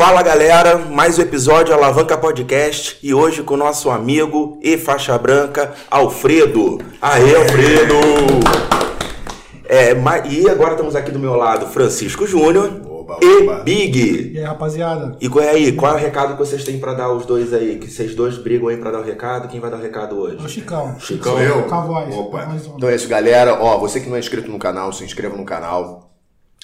[0.00, 5.18] Fala galera, mais um episódio Alavanca Podcast e hoje com o nosso amigo e faixa
[5.18, 6.78] branca, Alfredo.
[7.02, 7.94] Aê, Alfredo!
[9.68, 9.92] É,
[10.26, 12.80] e agora estamos aqui do meu lado, Francisco Júnior
[13.20, 14.32] e Big.
[14.32, 15.18] E aí, rapaziada?
[15.20, 15.72] E qual é aí?
[15.72, 17.78] Qual é o recado que vocês têm pra dar os dois aí?
[17.78, 19.48] Que vocês dois brigam aí pra dar o recado?
[19.48, 20.42] Quem vai dar o recado hoje?
[20.42, 20.98] O Chicão.
[20.98, 21.32] Chicão.
[21.32, 21.64] Sou eu?
[21.64, 22.14] Com a voz.
[22.14, 22.46] Opa.
[22.46, 22.76] Um.
[22.78, 23.62] Então é isso, galera.
[23.62, 26.10] Ó, você que não é inscrito no canal, se inscreva no canal.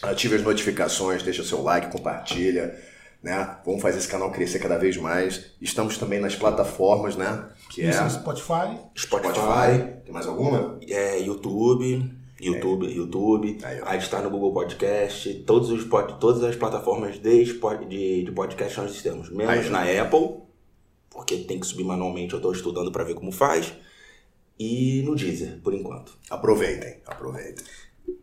[0.03, 2.95] Ative as notificações, deixa seu like, compartilha.
[3.23, 3.59] Né?
[3.64, 5.52] Vamos fazer esse canal crescer cada vez mais.
[5.61, 7.48] Estamos também nas plataformas, né?
[7.70, 8.79] Que é Isso, no Spotify.
[8.97, 10.02] Spotify, Spotify.
[10.05, 10.79] Tem mais alguma?
[10.88, 12.10] é, YouTube,
[12.41, 13.59] YouTube, YouTube.
[13.84, 17.45] Aí, está no Google Podcast, todos os pod, todas as plataformas de,
[17.88, 20.43] de, de podcast nós temos, menos Aí, na Apple,
[21.10, 23.73] porque tem que subir manualmente, eu estou estudando para ver como faz.
[24.59, 26.16] E no Deezer, por enquanto.
[26.30, 27.65] Aproveitem, aproveitem.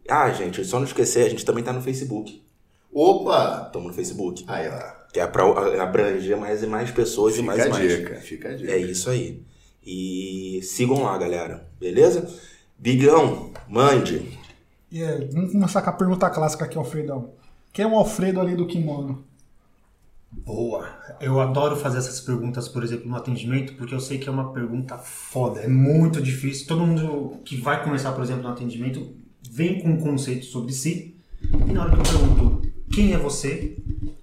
[0.08, 2.43] Ah, gente, só não esquecer, a gente também tá no Facebook.
[2.94, 3.64] Opa!
[3.68, 4.44] Estamos no Facebook.
[4.48, 5.04] Aí, ó.
[5.12, 5.44] Que é para
[5.84, 7.98] abranger mais e mais pessoas e Fica mais a e mais.
[7.98, 8.72] dica, fica a dica.
[8.72, 9.44] É isso aí.
[9.86, 11.68] E sigam lá, galera.
[11.80, 12.28] Beleza?
[12.78, 14.38] Bigão, mande.
[14.92, 17.32] E aí, vamos começar com a pergunta clássica aqui, Alfredão.
[17.72, 19.24] Quem é o Alfredo ali do kimono?
[20.32, 20.88] Boa.
[21.22, 24.52] Eu adoro fazer essas perguntas, por exemplo, no atendimento, porque eu sei que é uma
[24.52, 25.62] pergunta foda.
[25.62, 26.68] É muito difícil.
[26.68, 29.16] Todo mundo que vai começar, por exemplo, no atendimento,
[29.50, 31.16] vem com um conceito sobre si.
[31.68, 33.76] E na hora que eu pergunto quem é você,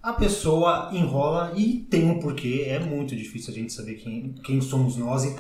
[0.02, 2.64] a pessoa enrola e tem um porquê.
[2.68, 5.36] É muito difícil a gente saber quem, quem somos nós e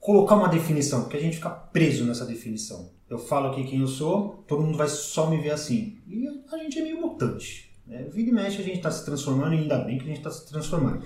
[0.00, 2.90] colocar uma definição, porque a gente fica preso nessa definição.
[3.08, 5.98] Eu falo aqui quem eu sou, todo mundo vai só me ver assim.
[6.08, 7.70] E a gente é meio mutante.
[7.86, 8.04] Né?
[8.12, 10.30] Vida e mexe a gente está se transformando e ainda bem que a gente está
[10.30, 11.02] se transformando.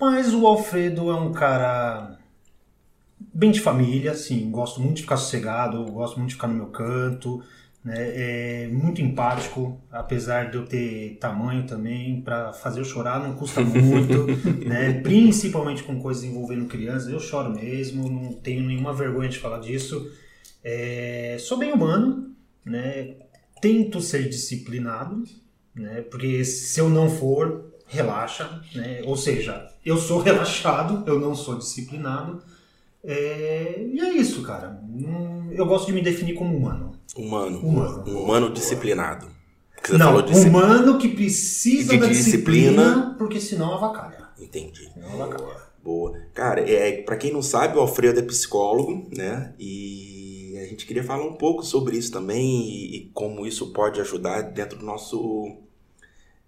[0.00, 2.18] Mas o Alfredo é um cara
[3.32, 6.66] bem de família, assim, gosto muito de ficar sossegado, gosto muito de ficar no meu
[6.66, 7.42] canto,
[7.84, 7.94] né?
[7.96, 13.60] É muito empático, apesar de eu ter tamanho também, para fazer eu chorar não custa
[13.62, 14.26] muito,
[14.66, 15.00] né?
[15.02, 20.10] Principalmente com coisas envolvendo crianças, eu choro mesmo, não tenho nenhuma vergonha de falar disso.
[20.62, 22.34] É, sou bem humano,
[22.64, 23.16] né?
[23.60, 25.22] Tento ser disciplinado,
[25.74, 26.00] né?
[26.10, 29.02] Porque se eu não for, relaxa, né?
[29.04, 32.42] Ou seja, eu sou relaxado, eu não sou disciplinado.
[33.02, 34.80] É, e é isso, cara.
[35.52, 36.93] Eu gosto de me definir como humano.
[37.16, 37.58] Humano.
[37.60, 38.04] Humano.
[38.06, 39.28] Um humano disciplinado.
[39.82, 42.82] Que você não, humano que precisa De da disciplina.
[42.82, 44.28] disciplina, porque senão avacalha.
[44.40, 44.90] Entendi.
[44.92, 45.62] Senão avacalha.
[45.82, 46.18] Boa.
[46.32, 49.54] Cara, é, para quem não sabe, o Alfredo é psicólogo, né?
[49.58, 54.00] E a gente queria falar um pouco sobre isso também e, e como isso pode
[54.00, 55.58] ajudar dentro do nosso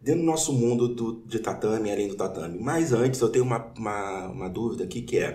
[0.01, 2.59] dentro do nosso mundo do, de tatame, além do tatame.
[2.59, 5.35] Mas antes, eu tenho uma, uma, uma dúvida aqui que é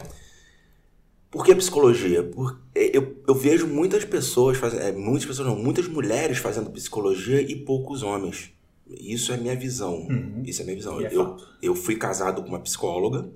[1.31, 2.21] por que psicologia?
[2.21, 6.69] Por, é, eu, eu vejo muitas pessoas fazendo, é, muitas pessoas não, muitas mulheres fazendo
[6.69, 8.51] psicologia e poucos homens.
[8.85, 9.95] Isso é minha visão.
[9.95, 10.43] Uhum.
[10.45, 10.99] Isso é minha visão.
[10.99, 11.47] É eu, fato.
[11.61, 13.29] eu fui casado com uma psicóloga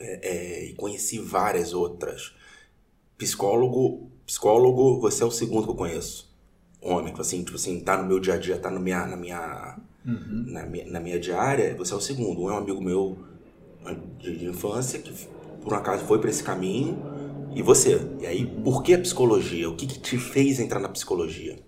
[0.00, 2.34] é, é, e conheci várias outras.
[3.18, 6.32] Psicólogo, psicólogo, você é o segundo que eu conheço.
[6.80, 9.16] Homem, tipo assim, tipo assim, tá no meu dia a dia, tá no minha, na
[9.16, 10.46] minha Uhum.
[10.48, 12.42] na minha, na minha diária, você é o segundo.
[12.42, 13.16] Um é um amigo meu
[14.18, 15.12] de, de infância que
[15.62, 16.98] por um acaso foi para esse caminho
[17.54, 18.00] e você.
[18.20, 19.68] E aí, por que a psicologia?
[19.68, 21.58] O que, que te fez entrar na psicologia?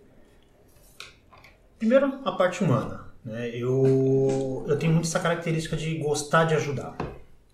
[1.78, 3.05] Primeiro, a parte humana.
[3.25, 3.50] Né?
[3.50, 6.97] Eu, eu tenho muito essa característica de gostar de ajudar.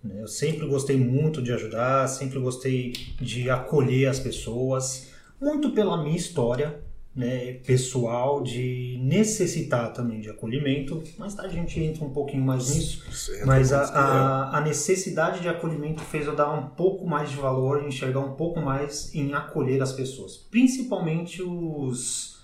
[0.03, 0.21] né?
[0.21, 5.09] Eu sempre gostei muito de ajudar, sempre gostei de acolher as pessoas,
[5.39, 6.81] muito pela minha história
[7.13, 11.03] né, pessoal, de necessitar também de acolhimento.
[11.17, 13.03] Mais tarde a gente entra um pouquinho mais nisso.
[13.45, 17.83] Mas a, a, a necessidade de acolhimento fez eu dar um pouco mais de valor,
[17.85, 22.39] enxergar um pouco mais em acolher as pessoas, principalmente os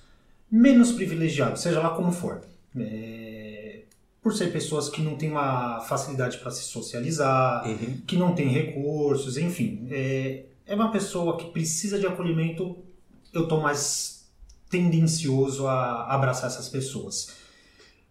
[0.51, 2.41] menos privilegiados, seja lá como for.
[2.77, 3.81] É,
[4.21, 8.01] por ser pessoas que não têm uma facilidade para se socializar, Uhum.
[8.05, 9.87] que não têm recursos, enfim.
[9.89, 12.77] É, é uma pessoa que precisa de acolhimento,
[13.33, 14.16] eu estou mais
[14.69, 17.35] tendencioso a abraçar essas pessoas.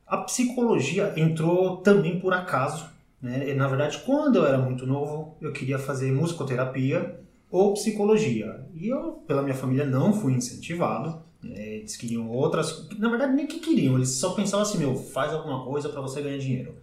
[0.06, 2.86] A psicologia entrou também por acaso.
[3.20, 3.50] Né?
[3.50, 7.18] E, Na verdade, quando eu era muito novo, eu queria fazer musicoterapia
[7.50, 8.60] ou psicologia.
[8.74, 11.22] E eu, pela minha família, não fui incentivado.
[11.42, 11.76] né?
[11.76, 12.88] Eles queriam outras.
[12.98, 16.20] Na verdade, nem que queriam, eles só pensavam assim: meu, faz alguma coisa para você
[16.22, 16.74] ganhar dinheiro.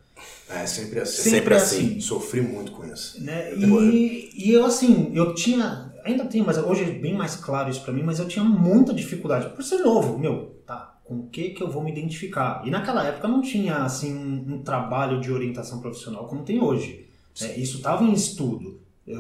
[0.50, 1.22] É sempre assim.
[1.24, 1.86] Sempre, Sempre assim.
[1.88, 2.00] assim.
[2.02, 3.24] Sofri muito com isso.
[3.24, 3.54] né?
[3.56, 5.93] E, e eu, assim, eu tinha.
[6.04, 8.94] Ainda tenho, mas hoje é bem mais claro isso pra mim, mas eu tinha muita
[8.94, 9.50] dificuldade.
[9.56, 12.62] Por ser novo, meu, tá, com o que que eu vou me identificar?
[12.66, 17.08] E naquela época não tinha, assim, um, um trabalho de orientação profissional como tem hoje.
[17.42, 17.58] né?
[17.58, 18.82] isso tava em estudo.
[19.06, 19.20] Eu,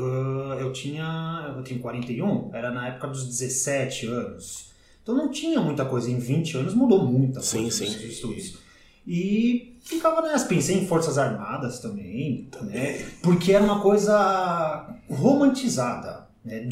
[0.60, 1.54] eu tinha.
[1.58, 4.72] Eu tenho 41, era na época dos 17 anos.
[5.02, 6.10] Então não tinha muita coisa.
[6.10, 7.86] Em 20 anos mudou muita Sim, coisa sim.
[7.86, 8.58] nos estudos.
[9.06, 10.48] E ficava nessa.
[10.48, 13.06] Pensei em Forças Armadas também, né?
[13.22, 16.24] Porque era uma coisa romantizada.
[16.46, 16.68] Né?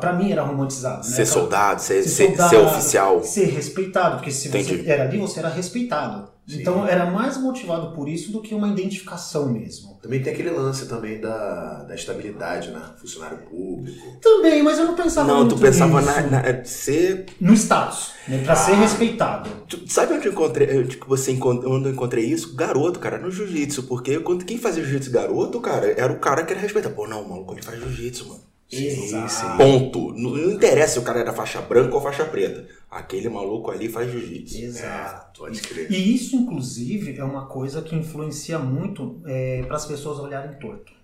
[0.00, 1.04] Pra mim era romantizado.
[1.04, 1.24] Ser né?
[1.26, 3.22] soldado, ser, Ser ser, soldado, ser oficial.
[3.22, 4.76] Ser respeitado, porque se Entendi.
[4.82, 6.34] você era ali, você era respeitado.
[6.46, 6.60] Sim.
[6.60, 9.98] Então era mais motivado por isso do que uma identificação mesmo.
[10.00, 12.80] Também tem aquele lance também da, da estabilidade, né?
[13.00, 14.16] Funcionário público.
[14.22, 16.12] Também, mas eu não pensava Não, muito tu pensava nisso.
[16.30, 17.26] na, na- ser.
[17.40, 18.42] no status, né?
[18.44, 18.76] Pra ser Ah.
[18.76, 19.50] respeitado.
[19.68, 22.54] tu- sabe onde eu encontrei, onde que você onde eu encontrei isso?
[22.54, 23.82] Garoto, cara, no jiu-jitsu.
[23.82, 26.94] Porque quando, quem fazia jiu-jitsu garoto, cara, era o cara que era respeitado.
[26.94, 28.40] Pô, não, o maluco, ele faz jiu-jitsu, mano.
[28.70, 29.28] Exato.
[29.30, 29.56] sim.
[29.56, 30.12] Ponto.
[30.12, 32.66] Não, não interessa se o cara era faixa branca ou faixa preta.
[32.90, 34.58] Aquele maluco ali faz jiu-jitsu.
[34.58, 35.40] Exato.
[35.40, 35.90] Pode crer.
[35.90, 39.20] E isso, inclusive, é uma coisa que influencia muito
[39.66, 40.96] para as pessoas olharem torto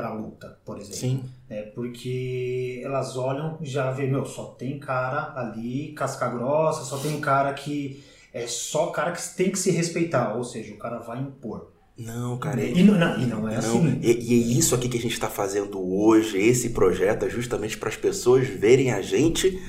[0.00, 0.96] para a luta, por exemplo.
[0.96, 1.24] Sim.
[1.48, 6.96] É porque elas olham e já vê, meu, só tem cara ali, casca grossa, só
[6.98, 8.02] tem cara que
[8.32, 11.69] é só cara que tem que se respeitar, ou seja, o cara vai impor.
[12.00, 12.62] Não, cara.
[12.62, 14.00] E não, não- e não é Não, assim.
[14.02, 17.76] e, e é isso aqui que a gente está fazendo hoje, esse projeto, é justamente
[17.76, 19.60] para as pessoas verem a gente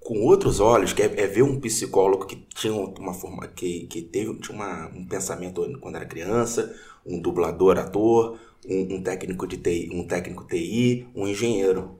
[0.00, 4.02] com outros olhos, que é, é ver um psicólogo que tinha uma forma, que, que
[4.02, 6.74] teve tinha uma- um pensamento quando era criança,
[7.04, 11.98] um dublador, ator, um, um técnico de TI, um técnico TI, um engenheiro.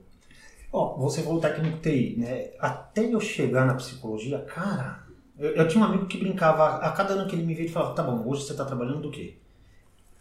[0.71, 2.49] Ó, você falou técnico TI, né?
[2.59, 5.03] Até eu chegar na psicologia, cara,
[5.39, 7.73] eu, eu tinha um amigo que brincava, a cada ano que ele me via, ele
[7.73, 9.35] falava, tá bom, hoje você tá trabalhando do quê?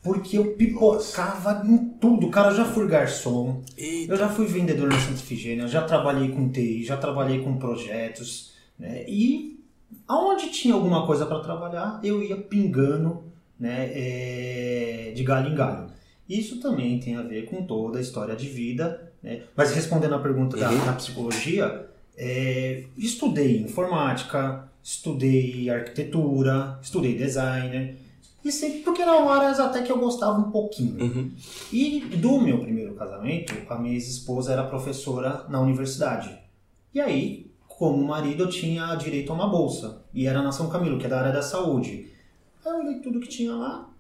[0.07, 2.31] Porque eu pipocava em tudo.
[2.31, 4.13] Cara, eu já fui garçom, Eita.
[4.13, 8.53] eu já fui vendedor na Santa Efigênia, já trabalhei com TI, já trabalhei com projetos,
[8.79, 9.05] né?
[9.09, 9.59] E
[10.07, 13.25] aonde tinha alguma coisa para trabalhar, eu ia pingando,
[13.59, 15.87] né, é, de galho em galho.
[16.29, 19.43] Isso também tem a ver com toda a história de vida, né?
[19.57, 20.85] Mas respondendo a pergunta da, Uhum.
[20.85, 21.87] da psicologia,
[22.17, 27.97] é, estudei informática, estudei arquitetura, estudei designer,
[28.47, 31.03] e sempre porque eram áreas até que eu gostava um pouquinho.
[31.03, 31.33] Uhum.
[31.73, 36.39] E do meu primeiro casamento, a minha ex-esposa era professora na universidade.
[36.95, 40.05] E aí, como marido, eu tinha direito a uma bolsa.
[40.15, 42.09] E era na São Camilo, que é da área da saúde.
[42.65, 43.91] Aí eu olhei tudo que tinha lá,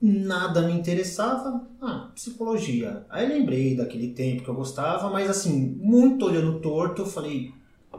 [0.00, 1.66] nada me interessava.
[1.82, 3.04] Ah, psicologia.
[3.10, 7.52] Aí lembrei daquele tempo que eu gostava, mas assim, muito olhando torto, eu falei,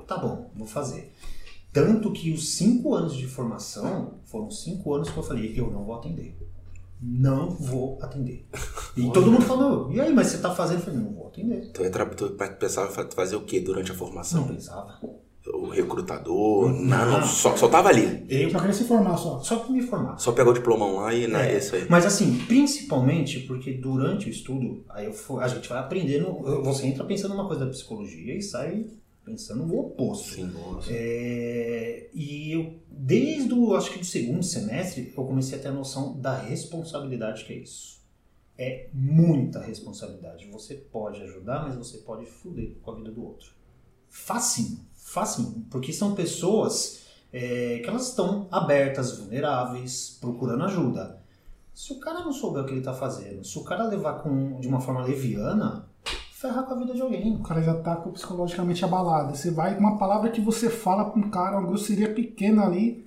[0.08, 1.14] tá bom, vou fazer.
[1.76, 5.84] Tanto que os cinco anos de formação foram cinco anos que eu falei, eu não
[5.84, 6.36] vou atender.
[7.02, 8.48] Não vou atender.
[8.96, 10.80] E todo mundo falou, e aí, mas você tá fazendo?
[10.80, 11.70] Eu falei, não vou atender.
[11.74, 14.48] Tu, entra- tu pensava fa- fazer o que durante a Não formação?
[14.48, 14.98] pensava.
[15.54, 16.70] O recrutador?
[16.72, 16.82] Não.
[16.82, 18.26] Não, não, só, só tava ali.
[18.30, 19.40] Eu Só queria se formar só.
[19.42, 20.18] só que me formar.
[20.18, 21.86] Só pegou o diplomão lá e né, É, isso aí.
[21.90, 26.34] Mas assim, principalmente porque durante o estudo, aí eu a gente vai aprendendo,
[26.64, 28.88] você entra pensando numa coisa da psicologia e sai
[29.26, 30.36] pensando no oposto.
[30.36, 30.54] Sim.
[30.88, 35.74] É, e eu, desde o, acho que do segundo semestre, eu comecei a ter a
[35.74, 37.96] noção da responsabilidade que é isso.
[38.58, 40.48] É muita responsabilidade.
[40.52, 43.52] Você pode ajudar, mas você pode foder com a vida do outro.
[44.08, 45.66] Facinho, facinho.
[45.70, 47.02] Porque são pessoas
[47.34, 51.22] é, que elas estão abertas, vulneráveis, procurando ajuda.
[51.74, 54.58] Se o cara não souber o que ele está fazendo, se o cara levar com,
[54.62, 55.90] de uma forma leviana,
[56.46, 57.36] ferra com a vida de alguém.
[57.36, 59.36] O cara já tá psicologicamente abalado.
[59.36, 63.06] Você vai, uma palavra que você fala pra um cara, uma grosseria pequena ali,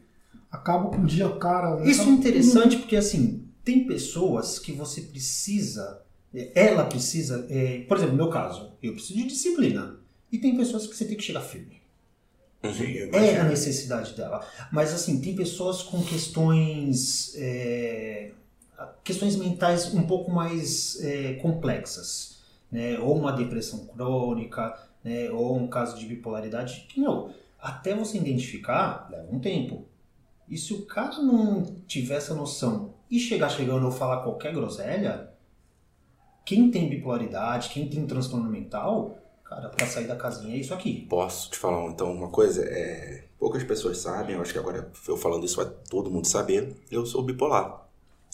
[0.51, 1.83] acaba com o dia o cara.
[1.89, 6.03] Isso é interessante porque, assim, tem pessoas que você precisa,
[6.35, 9.97] é, ela precisa, é, por exemplo, no meu caso, eu preciso de disciplina.
[10.31, 11.79] E tem pessoas que você tem que chegar firme.
[12.75, 14.45] Sim, É a necessidade dela.
[14.73, 18.33] Mas, assim, tem pessoas com questões, é,
[19.05, 22.28] questões mentais um pouco mais é, complexas.
[22.71, 22.99] Né?
[22.99, 25.31] Ou uma depressão crônica, né?
[25.31, 29.87] ou um caso de bipolaridade, que, meu, até você identificar, leva um tempo.
[30.49, 35.31] E se o cara não tiver essa noção e chegar chegando ou falar qualquer groselha,
[36.45, 41.07] quem tem bipolaridade, quem tem transtorno mental, cara, pra sair da casinha é isso aqui.
[41.09, 42.65] Posso te falar então uma coisa?
[42.65, 46.75] É, poucas pessoas sabem, eu acho que agora eu falando isso vai todo mundo saber.
[46.91, 47.87] Eu sou bipolar.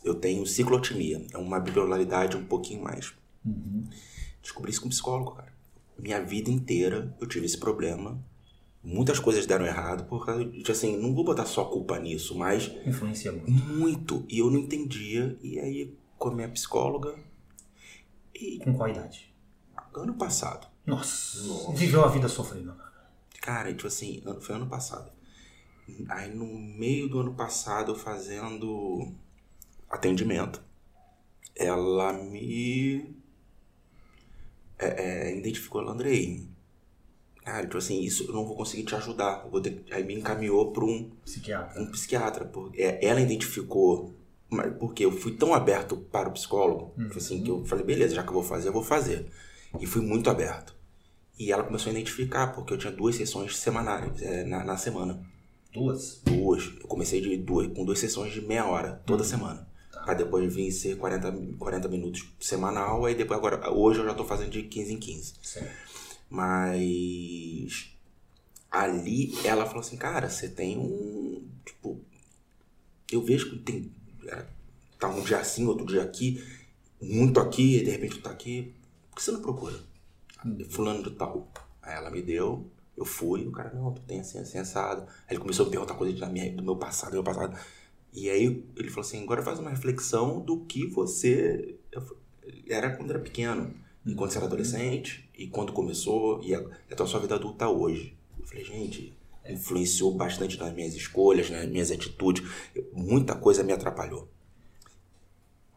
[0.04, 3.12] Eu tenho ciclotimia, é uma bipolaridade um pouquinho mais.
[4.44, 5.52] Descobri isso com um psicólogo, cara.
[5.98, 8.22] Minha vida inteira eu tive esse problema.
[8.82, 12.70] Muitas coisas deram errado, por causa de, assim, não vou botar só culpa nisso, mas
[12.86, 13.50] Influencia muito.
[13.50, 14.24] muito.
[14.28, 15.38] E eu não entendia.
[15.42, 17.18] E aí, com a minha psicóloga,
[18.34, 19.32] e Com qual idade?
[19.96, 21.72] ano passado, Nossa.
[21.72, 22.74] Viveu a vida sofrendo.
[23.40, 25.10] Cara, tipo assim, foi ano passado.
[26.08, 29.12] Aí no meio do ano passado, fazendo
[29.88, 30.60] atendimento,
[31.54, 33.14] ela me
[34.84, 36.46] é, é, identificou a Andrei.
[37.44, 39.46] cara, tipo assim, isso eu não vou conseguir te ajudar.
[39.50, 39.84] Vou ter...
[39.90, 41.82] Aí me encaminhou para um, Psiquiatra.
[41.82, 42.44] um psiquiatra.
[42.44, 44.14] Porque é, ela identificou,
[44.78, 48.22] porque eu fui tão aberto para o psicólogo, que, assim, que eu falei, beleza, já
[48.22, 49.26] que eu vou fazer, eu vou fazer.
[49.80, 50.74] E fui muito aberto.
[51.38, 55.20] E ela começou a identificar, porque eu tinha duas sessões semanais é, na, na semana.
[55.72, 56.20] Duas.
[56.24, 56.72] Duas.
[56.80, 59.66] Eu comecei de duas, com duas sessões de meia hora, toda semana.
[60.04, 64.24] Pra depois vir ser 40, 40 minutos semanal, aí depois agora, hoje eu já tô
[64.24, 65.34] fazendo de 15 em 15.
[65.42, 65.72] Certo.
[66.28, 67.90] Mas
[68.70, 71.42] ali ela falou assim, cara, você tem um.
[71.64, 71.98] Tipo,
[73.10, 73.90] eu vejo que tem.
[74.26, 74.44] é,
[74.98, 76.42] Tá um dia assim, outro dia aqui,
[77.00, 78.74] muito aqui, e de repente tu tá aqui.
[79.10, 79.78] Por que você não procura?
[80.70, 81.48] Fulano de tal.
[81.82, 85.02] Aí ela me deu, eu fui, o cara, não, tu tem assim, assim, assado.
[85.02, 87.58] Aí ele começou a perguntar coisas da minha, do meu passado, do meu passado.
[88.14, 91.74] E aí ele falou assim, agora faz uma reflexão do que você
[92.68, 93.74] era quando era pequeno.
[94.06, 97.68] E quando você era adolescente, e quando começou, e a, até a sua vida adulta
[97.68, 98.16] hoje.
[98.38, 99.14] Eu falei, gente,
[99.48, 102.46] influenciou bastante nas minhas escolhas, nas minhas atitudes.
[102.92, 104.28] Muita coisa me atrapalhou.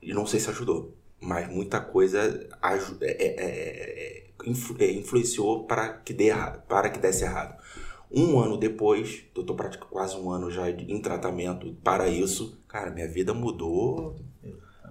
[0.01, 4.27] E não sei se ajudou, mas muita coisa é- é- é- é-
[4.79, 7.57] é, influenciou para que, dê errado, para que desse errado.
[8.11, 12.89] Um ano depois, eu tô praticamente quase um ano já em tratamento para isso, cara,
[12.89, 14.15] minha vida mudou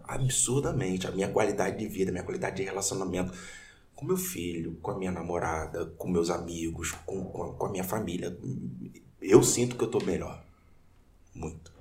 [0.05, 1.07] absurdamente.
[1.07, 3.33] A minha qualidade de vida, minha qualidade de relacionamento
[3.95, 7.71] com meu filho, com a minha namorada, com meus amigos, com, com, a, com a
[7.71, 8.37] minha família.
[9.21, 10.43] Eu sinto que eu tô melhor.
[11.35, 11.73] Muito.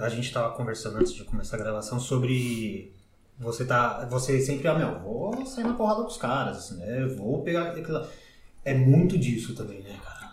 [0.00, 2.92] A gente estava conversando antes de começar a gravação sobre
[3.38, 7.06] você tá, você sempre ah meu, vou sair na porrada com os caras, né?
[7.16, 8.06] Vou pegar aquilo.
[8.64, 10.32] É muito disso também, né, cara?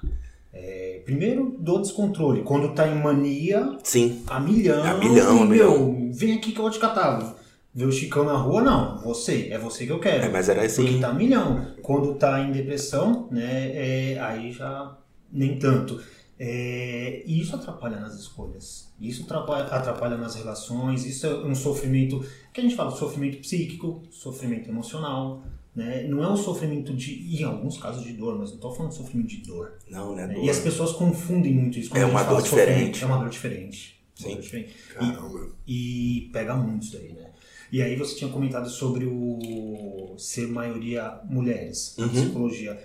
[0.53, 5.45] É, primeiro do descontrole, quando tá em mania, Sim, a milhão, A milhão, e, a
[5.45, 5.91] milhão.
[5.93, 7.35] meu, vem aqui que eu vou te catar.
[7.73, 10.25] Ver o Chicão na rua, não, você, é você que eu quero.
[10.25, 10.99] é, mas era Porque assim.
[10.99, 11.67] tá a milhão.
[11.83, 14.97] Quando tá em depressão, né, é, aí já
[15.31, 16.01] nem tanto.
[16.37, 18.91] É, e isso atrapalha nas escolhas.
[18.99, 21.05] Isso atrapalha, atrapalha nas relações.
[21.05, 25.43] Isso é um sofrimento que a gente fala sofrimento psíquico, sofrimento emocional.
[25.79, 26.03] Né?
[26.03, 28.97] Não é um sofrimento de, em alguns casos de dor, mas não estou falando de
[28.97, 29.75] sofrimento de dor.
[29.89, 30.27] Não, né?
[30.27, 30.33] né?
[30.33, 30.43] dor.
[30.43, 31.89] E as pessoas confundem muito isso.
[31.89, 33.01] quando É a gente uma fala dor diferente.
[33.01, 34.01] É uma dor diferente.
[34.19, 34.33] Uma Sim.
[34.33, 34.75] dor diferente.
[34.75, 35.49] E- Caramba.
[35.65, 37.29] e pega muito isso daí, né?
[37.71, 42.11] E aí você tinha comentado sobre o ser maioria mulheres na Uhum.
[42.11, 42.77] psicologia.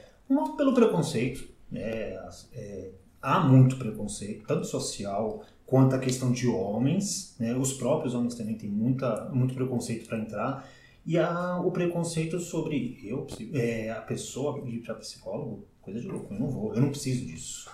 [0.57, 2.17] Pelo preconceito, né?
[2.53, 7.57] É, há muito preconceito, tanto social quanto a questão de homens, né?
[7.57, 10.71] Os próprios homens também têm muita, muito preconceito para entrar.
[11.07, 16.33] E há o preconceito sobre eu, é, a pessoa ir para psicólogo, coisa de louco,
[16.33, 17.69] eu não vou, eu não preciso disso.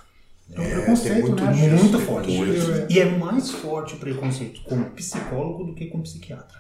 [0.53, 1.69] É um É, preconceito, muito né?
[1.69, 2.31] Muito forte.
[2.37, 2.87] É.
[2.91, 6.59] E é mais forte o preconceito com psicólogo do que com psiquiatra.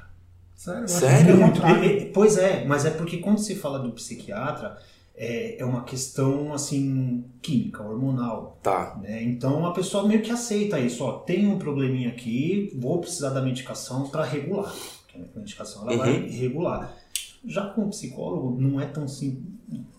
[0.54, 0.88] Sério?
[0.88, 1.30] Sério?
[1.32, 1.60] é Muito.
[1.84, 4.78] e- Pois é, mas é porque quando se fala do psiquiatra,
[5.16, 8.58] é, é uma questão assim química, hormonal.
[8.62, 8.96] Tá.
[9.02, 9.24] Né?
[9.24, 13.42] Então a pessoa meio que aceita isso, ó, tem um probleminha aqui, vou precisar da
[13.42, 14.72] medicação para regular.
[15.12, 16.30] Porque a medicação ela vai Uhum.
[16.30, 16.96] regular.
[17.44, 19.42] Já com o psicólogo não é tão simples,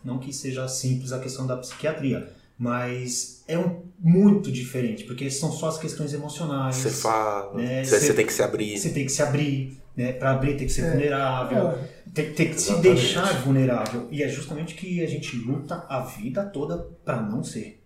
[0.04, 5.52] não que seja simples a questão da psiquiatria, mas é um, muito diferente, porque são
[5.52, 6.76] só as questões emocionais.
[6.76, 8.78] Você fala, É, você, cê- você tem que se abrir.
[8.78, 10.14] Você tem que se abrir, né?
[10.14, 10.92] Para abrir tem que ser É.
[10.92, 12.82] vulnerável, É, tem, tem que se Exatamente.
[13.02, 14.08] deixar vulnerável.
[14.12, 17.82] E é justamente que a gente luta a vida toda para não ser.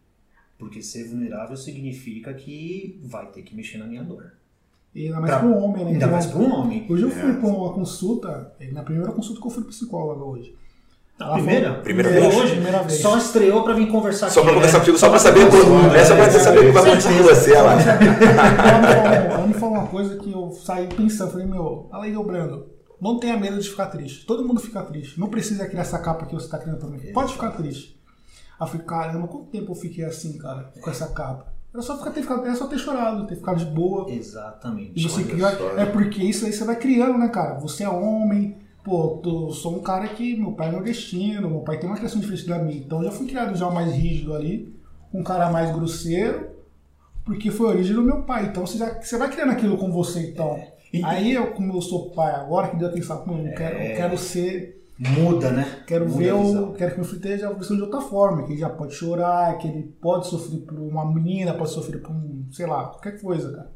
[0.58, 4.34] Porque ser vulnerável significa que vai ter que mexer na minha dor.
[4.96, 5.92] E ainda mais Pra- para um homem, né?
[5.92, 6.88] Ainda que mais para um homem.
[6.90, 7.12] Hoje eu É.
[7.12, 10.56] fui pra uma consulta, na primeira consulta que eu fui psicóloga hoje.
[11.20, 11.68] A primeira?
[11.70, 12.44] falou- Primeira primeira vez?
[12.44, 13.02] Hoje, primeira vez.
[13.02, 14.48] Só estreou para vir conversar Só aqui.
[14.48, 14.80] pra conversar né?
[14.80, 15.96] contigo, só pra saber quando.
[15.96, 17.72] É só pra você saber o que vai acontecer com você, ela.
[17.74, 22.04] ela, me falou, ela me falou uma coisa que eu saí pensando, falei, meu, ela
[22.06, 22.68] aí, ô Brando,
[23.02, 24.26] não tenha medo de ficar triste.
[24.26, 25.18] Todo mundo fica triste.
[25.20, 27.00] Não precisa criar essa capa que você tá criando pra mim.
[27.14, 27.98] Pode ficar triste.
[28.60, 31.54] Aí eu falei, caramba, quanto tempo eu fiquei assim, cara, com essa capa?
[31.76, 34.10] Era só, ficar, ter, ficado, era só ter chorado, ter ficado de boa.
[34.10, 34.94] Exatamente.
[34.96, 37.56] E você Olha cria, só, é porque isso aí você vai criando, né, cara?
[37.60, 41.78] Você é homem, pô, eu sou um cara que meu pai é nordestino, meu pai
[41.78, 44.74] tem uma criação diferente da minha, então eu já fui criado já mais rígido ali,
[45.14, 46.50] um cara mais grosseiro,
[47.26, 48.46] porque foi a origem do meu pai.
[48.46, 50.58] Então você, já, você vai criando aquilo com você, então.
[50.94, 53.92] E- Aí eu, como eu sou pai agora, que deu atenção, pô, eu quero, É.
[53.92, 55.84] eu quero ser, Muda, né?
[55.86, 58.60] quero Muda ver o, quero que meu filho esteja visão de outra forma, que ele
[58.60, 62.66] já pode chorar, que ele pode sofrer por uma menina, pode sofrer por um, sei
[62.66, 63.76] lá, qualquer coisa, cara.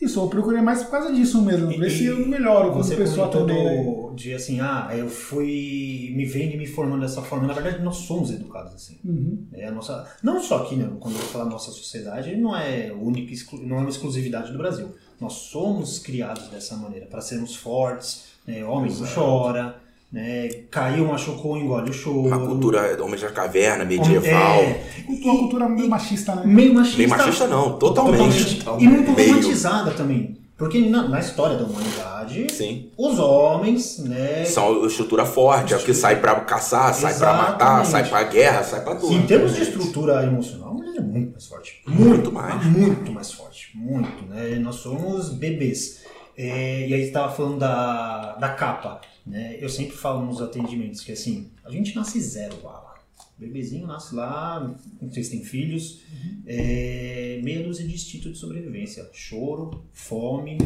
[0.00, 1.66] Isso, eu procurei mais por causa disso mesmo.
[1.76, 3.64] Ver se eu melhoro como pessoa também.
[3.64, 4.08] né?
[4.14, 7.46] de assim, ah, eu fui me vendo e me formando dessa forma.
[7.46, 8.98] Na verdade, nós somos educados assim.
[9.04, 9.46] Uhum.
[9.52, 10.88] É a nossa, não só aqui, né?
[11.00, 14.88] Quando eu falo nossa sociedade, não é única, não é uma exclusividade do Brasil.
[15.20, 18.26] Nós somos criados dessa maneira para sermos fortes.
[18.46, 18.64] Né?
[18.64, 19.76] Homem não chora,
[20.12, 20.48] né?
[20.70, 22.20] Caiu, machucou, engole o choro.
[22.26, 24.60] Uma cultura homem da caverna, medieval.
[24.60, 26.42] É, Uma cultura meio machista, né?
[26.46, 26.98] meio machista.
[26.98, 28.64] Meio machista não, totalmente.
[28.78, 29.28] E muito Meio.
[29.30, 30.38] romantizada também.
[30.56, 32.90] Porque na, na história da humanidade, Sim.
[32.98, 34.44] os homens, né?
[34.44, 38.64] São estrutura forte, é o que sai pra caçar, sai pra matar, sai pra guerra,
[38.64, 39.14] sai pra tudo.
[39.14, 41.80] Em termos de estrutura emocional, a mulher é muito mais forte.
[41.86, 42.64] Muito mais.
[42.64, 43.70] Muito mais forte.
[43.76, 44.56] Muito, né?
[44.60, 46.02] Nós somos bebês.
[46.36, 49.56] É, e aí você estava falando da, da capa, né?
[49.60, 52.94] Eu sempre falo nos atendimentos que assim, a gente nasce zero bala.
[53.36, 54.74] O bebezinho nasce lá,
[55.12, 56.00] se tem filhos,
[56.44, 59.08] é, meia dúzia de instinto de sobrevivência.
[59.12, 60.58] Choro, fome,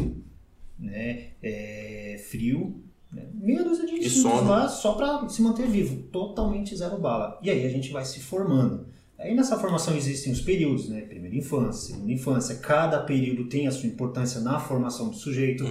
[0.79, 1.29] né?
[1.41, 3.27] É, frio, né?
[3.33, 6.03] meia dúzia de instintos lá só para se manter vivo.
[6.03, 7.39] Totalmente zero bala.
[7.43, 8.87] E aí a gente vai se formando.
[9.19, 11.01] Aí nessa formação existem os períodos, né?
[11.01, 12.55] Primeira infância, segunda infância.
[12.55, 15.63] Cada período tem a sua importância na formação do sujeito.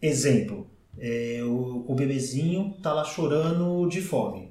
[0.00, 0.66] Exemplo,
[0.98, 4.50] é, o, o bebezinho tá lá chorando de fome.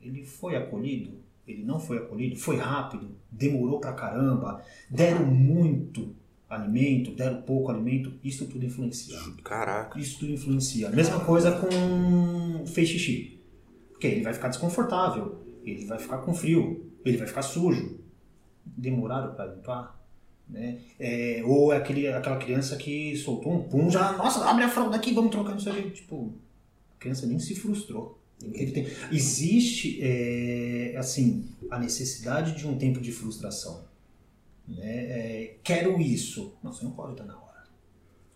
[0.00, 1.18] Ele foi acolhido?
[1.46, 2.36] Ele não foi acolhido?
[2.36, 3.10] Foi rápido?
[3.30, 4.62] Demorou pra caramba?
[4.90, 6.14] Deram muito
[6.48, 7.12] alimento?
[7.12, 8.12] Deram pouco alimento?
[8.22, 9.18] Isso tudo influencia.
[9.44, 9.98] Caraca.
[9.98, 10.90] Isso tudo influencia.
[10.90, 13.40] Mesma coisa com fez xixi.
[13.90, 17.98] Porque ele vai ficar desconfortável, ele vai ficar com frio, ele vai ficar sujo.
[18.64, 19.95] Demoraram para limpar.
[20.48, 20.78] Né?
[20.98, 24.96] É, ou é aquele, aquela criança que soltou um pum, já, nossa, abre a fralda
[24.96, 25.90] aqui, vamos trocar isso aqui.
[25.90, 26.32] Tipo,
[26.96, 28.20] a criança nem se frustrou.
[28.38, 28.90] Tempo.
[29.10, 33.84] Existe, é, assim, a necessidade de um tempo de frustração.
[34.68, 34.84] Né?
[34.84, 36.54] É, quero isso.
[36.62, 37.64] Não, você não pode dar na hora.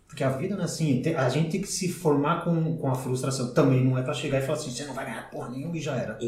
[0.07, 2.95] Porque a vida não é assim, a gente tem que se formar com, com a
[2.95, 3.52] frustração.
[3.52, 5.81] Também não é pra chegar e falar assim, você não vai ganhar porra nenhuma e
[5.81, 6.19] já era.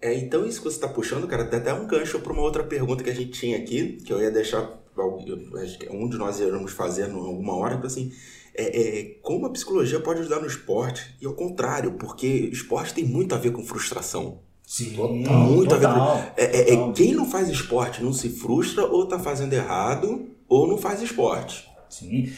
[0.00, 2.62] É, então isso que você tá puxando, cara, dá até um gancho pra uma outra
[2.62, 7.08] pergunta que a gente tinha aqui, que eu ia deixar, um de nós íamos fazer
[7.08, 8.12] em alguma hora, que assim,
[8.54, 8.64] é,
[9.00, 13.34] é, como a psicologia pode ajudar no esporte, e ao contrário, porque esporte tem muito
[13.34, 14.40] a ver com frustração.
[14.66, 16.40] Sim, Total, muito a ver total, com...
[16.40, 16.92] É, é- é total.
[16.92, 21.68] quem não faz esporte não se frustra ou tá fazendo errado, ou não faz esporte.
[21.88, 22.32] Sim.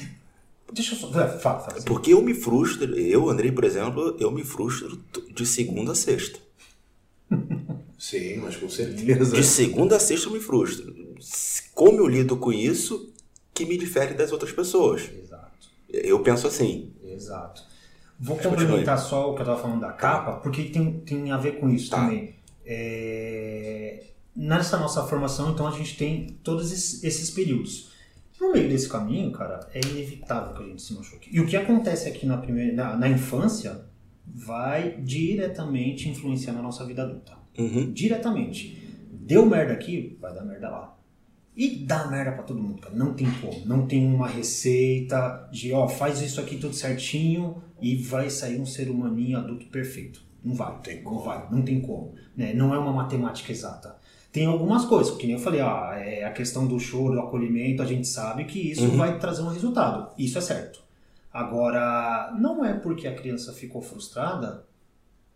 [0.70, 1.10] Deixa eu só...
[1.10, 1.60] Fala, fala.
[1.60, 1.82] fala.
[1.86, 5.02] Porque eu me frustro, eu, Andrei, por exemplo, eu me frustro
[5.34, 6.38] de segunda a sexta.
[7.98, 9.34] Sim, mas com certeza.
[9.34, 10.94] De segunda a sexta eu me frustro.
[11.78, 13.12] Como eu lido com isso
[13.54, 15.08] que me difere das outras pessoas.
[15.22, 16.92] Exato, Eu penso assim.
[17.04, 17.62] exato.
[18.18, 21.36] Vou Mas complementar só o que eu tava falando da capa, porque tem, tem a
[21.36, 21.98] ver com isso Tá.
[21.98, 22.34] também.
[22.66, 24.02] É,
[24.34, 27.90] Nessa nossa formação, então, a gente tem todos esses, esses períodos.
[28.40, 31.28] No meio desse caminho, cara, é inevitável que a gente se machuque.
[31.32, 33.80] E o que acontece aqui na, primeira, na, na infância
[34.26, 37.32] vai diretamente influenciar na nossa vida adulta.
[37.56, 37.92] Uhum.
[37.92, 38.80] Diretamente.
[39.12, 40.97] Deu merda aqui, vai dar merda lá.
[41.58, 42.94] E dá merda pra todo mundo, cara.
[42.94, 43.66] Não tem como.
[43.66, 48.64] Não tem uma receita de, ó, faz isso aqui tudo certinho e vai sair um
[48.64, 50.22] ser humaninho adulto perfeito.
[50.44, 50.70] Não vai.
[50.72, 51.16] Não tem como.
[51.16, 51.48] Não vai.
[51.50, 52.14] Não tem como.
[52.36, 52.54] Né?
[52.54, 53.96] Não é uma matemática exata.
[54.30, 57.82] Tem algumas coisas, que nem eu falei, ó, é a questão do choro, do acolhimento,
[57.82, 58.96] a gente sabe que isso Uhum.
[58.96, 60.12] vai trazer um resultado.
[60.16, 60.80] Isso é certo.
[61.32, 64.64] Agora, não é porque a criança ficou frustrada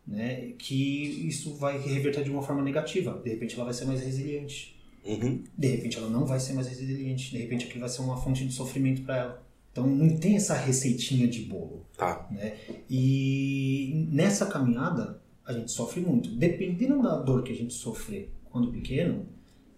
[0.06, 3.20] né, que isso vai reverter de uma forma negativa.
[3.24, 4.71] De repente ela vai ser mais resiliente.
[5.04, 5.42] Uhum.
[5.56, 7.30] De repente ela não vai ser mais resiliente.
[7.30, 9.42] De repente aquilo vai ser uma fonte de sofrimento para ela.
[9.70, 11.86] Então não tem essa receitinha de bolo.
[11.96, 12.26] Tá.
[12.30, 12.56] Né?
[12.88, 16.28] E nessa caminhada a gente sofre muito.
[16.30, 19.26] Dependendo da dor que a gente sofrer quando pequeno,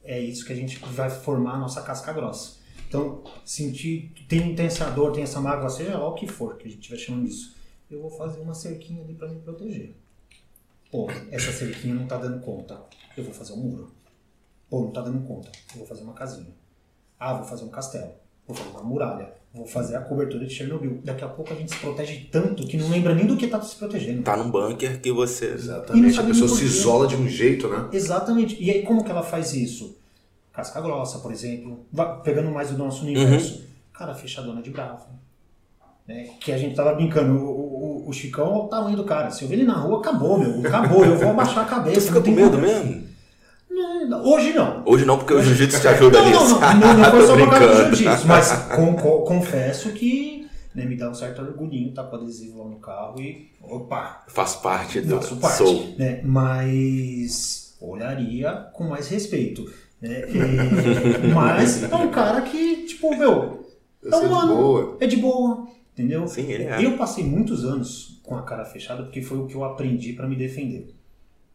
[0.02, 2.62] é isso que a gente vai formar a nossa casca grossa.
[2.86, 6.68] Então, sentir, tem, tem essa dor, tem essa mágoa, seja lá o que for que
[6.68, 7.56] a gente estiver chamando disso,
[7.90, 9.94] eu vou fazer uma cerquinha ali para me proteger.
[10.90, 12.80] Pô, essa cerquinha não tá dando conta,
[13.16, 13.90] eu vou fazer um muro.
[14.68, 16.48] Pô, não tá dando conta, eu vou fazer uma casinha.
[17.18, 18.10] Ah, vou fazer um castelo,
[18.46, 21.00] vou fazer uma muralha, vou fazer a cobertura de Chernobyl.
[21.04, 23.60] Daqui a pouco a gente se protege tanto que não lembra nem do que tá
[23.62, 24.22] se protegendo.
[24.22, 25.46] Tá num bunker que você.
[25.46, 26.18] Exatamente.
[26.18, 27.88] A pessoa se isola de um jeito, né?
[27.92, 28.62] Exatamente.
[28.62, 29.96] E aí, como que ela faz isso?
[30.52, 31.86] Casca grossa, por exemplo.
[32.22, 33.64] Pegando mais do nosso universo.
[33.92, 35.06] Cara, fechadona de bravo.
[36.06, 36.30] Né?
[36.40, 37.38] Que a gente tava brincando.
[37.38, 39.30] O, o, o Chicão é o tamanho do cara.
[39.30, 40.66] Se eu ver ele na rua, acabou, meu.
[40.66, 41.04] Acabou.
[41.04, 42.00] Eu vou abaixar a cabeça.
[42.00, 43.13] Você fica não com medo mesmo?
[44.24, 44.82] Hoje não.
[44.86, 46.60] Hoje não, porque o jiu-jitsu te ajuda não, nisso.
[46.60, 48.26] Não, não, não, não foi só por causa do jiu-jitsu.
[48.28, 52.68] Mas com- com- confesso que né, me dá um certo orgulhinho tá com adesivo lá
[52.70, 53.50] no carro e.
[53.62, 54.24] Opa!
[54.28, 55.94] Faz parte do Faço parte, sou.
[55.98, 56.20] né?
[56.24, 59.64] Mas olharia com mais respeito.
[60.00, 60.24] Né?
[60.28, 63.66] E- mas é um cara que, tipo, meu,
[64.02, 66.26] Eu é humano, é de boa, entendeu?
[66.28, 66.84] Sim, ele é.
[66.84, 70.26] Eu passei muitos anos com a cara fechada porque foi o que eu aprendi para
[70.28, 70.94] me defender.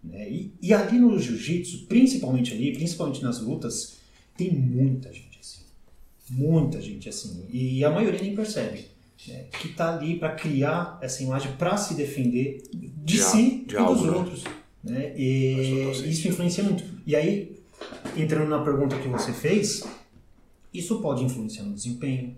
[0.03, 0.29] Né?
[0.29, 3.97] E, e ali no jiu-jitsu, principalmente ali, principalmente nas lutas,
[4.37, 5.61] tem muita gente assim.
[6.29, 7.45] Muita gente assim.
[7.49, 8.85] E a maioria nem percebe.
[9.27, 13.75] né, que está ali para criar essa imagem, para se defender de, De si de
[13.75, 14.11] e algo, dos né?
[14.17, 14.43] outros.
[14.83, 15.13] Né?
[15.17, 16.83] E isso influencia muito.
[17.05, 17.59] E aí,
[18.15, 19.83] entrando na pergunta que você fez,
[20.73, 22.35] isso pode influenciar no desempenho.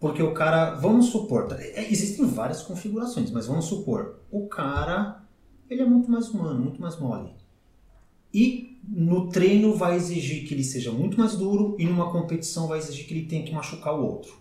[0.00, 5.24] Porque o cara, vamos supor, tá, é, existem várias configurações, mas vamos supor, o cara,
[5.68, 7.34] ele é muito mais humano, muito mais mole.
[8.32, 12.78] E no treino vai exigir que ele seja muito mais duro e numa competição vai
[12.78, 14.36] exigir que ele tenha que machucar o outro.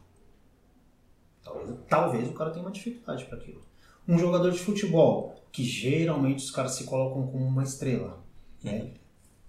[1.44, 3.62] Talvez, talvez o cara tenha uma dificuldade para aquilo.
[4.08, 8.24] Um jogador de futebol, que geralmente os caras se colocam como uma estrela,
[8.64, 8.92] né?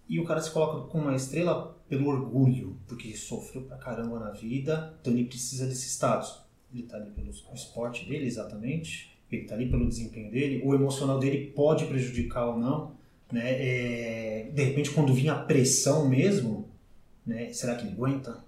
[0.08, 4.30] E o cara se coloca como uma estrela pelo orgulho, porque sofreu pra caramba na
[4.30, 6.40] vida, então ele precisa desse status.
[6.72, 11.18] Ele tá ali pelo esporte dele, exatamente, ele tá ali pelo desempenho dele, o emocional
[11.18, 12.96] dele pode prejudicar ou não,
[13.30, 13.42] né?
[13.44, 16.68] É, de repente, quando vinha a pressão mesmo,
[17.26, 17.52] né?
[17.52, 18.42] Será que ele aguenta?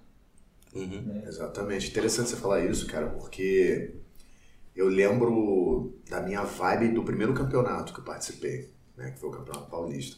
[0.73, 1.21] Uhum.
[1.27, 1.89] Exatamente.
[1.89, 3.93] Interessante você falar isso, cara, porque
[4.75, 9.11] eu lembro da minha vibe do primeiro campeonato que eu participei, né?
[9.11, 10.17] Que foi o Campeonato Paulista.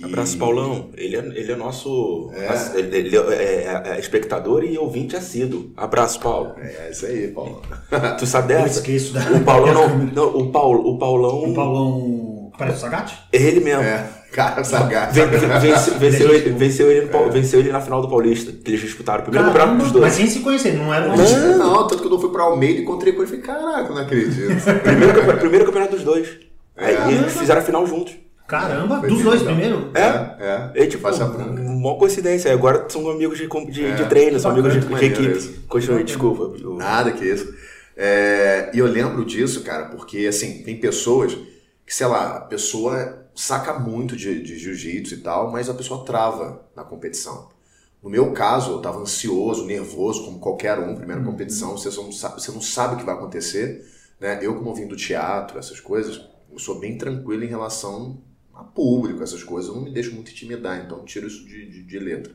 [0.00, 0.90] E- Abraço, Paulão.
[0.96, 2.78] Ele é, ele é nosso É?
[2.78, 5.70] ele, ele é, é- é espectador e ouvinte assíduo.
[5.76, 6.54] Abraço, Paulo.
[6.58, 7.62] É, é isso aí, Paulo.
[8.18, 8.78] Tu sabe Eu dessa?
[8.80, 9.20] esqueço da.
[9.20, 12.34] O Paulão não, não, o Paulo, o Paulão, O Paulão.
[12.58, 13.12] Parece o Sagat?
[13.32, 13.82] é ele mesmo.
[13.82, 14.62] É, cara.
[15.10, 15.26] Ven-
[15.60, 17.10] vence- venceu, ele, venceu, ele no É.
[17.10, 18.52] Pau- venceu ele na final do Paulista.
[18.52, 20.04] Que eles disputaram o primeiro campeonato dos dois.
[20.04, 22.78] mas sem se conhecer, não era um Não, não, tanto que eu fui pra Almeida
[22.78, 24.64] e encontrei com ele e falei, caraca, eu não acredito.
[24.82, 26.28] Primeiro, primeiro campeonato dos dois.
[26.76, 26.90] É.
[27.12, 28.14] eles fizeram a final juntos.
[28.60, 29.54] Caramba, Foi dos dois legal.
[29.56, 29.90] primeiro?
[29.94, 30.84] É, é.
[30.84, 31.60] É tipo, Faixa branca.
[31.60, 32.52] uma coincidência.
[32.52, 33.94] Agora são amigos de, de, É.
[33.94, 35.60] de treino, são amigos de, de equipe.
[35.68, 36.56] Continue, desculpa.
[36.58, 37.52] Eu- Nada que isso.
[37.96, 41.34] É, e eu lembro disso, cara, porque assim, tem pessoas
[41.86, 46.04] que, sei lá, a pessoa saca muito de, de jiu-jitsu e tal, mas a pessoa
[46.04, 47.48] trava na competição.
[48.02, 52.40] No meu caso, eu tava ansioso, nervoso, como qualquer um, primeira competição, você não, sabe,
[52.42, 53.84] você não sabe o que vai acontecer.
[54.20, 54.38] Né?
[54.42, 56.20] Eu, como vim do teatro, essas coisas,
[56.52, 58.18] eu sou bem tranquilo em relação
[58.54, 61.82] a público, essas coisas, eu não me deixo muito intimidar, então tiro isso de, de,
[61.82, 62.32] de letra.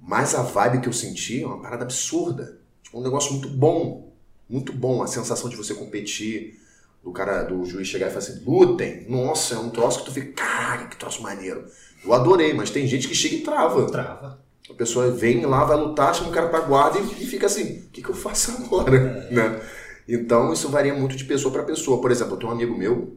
[0.00, 2.58] Mas a vibe que eu senti é uma parada absurda.
[2.82, 4.12] Tipo, um negócio muito bom.
[4.48, 5.02] Muito bom.
[5.02, 6.58] A sensação de você competir,
[7.02, 9.06] do cara, do juiz chegar e falar assim, lutem.
[9.08, 11.66] Nossa, é um troço que tu fica, caralho, que troço maneiro.
[12.04, 13.90] Eu adorei, mas tem gente que chega e trava.
[13.90, 14.40] Trava.
[14.70, 17.80] A pessoa vem lá, vai lutar, chama o cara pra guarda e, e fica assim,
[17.80, 19.28] o que, que eu faço agora?
[19.32, 19.60] Né?
[20.06, 22.00] Então isso varia muito de pessoa para pessoa.
[22.00, 23.16] Por exemplo, eu tenho um amigo meu,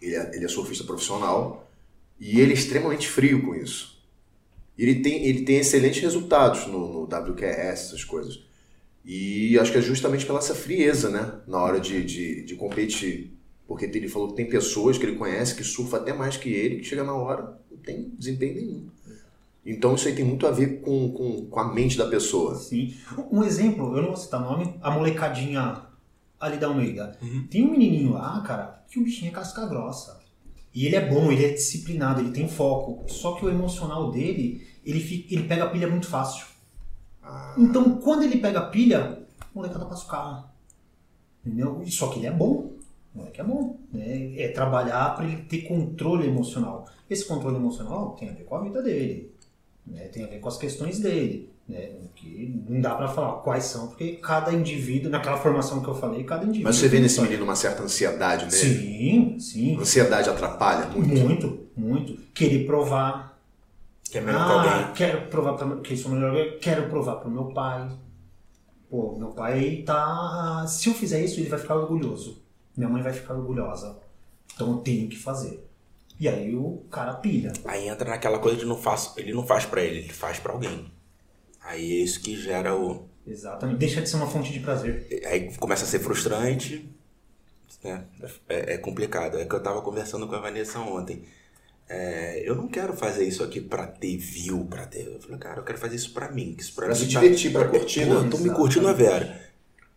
[0.00, 1.68] ele é, ele é surfista profissional,
[2.18, 3.96] e ele é extremamente frio com isso.
[4.78, 8.44] Ele tem, ele tem excelentes resultados no, no WQS, essas coisas.
[9.04, 11.40] E acho que é justamente pela essa frieza, né?
[11.46, 13.32] Na hora de, de, de competir.
[13.66, 16.76] Porque ele falou que tem pessoas que ele conhece que surfam até mais que ele,
[16.76, 18.86] que chega na hora não tem desempenho nenhum.
[19.64, 22.54] Então isso aí tem muito a ver com, com, com a mente da pessoa.
[22.54, 22.94] Sim.
[23.30, 25.82] Um exemplo, eu não vou citar nome, a molecadinha
[26.40, 27.16] ali da Almeida.
[27.22, 27.46] Uhum.
[27.48, 30.20] Tem um menininho lá, cara, que o bichinho é casca grossa.
[30.74, 33.10] E ele é bom, ele é disciplinado, ele tem foco.
[33.10, 36.46] Só que o emocional dele, ele, fica, ele pega a pilha muito fácil.
[37.56, 40.48] Então, quando ele pega a pilha, o molecada passa o carro.
[41.44, 41.82] Entendeu?
[41.86, 42.72] Só que ele é bom.
[43.14, 43.78] O moleque é bom.
[43.90, 44.38] Né?
[44.38, 46.86] É trabalhar para ele ter controle emocional.
[47.08, 49.32] Esse controle emocional tem a ver com a vida dele.
[49.86, 50.08] né?
[50.08, 51.50] Tem a ver com as questões dele.
[51.68, 51.90] Né?
[52.14, 56.22] Que não dá para falar quais são, porque cada indivíduo, naquela formação que eu falei,
[56.24, 56.64] cada indivíduo.
[56.68, 58.56] Mas você vê nesse menino uma certa ansiedade nele?
[58.56, 59.76] Sim, sim.
[59.78, 61.08] Ansiedade atrapalha muito.
[61.20, 62.14] Muito, muito.
[62.32, 63.36] Querer provar.
[64.08, 64.94] Que é melhor que Ah, alguém.
[64.94, 66.52] quero provar pra, que sou melhor que.
[66.58, 67.88] Quero provar pro meu pai.
[68.88, 70.64] Pô, meu pai tá.
[70.68, 72.40] Se eu fizer isso, ele vai ficar orgulhoso.
[72.76, 73.98] Minha mãe vai ficar orgulhosa.
[74.54, 75.66] Então eu tenho que fazer.
[76.20, 77.52] E aí o cara pilha.
[77.64, 80.52] Aí entra naquela coisa de não faz, ele não faz pra ele, ele faz pra
[80.52, 80.86] alguém.
[81.66, 83.08] Aí é isso que gera o.
[83.26, 83.78] Exatamente.
[83.78, 85.06] Deixa de ser uma fonte de prazer.
[85.26, 86.88] Aí começa a ser frustrante,
[87.82, 88.04] né?
[88.48, 89.38] É, é complicado.
[89.38, 91.24] É que eu tava conversando com a Vanessa ontem.
[91.88, 95.06] É, eu não quero fazer isso aqui pra ter view, pra ter.
[95.06, 96.54] Eu falei, cara, eu quero fazer isso pra mim.
[96.54, 98.28] que Isso pra, Pra mim se tá- divertir, pra curtir, Pô, né?
[98.30, 99.44] tô me curtindo a Vera.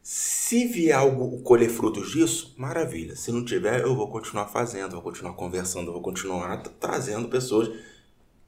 [0.01, 3.15] Se vier algo colher frutos disso, maravilha.
[3.15, 7.69] Se não tiver, eu vou continuar fazendo, vou continuar conversando, vou continuar tra- trazendo pessoas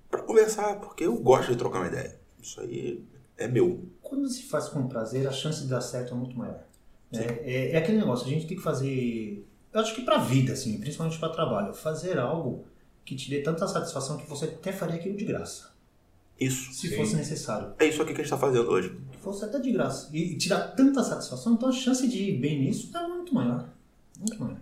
[0.10, 2.16] pra conversar, porque eu gosto de trocar uma ideia.
[2.42, 3.04] Isso aí
[3.44, 3.88] é meu.
[4.02, 6.64] Quando se faz com prazer, a chance de dar certo é muito maior.
[7.14, 9.46] É, é, é aquele negócio, a gente tem que fazer.
[9.74, 12.66] Eu acho que pra vida, assim, principalmente pra trabalho, fazer algo
[13.06, 15.72] que te dê tanta satisfação que você até faria aquilo de graça.
[16.40, 16.74] Isso.
[16.74, 16.96] Se Sim.
[16.98, 17.74] fosse necessário.
[17.78, 18.98] É isso aqui que a gente tá fazendo hoje.
[19.12, 20.10] Que fosse até de graça.
[20.16, 23.70] E te dá tanta satisfação, então a chance de ir bem nisso é muito maior.
[24.18, 24.58] Muito maior.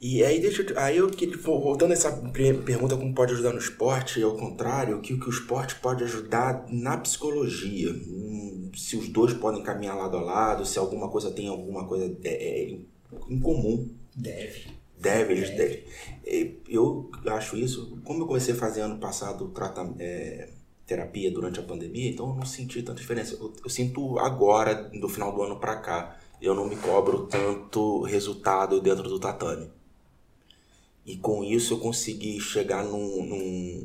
[0.00, 3.58] E aí, deixa eu, aí eu que- voltando a essa pergunta como pode ajudar no
[3.58, 7.90] esporte, ao contrário, que o que o esporte pode ajudar na psicologia.
[7.92, 12.14] Hum, Se os dois podem caminhar lado a lado, se alguma coisa tem alguma coisa
[12.24, 12.28] é,
[12.70, 12.78] é,
[13.30, 13.88] em comum.
[14.14, 14.66] Deve.
[15.00, 15.82] Deve, eles devem.
[16.26, 19.50] É, Eu acho isso, como eu comecei a fazer ano passado
[19.98, 20.48] é,
[20.86, 23.34] terapia durante a pandemia, então eu não senti tanta diferença.
[23.40, 28.02] Eu, eu sinto agora, do final do ano pra cá, eu não me cobro tanto
[28.02, 29.70] resultado dentro do tatame.
[31.06, 33.24] E com isso eu consegui chegar num.
[33.24, 33.84] num-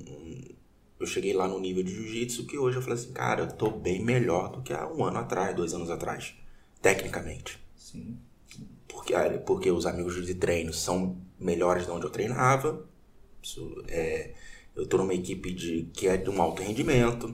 [0.99, 3.71] eu cheguei lá no nível de jiu-jitsu que hoje eu falei assim, cara, eu tô
[3.71, 6.35] bem melhor do que há um ano atrás, dois anos atrás,
[6.81, 7.59] tecnicamente.
[7.75, 8.17] Sim.
[8.87, 12.85] Porque, ah, porque os amigos de treino são melhores de onde eu treinava.
[13.41, 14.33] Isso, é,
[14.75, 17.33] eu tô numa equipe de, que é de um alto rendimento.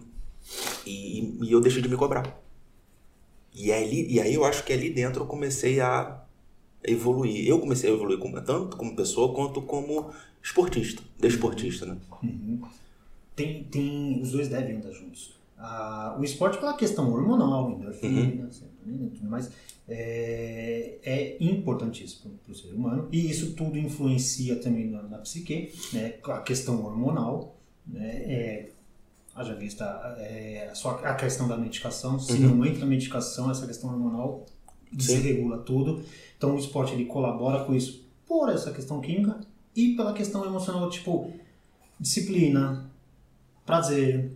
[0.85, 2.41] E, e eu deixei de me cobrar.
[3.53, 6.23] E, ali, e aí eu acho que ali dentro eu comecei a
[6.83, 7.47] evoluir.
[7.47, 10.11] Eu comecei a evoluir como, tanto como pessoa quanto como
[10.41, 11.97] esportista, desportista, né?
[13.35, 15.37] Tem, tem, os dois devem andar juntos.
[15.57, 19.51] Ah, o esporte pela questão hormonal, endorfina, serotonina e tudo mais,
[19.87, 23.07] é, é importantíssimo para o ser humano.
[23.11, 26.15] E isso tudo influencia também na, na psique, né?
[26.23, 28.07] A questão hormonal, né?
[28.07, 28.69] É,
[29.35, 29.85] haja vista
[30.19, 34.45] é, a, sua, a questão da medicação, se não entra a medicação, essa questão hormonal
[34.91, 36.01] desregula tudo.
[36.37, 39.39] Então o esporte ele colabora com isso por essa questão química
[39.75, 41.31] e pela questão emocional, tipo
[41.99, 42.89] disciplina,
[43.65, 44.31] prazer,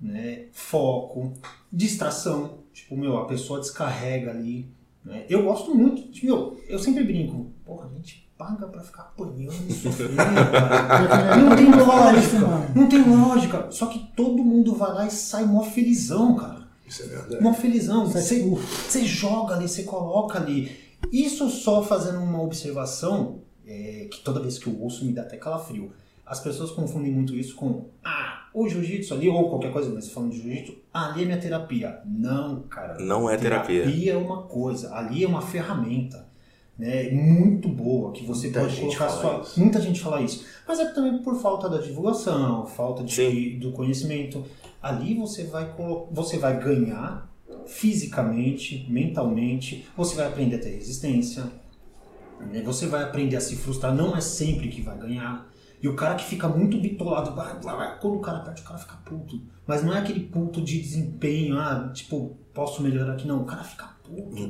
[0.00, 1.32] né, foco,
[1.72, 2.58] distração.
[2.72, 4.68] Tipo, meu, a pessoa descarrega ali.
[5.04, 5.24] Né?
[5.28, 9.72] Eu gosto muito, tipo, meu, eu sempre brinco, porra, a gente paga pra ficar apanhando,
[9.72, 11.36] sofrendo, cara.
[11.36, 13.70] Não tem lógica, não tem lógica.
[13.70, 16.65] Só que todo mundo vai lá e sai mó felizão, cara.
[16.86, 17.42] Isso é verdade.
[17.42, 18.06] Mó felizão.
[18.10, 18.56] Sai Você, tudo.
[18.60, 20.72] você joga ali, você coloca ali.
[21.12, 25.36] Isso só fazendo uma observação, é, que toda vez que eu ouço me dá até
[25.36, 25.90] calafrio.
[26.24, 30.32] As pessoas confundem muito isso com, ah, o jiu-jitsu ali, ou qualquer coisa, mas falando
[30.32, 32.00] de jiu-jitsu, ali é minha terapia.
[32.04, 32.98] Não, cara.
[32.98, 33.82] Não é terapia.
[33.82, 36.26] Terapia é uma coisa, ali é uma ferramenta.
[36.78, 39.42] Né, muito boa, que você Muita pode gente colocar fala sua.
[39.44, 39.60] isso.
[39.60, 40.44] Muita gente fala isso.
[40.68, 43.58] Mas é também por falta da divulgação, falta de, Sim.
[43.58, 44.44] do conhecimento.
[44.86, 45.74] Ali você vai,
[46.12, 47.28] você vai ganhar
[47.66, 51.44] fisicamente, mentalmente, você vai aprender a ter resistência,
[52.40, 52.62] né?
[52.62, 55.50] você vai aprender a se frustrar, não é sempre que vai ganhar.
[55.82, 58.64] E o cara que fica muito bitolado, blá, blá, blá, quando o cara perde, o
[58.64, 59.42] cara fica puto.
[59.66, 63.42] Mas não é aquele puto de desempenho, ah, tipo, posso melhorar aqui, não.
[63.42, 63.95] O cara fica.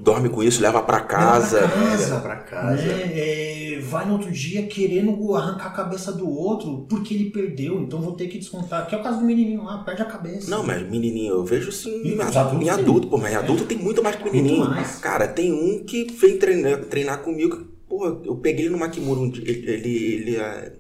[0.03, 1.61] Dorme com isso, leva pra casa.
[1.61, 2.83] Leva pra casa, Leva pra casa.
[2.83, 3.13] né?
[3.15, 8.01] É, vai no outro dia querendo arrancar a cabeça do outro porque ele perdeu, então
[8.01, 8.87] vou ter que descontar.
[8.87, 10.51] Que é o caso do menininho lá, perde a cabeça.
[10.51, 13.79] Não, mas menininho, eu vejo sim em, adulto, em adulto, pô, mas em adulto tem
[13.79, 14.59] muito mais que menininho.
[14.59, 14.99] Muito mais.
[14.99, 19.31] Cara, tem um que vem treinar, treinar comigo, pô, eu peguei ele no Makimura um
[19.31, 20.73] dia, ele, ele, ele, é,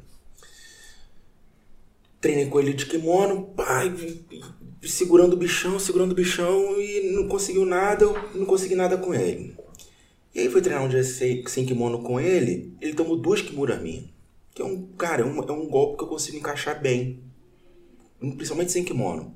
[2.20, 3.94] treinei com ele de kimono, pai,
[4.86, 9.14] segurando o bichão, segurando o bichão e não conseguiu nada, eu não consegui nada com
[9.14, 9.54] ele.
[10.34, 14.04] E aí fui treinar um dia sem, kimono com ele, ele tomou duas kimuras minhas.
[14.54, 17.22] Que é um, cara, é um, é um golpe que eu consigo encaixar bem.
[18.18, 19.34] Principalmente sem kimono.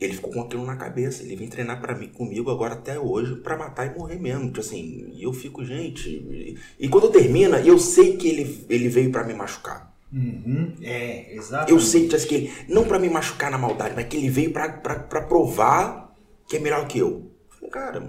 [0.00, 1.22] Ele ficou com aquilo na cabeça.
[1.22, 4.46] Ele vem treinar para mim comigo agora até hoje pra matar e morrer mesmo.
[4.46, 6.08] Tipo assim, eu fico, gente.
[6.08, 9.89] E, e quando termina, eu sei que ele, ele veio pra me machucar.
[10.12, 11.70] Uhum, é, exato.
[11.72, 14.68] Eu sei que ele, não pra me machucar na maldade, mas que ele veio pra
[14.68, 16.12] provar
[16.48, 17.30] que é melhor que eu.
[17.48, 18.02] Falei, Cara,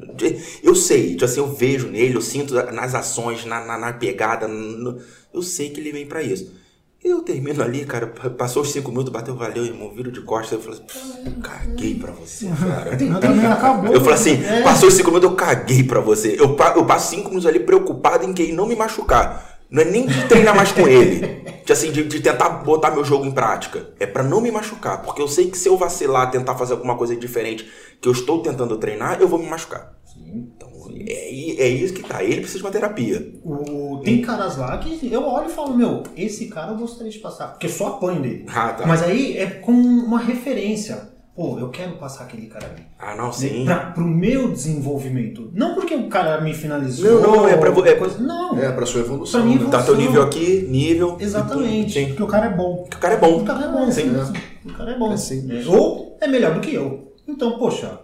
[0.64, 4.48] eu sei, tipo assim, eu vejo nele, eu sinto nas ações, na, na, na pegada,
[4.48, 5.00] no-
[5.34, 6.60] eu sei que ele vem pra isso.
[7.04, 8.06] E eu termino ali, cara,
[8.38, 12.12] passou os cinco minutos, bateu, valeu, irmão, viro de costas, eu falei, assim, caguei pra
[12.12, 12.96] você, cara.
[13.44, 13.92] Eu acabou.
[13.94, 14.62] Eu falei assim, É.
[14.62, 16.36] passou os cinco minutos, eu caguei pra você.
[16.40, 19.51] Eu, eu passo cinco minutos ali preocupado em que ele não me machucar.
[19.72, 21.42] Não é nem de treinar mais com ele.
[21.66, 23.88] De, assim, de, de tentar botar meu jogo em prática.
[24.00, 25.02] É pra não me machucar.
[25.02, 28.42] Porque eu sei que se eu vacilar, tentar fazer alguma coisa diferente que eu estou
[28.42, 29.94] tentando treinar, eu vou me machucar.
[30.34, 30.70] Então,
[31.08, 32.22] é, é isso que tá.
[32.24, 33.34] Ele precisa de uma terapia.
[33.46, 37.20] O- tem caras lá que eu olho e falo, meu, esse cara eu gostaria de
[37.20, 37.50] passar.
[37.52, 38.46] Porque eu só apanho dele.
[38.50, 38.86] Ah, tá.
[38.86, 41.11] Mas aí é com uma referência.
[41.36, 42.84] Pô, eu quero passar aquele cara ali.
[43.00, 43.64] Ah, não, sim.
[43.66, 45.50] Pra, pro meu desenvolvimento.
[45.54, 47.22] Não porque o cara me finalizou.
[47.22, 48.58] Não, não, é pra vo- é- coisa, Não.
[48.60, 49.42] É, pra sua evolução.
[49.42, 49.70] Pra mim, né?
[49.72, 51.16] Tá teu nível aqui, nível.
[51.20, 51.94] Exatamente.
[51.94, 52.08] Sim.
[52.08, 52.86] Porque o cara é bom.
[52.90, 53.38] Que o cara é bom.
[53.42, 53.92] O cara é bom.
[53.92, 54.12] Sim.
[54.66, 55.14] O cara é bom.
[55.14, 55.66] É simples.
[55.68, 55.74] né?
[55.78, 57.14] Ou é melhor do que eu.
[57.28, 58.00] Então, poxa,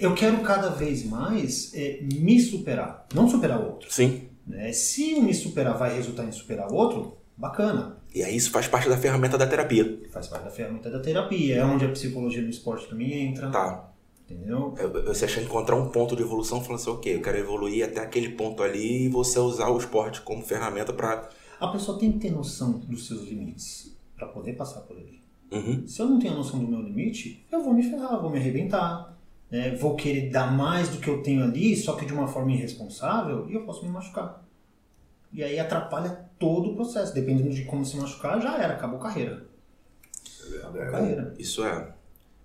[0.00, 3.06] eu quero cada vez mais é, me superar.
[3.14, 3.92] Não superar o outro.
[3.92, 4.22] Sim.
[4.46, 4.72] né?
[4.72, 7.96] Se o me superar vai resultar em superar o outro, bacana.
[8.14, 10.00] E aí isso faz parte da ferramenta da terapia.
[10.10, 11.56] Faz parte da ferramenta da terapia.
[11.56, 13.50] É onde a psicologia do esporte também entra.
[13.50, 13.88] Tá.
[14.28, 14.74] Entendeu?
[15.06, 18.30] Você acha encontrar um ponto de evolução falar assim, ok, eu quero evoluir até aquele
[18.30, 21.28] ponto ali e você usar o esporte como ferramenta para.
[21.60, 25.20] A pessoa tem que ter noção dos seus limites para poder passar por ele.
[25.50, 25.86] Uhum.
[25.86, 28.38] Se eu não tenho a noção do meu limite, eu vou me ferrar, vou me
[28.38, 29.16] arrebentar.
[29.50, 29.74] né?
[29.74, 33.46] vou querer dar mais do que eu tenho ali, só que de uma forma irresponsável,
[33.50, 34.42] e eu posso me machucar.
[35.32, 37.14] E aí atrapalha todo o processo.
[37.14, 39.46] Dependendo de como se machucar, já era, acabou a carreira.
[40.58, 41.34] Acabou a carreira.
[41.38, 41.88] Isso é.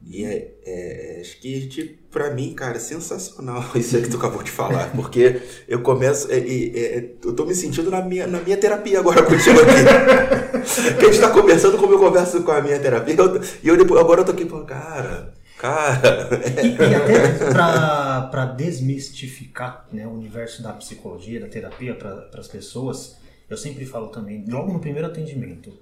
[0.06, 4.44] E é, é, acho que gente, pra mim, cara, é sensacional isso que tu acabou
[4.44, 4.92] de falar.
[4.96, 6.32] Porque eu começo.
[6.32, 10.92] é, é, é, eu tô me sentindo na minha, na minha terapia agora contigo aqui.
[10.94, 13.42] Porque a gente tá conversando como eu converso com a minha terapeuta.
[13.64, 16.30] E eu depois, agora eu tô aqui falando, cara, cara.
[16.64, 23.18] E, e até para desmistificar né, o universo da psicologia, da terapia para as pessoas,
[23.50, 25.74] eu sempre falo também, logo no primeiro atendimento,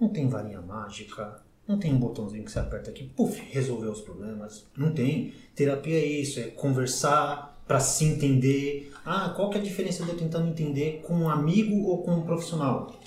[0.00, 4.00] não tem varinha mágica, não tem um botãozinho que você aperta aqui, puf, resolveu os
[4.00, 4.66] problemas.
[4.76, 5.32] Não tem.
[5.54, 8.92] Terapia é isso, é conversar para se entender.
[9.04, 12.12] Ah, qual que é a diferença de eu tentando entender com um amigo ou com
[12.12, 12.98] um profissional?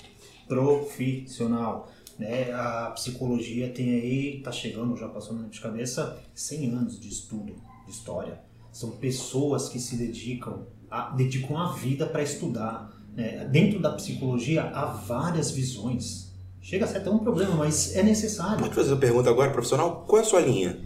[0.48, 1.90] Profissional.
[2.18, 2.52] Né?
[2.52, 7.54] A psicologia tem aí, tá chegando, já passou na minha cabeça, 100 anos de estudo,
[7.86, 8.40] de história.
[8.72, 12.92] São pessoas que se dedicam, a, dedicam a vida para estudar.
[13.14, 13.48] né?
[13.50, 16.32] Dentro da psicologia há várias visões.
[16.60, 18.58] Chega a ser até um problema, mas é necessário.
[18.58, 20.04] Pode fazer uma pergunta agora, profissional?
[20.08, 20.78] Qual é a sua linha?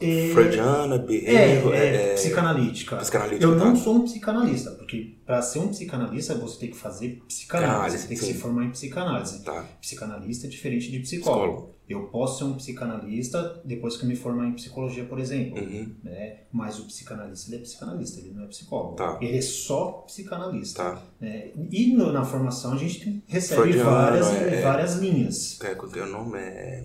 [0.00, 2.96] É, Freudiana, é, behavior, é, psicanalítica.
[2.96, 3.80] psicanalítica, Eu não tá.
[3.80, 8.16] sou um psicanalista, porque para ser um psicanalista você tem que fazer psicanálise, você tem
[8.16, 8.32] que sim.
[8.32, 9.42] se formar em psicanálise.
[9.44, 9.64] Tá.
[9.80, 11.42] Psicanalista é diferente de psicólogo.
[11.52, 11.80] Psicólogo.
[11.90, 15.60] Eu posso ser um psicanalista depois que eu me formar em psicologia, por exemplo.
[15.60, 15.92] Uhum.
[16.04, 16.36] né?
[16.52, 18.94] Mas o psicanalista ele é psicanalista, ele não é psicólogo.
[18.94, 19.18] Tá.
[19.20, 20.84] Ele é só psicanalista.
[20.84, 21.02] Tá.
[21.20, 21.48] né?
[21.70, 24.60] E no- na formação a gente recebe Freudiano, várias, é.
[24.62, 25.60] várias linhas.
[25.62, 26.38] É, qual que é o nome?
[26.38, 26.84] É.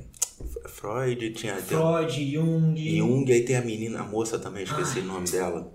[0.67, 1.55] Freud, tinha.
[1.55, 2.75] Freud, Jung.
[2.97, 5.71] Jung, aí tem a menina, a moça também, esqueci o nome dela.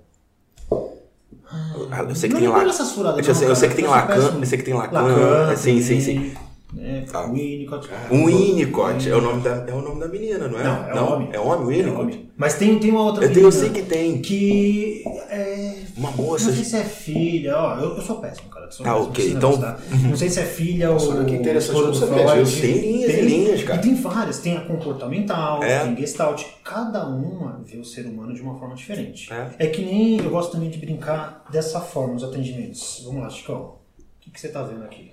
[1.90, 5.56] Ah, Eu sei que tem Eu sei, que tem Lacan, eu sei que tem Lacan.
[5.56, 6.32] Sim, sim, sim.
[6.72, 7.04] Né?
[7.10, 7.26] Tá.
[7.26, 7.88] Winnicott.
[8.10, 10.64] Um Winnicott é o nome da é o nome da menina, não é?
[10.64, 11.28] Não, é homem.
[11.32, 12.00] É homem, o É Winnicott.
[12.02, 12.30] homem.
[12.36, 16.10] Mas tem, tem uma outra Eu, tenho, eu menina sei que tem que é, uma
[16.10, 16.50] Não moça.
[16.52, 18.70] sei se é filha, ó, eu, eu sou péssimo, cara.
[18.70, 19.78] Sou Tá, péssimo ok, nesse então- tá?
[20.08, 21.24] Não sei se é filha ou.
[21.24, 22.60] Que interessante, ou não sabia Freud.
[22.60, 23.78] Tem linhas e linhas, cara.
[23.78, 25.80] E tem várias, tem a comportamental, É.
[25.84, 26.42] tem gestalt.
[26.64, 29.28] Cada uma vê o ser humano de uma forma diferente.
[29.58, 29.66] É.
[29.66, 33.02] que nem eu gosto também de brincar dessa forma nos atendimentos.
[33.04, 33.56] Vamos lá, Chicão.
[33.98, 35.12] O que, que você tá vendo aqui?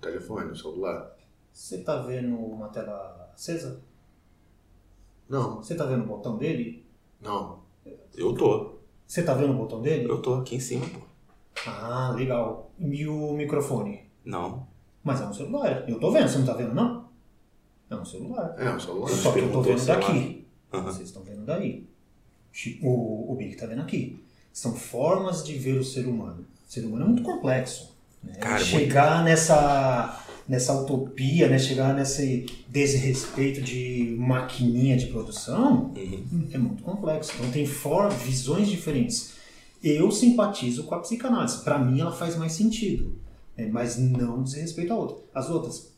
[0.00, 1.16] Telefone, celular.
[1.52, 3.80] Você tá vendo uma tela acesa?
[5.28, 6.84] Não, Você tá vendo o botão dele?
[7.20, 7.66] não.
[8.16, 8.74] Eu tô.
[9.06, 10.10] Você tá vendo o botão dele?
[10.10, 11.00] Eu tô aqui em cima, pô.
[11.66, 12.70] Ah, legal.
[12.78, 14.02] E o microfone?
[14.24, 14.66] Não.
[15.04, 15.88] Mas é um celular.
[15.88, 17.08] Eu tô vendo, você não tá vendo, não?
[17.88, 18.54] É um celular.
[18.58, 19.08] É, o celular.
[19.08, 20.46] Só que eu tô vendo daqui.
[20.72, 20.84] Aham.
[20.84, 21.88] Vocês estão vendo daí.
[22.82, 24.22] O, o Big tá vendo aqui.
[24.52, 26.44] São formas de ver o ser humano.
[26.66, 27.96] O ser humano é muito complexo.
[28.22, 28.34] Né?
[28.34, 31.58] Cara, Chegar nessa, nessa utopia, né?
[31.58, 36.48] chegar nesse desrespeito de maquininha de produção Uhum.
[36.52, 37.32] é muito complexo.
[37.38, 39.34] Então tem for, visões diferentes.
[39.82, 41.62] Eu simpatizo com a psicanálise.
[41.62, 43.16] Para mim ela faz mais sentido.
[43.56, 43.68] né?
[43.72, 45.16] Mas não diz respeito a outra.
[45.34, 45.92] As outras.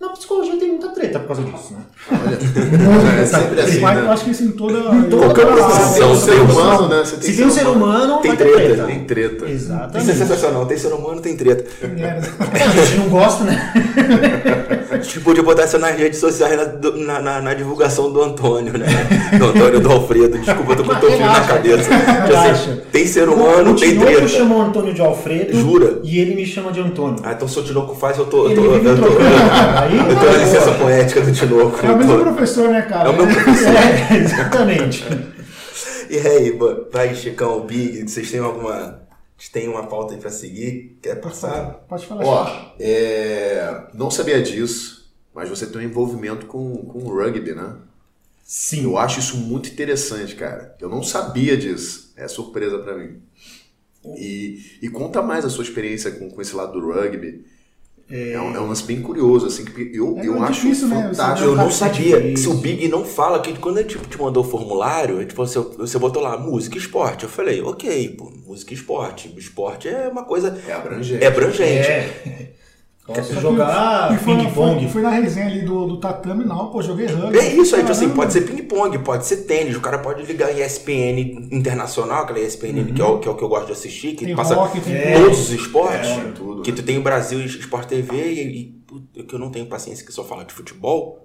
[0.00, 1.80] Na psicologia tem muita treta por causa disso, né?
[2.10, 4.10] Olha, é sempre assim, Mas eu né?
[4.10, 4.80] acho que isso em toda.
[4.82, 7.04] Qualquer toda tem um ser humano, né?
[7.04, 8.84] Você Se tem um ser humano, Tem treta, treta.
[8.84, 9.44] Tem treta.
[9.44, 10.12] Isso é Exatamente.
[10.16, 10.64] sensacional.
[10.64, 11.66] Tem ser humano, tem treta.
[11.82, 12.18] É,
[12.64, 13.72] A gente não gosta, né?
[15.02, 18.86] Gente podia botar isso nas redes sociais na, na, na- na divulgação do Antônio, né?
[19.38, 20.38] Do Antônio do Alfredo.
[20.38, 21.90] Desculpa, eu tô com o teu filho na cabeça.
[21.90, 24.28] Tipo assim, tem ser humano, tem treta.
[24.28, 25.56] chamou o Antônio de Alfredo.
[25.58, 26.00] Jura?
[26.02, 27.20] E ele me chama de Antônio.
[27.22, 28.48] Ah, então se o Tinoco faz, eu tô.
[28.48, 29.24] Eu tô, eu tô, trocando.
[29.82, 31.78] Aí, eu tô na licença poética do Tinoco.
[31.84, 33.08] é o eu mesmo tô- professor, né, cara?
[33.08, 33.72] É o meu professor.
[34.10, 35.04] É, exatamente.
[36.10, 36.58] E aí,
[36.92, 38.98] vai, Chicão, Big, vocês têm alguma.
[39.38, 40.98] Vocês têm uma pauta aí pra seguir?
[41.00, 41.84] Quer passar?
[41.88, 42.26] Pode falar.
[42.26, 47.76] Ó, é, não sabia disso, mas você tem um envolvimento com, com o rugby, né?
[48.42, 48.82] Sim.
[48.82, 50.74] Eu acho isso muito interessante, cara.
[50.80, 52.12] Eu não sabia disso.
[52.16, 53.22] É surpresa pra mim.
[54.16, 57.44] E, e conta mais a sua experiência com, com esse lado do rugby.
[58.10, 60.88] É, um, é um lance bem curioso, assim, que eu, É, eu é acho difícil,
[60.88, 61.08] né?
[61.08, 61.40] Fantástico.
[61.40, 62.36] vê Eu não sabia.
[62.36, 65.58] Se o Big não fala, que quando ele tipo, te mandou o formulário, tipo, você,
[65.58, 67.24] você botou lá música e esporte.
[67.24, 69.34] Eu falei, ok, pô, música e esporte.
[69.36, 70.58] Esporte é uma coisa.
[70.66, 71.22] É abrangente.
[71.22, 71.88] É abrangente.
[71.88, 72.52] É.
[73.08, 74.86] Posso jogar ping-pong.
[74.90, 77.38] Foi na resenha ali do, do tatame, não, pô, joguei rugby.
[77.38, 80.52] É isso aí, tipo assim, pode ser ping-pong, pode ser tênis, o cara pode ligar
[80.52, 83.72] em ESPN internacional, aquela ESPN que, é o, que é o que eu gosto de
[83.72, 85.18] assistir, que Tem passa rock, tem É.
[85.20, 86.76] todos os esportes, É, tudo, que né?
[86.76, 88.78] tu tem o Brasil Sport TV e,
[89.16, 91.22] e que eu não tenho paciência que só fala de futebol.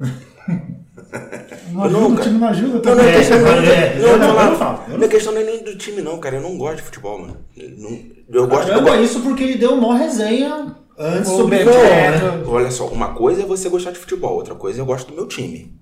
[1.71, 3.07] Não Eu não, ajuda, o time não ajuda Não, não, também.
[3.07, 5.09] é questão, não, é, é, não, eu não, não- não, eu não eu não Minha
[5.09, 6.35] questão não é nem do time, não, cara.
[6.37, 7.37] Eu não gosto de futebol, mano.
[7.57, 11.37] Eu, não- eu gosto eu Caramba, gosto- isso porque ele deu uma resenha antes O
[11.37, 11.77] sobre Bebeto.
[11.77, 12.43] futebol, né?
[12.47, 15.15] Olha só, uma coisa é você gostar de futebol, outra coisa é eu gosto do
[15.15, 15.73] meu time.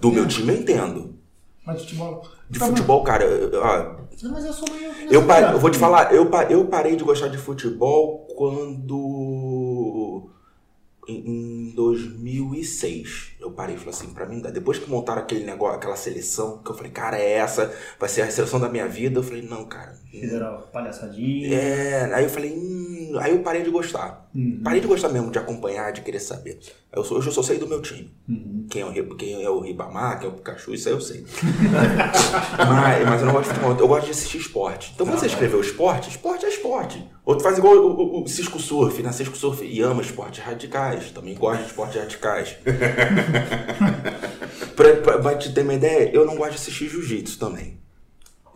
[0.00, 1.14] Do meu time eu entendo.
[1.66, 2.22] Mas de futebol.
[2.48, 4.90] De Tá, futebol, cara, eu- ó, Não, Mas eu sou meio...
[5.10, 10.28] eu, pa- eu vou te falar, eu, pa- eu parei de gostar de futebol quando.
[11.08, 13.29] Em, em 2006.
[13.40, 16.70] Eu parei e falei assim, pra mim, depois que montaram aquele negócio, aquela seleção, que
[16.70, 19.18] eu falei, cara, é essa, vai ser a seleção da minha vida.
[19.18, 19.94] Eu falei, não, cara.
[20.10, 21.54] Fizeram palhaçadinha.
[21.54, 24.28] É, aí eu falei, hum, aí eu parei de gostar.
[24.34, 24.60] Uhum.
[24.62, 26.58] Parei de gostar mesmo, de acompanhar, de querer saber.
[26.92, 28.12] Eu sou, hoje eu só sei do meu time.
[28.28, 28.66] Uhum.
[28.68, 31.24] Quem, é o, quem é o Ribamar, quem é o Pikachu, isso aí eu sei.
[32.58, 34.92] mas, mas eu não gosto de futebol, eu gosto de assistir esporte.
[34.94, 37.08] Então, quando você escreveu esporte, esporte é esporte.
[37.24, 39.12] Outro faz igual o, o, o Cisco Surf, né?
[39.12, 41.10] Cisco Surf e ama esportes radicais.
[41.12, 42.56] Também gosta de esportes radicais.
[44.76, 47.78] pra, pra, pra te ter uma ideia, eu não gosto de assistir jiu-jitsu também.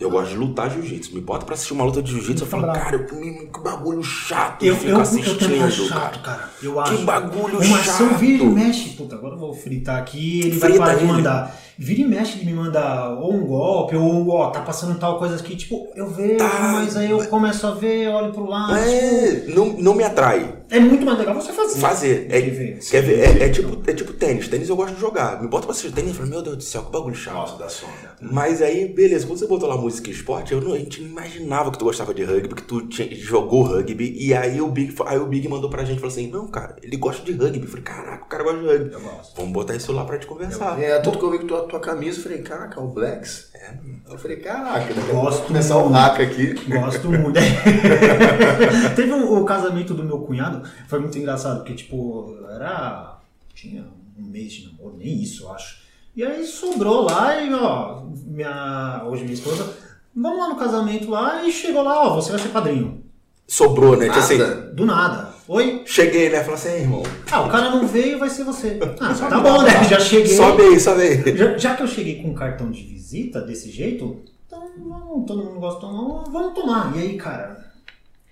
[0.01, 1.15] Eu gosto de lutar jiu-jitsu.
[1.15, 2.81] Me bota pra assistir uma luta de jiu-jitsu, eu falo, Bravo.
[2.81, 6.51] cara, eu comi que bagulho chato Eu, eu, ficar eu também acho assistindo, chato, cara.
[6.61, 6.99] Eu acho.
[7.05, 8.19] bagulho Uma ação chato.
[8.19, 8.89] vira e mexe.
[8.91, 11.13] Puta, agora eu vou fritar aqui ele vai Frita parar de ele.
[11.13, 11.57] mandar.
[11.79, 15.37] Vira e mexe, ele me manda ou um golpe, ou ó, tá passando tal coisa
[15.37, 15.55] aqui.
[15.55, 18.75] Tipo, eu vejo, Tá, mas aí eu começo a ver, olho pro lado.
[18.75, 20.57] tipo, É, não, não me atrai.
[20.75, 21.79] É muito mais legal você fazer.
[21.79, 22.27] Fazer.
[22.31, 22.79] É, ver?
[22.79, 23.21] quer ver?
[23.21, 24.49] É, é tipo, é tipo tênis.
[24.49, 25.41] Tênis eu gosto de jogar.
[25.41, 27.35] Me bota pra assistir tênis e falo, meu Deus do céu, que bagulho chato.
[27.35, 27.93] Nossa, dá sono.
[28.21, 31.09] Mas aí, beleza, quando você botou lá música e esporte, eu não, a gente não
[31.09, 34.15] imaginava que tu gostava de rugby, que tu tinha- jogou rugby.
[34.19, 36.97] E aí o, Big, aí o Big mandou pra gente, falou assim, não, cara, ele
[36.97, 37.61] gosta de rugby.
[37.63, 38.91] Eu falei, caraca, o cara gosta de rugby.
[39.37, 40.81] Vamos botar isso lá pra gente conversar.
[40.83, 43.51] É, tudo que eu vi com tua, tua camisa, eu falei, caraca, o Blacks.
[43.65, 44.13] É.
[44.13, 46.55] Eu falei, caraca, Gosto começar o hack aqui.
[46.69, 47.39] Gosto muito.
[48.95, 53.19] Teve um- o casamento do meu cunhado, foi muito engraçado, porque, tipo, era.
[53.55, 53.85] Tinha
[54.19, 55.83] um mês de namoro, nem isso, eu acho.
[56.15, 59.73] E aí sobrou lá e, ó, minha, hoje minha esposa,
[60.15, 63.03] vamos lá no casamento lá e chegou lá, ó, você vai ser padrinho.
[63.49, 64.07] Sobrou, né?
[64.07, 64.55] Tipo assim, Nada.
[64.73, 65.34] Do nada.
[65.47, 65.83] Oi?
[65.85, 66.41] cheguei, né?
[66.41, 68.79] Falei assim, "Ei, irmão, Ah, o cara não veio, vai ser você.
[69.01, 69.85] Ah, tá bom, né?
[69.89, 70.35] Já cheguei.
[70.35, 71.37] sobe aí, sobe aí.
[71.37, 75.45] Já, já que eu cheguei com um cartão de visita desse jeito, então vamos, todo
[75.45, 76.97] mundo gosta de tomar, vamos tomar.
[76.97, 77.63] E aí, cara,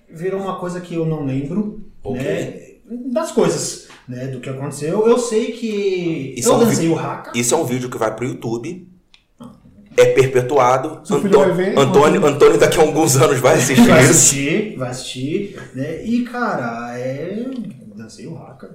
[0.09, 2.23] virou uma coisa que eu não lembro, Ok.
[2.23, 2.63] né?
[3.11, 4.27] Das coisas, né?
[4.29, 5.07] Do que aconteceu.
[5.07, 7.33] Eu sei que Isso eu é um dancei vi- o haka.
[7.39, 8.89] Isso é um vídeo que vai pro YouTube.
[9.97, 11.01] É perpetuado.
[11.05, 15.63] Seu vai ver, Antônio, Antônio daqui a alguns anos vai assistir Vai assistir, vai assistir,
[15.75, 16.05] né?
[16.05, 17.45] E, cara, é.
[17.95, 18.71] Dancei o haka.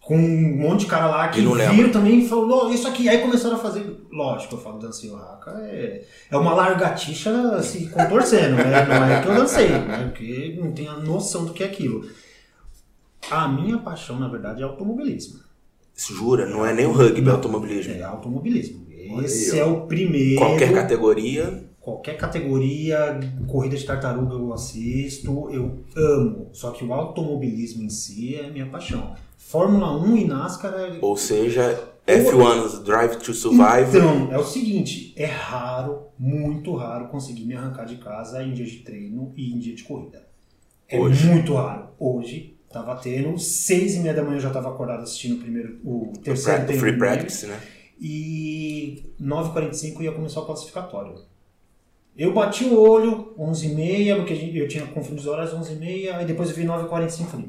[0.00, 1.88] Com um monte de cara lá que viram lembra.
[1.88, 3.08] também e falou, "Ó, isso aqui.
[3.08, 4.06] Aí começaram a fazer.
[4.12, 5.50] Lógico, eu falo dancei o haka.
[5.62, 8.86] É, é uma largatixa se contorcendo, né?
[8.86, 10.04] Não é que eu dancei, né?
[10.04, 12.04] Porque não tenho a noção do que é aquilo.
[13.30, 15.40] A minha paixão, na verdade, é automobilismo.
[15.96, 17.94] Jura, não é nem o rugby, é automobilismo.
[17.94, 18.85] É automobilismo.
[19.24, 20.40] Esse aí, é o primeiro.
[20.40, 21.64] Qualquer categoria.
[21.80, 26.50] Qualquer categoria, corrida de tartaruga eu assisto, eu amo.
[26.52, 29.14] Só que o automobilismo em si é minha paixão.
[29.38, 30.98] Fórmula 1 e NASCAR é...
[31.00, 33.96] Ou seja, F1 Drive to Survive.
[33.96, 38.66] Então, é o seguinte, é raro, muito raro conseguir me arrancar de casa em dia
[38.66, 40.26] de treino e em dia de corrida.
[40.88, 41.26] É Hoje.
[41.28, 41.88] muito raro.
[41.98, 45.78] Hoje, tava tendo, seis e meia da manhã eu já tava acordado assistindo o primeiro,
[45.84, 46.80] o terceiro treino.
[46.80, 47.60] free practice, né?
[48.00, 51.14] E 9h45 ia começar o classificatório.
[52.16, 56.56] Eu bati o olho, 11h30, porque eu tinha confundido as horas, 11h30, e depois eu
[56.56, 57.48] vi 9h45 falei,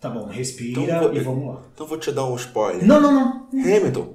[0.00, 1.60] tá bom, respira Então vou- e vamos lá.
[1.74, 2.84] Então vou te dar um spoiler.
[2.84, 3.46] Não, não, não.
[3.60, 4.14] Hamilton.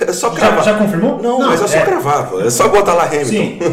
[0.00, 0.64] É só Já, cravar.
[0.64, 1.22] já confirmou?
[1.22, 2.32] Não, mas é só cravar.
[2.44, 3.26] É só botar lá Hamilton.
[3.30, 3.58] Sim.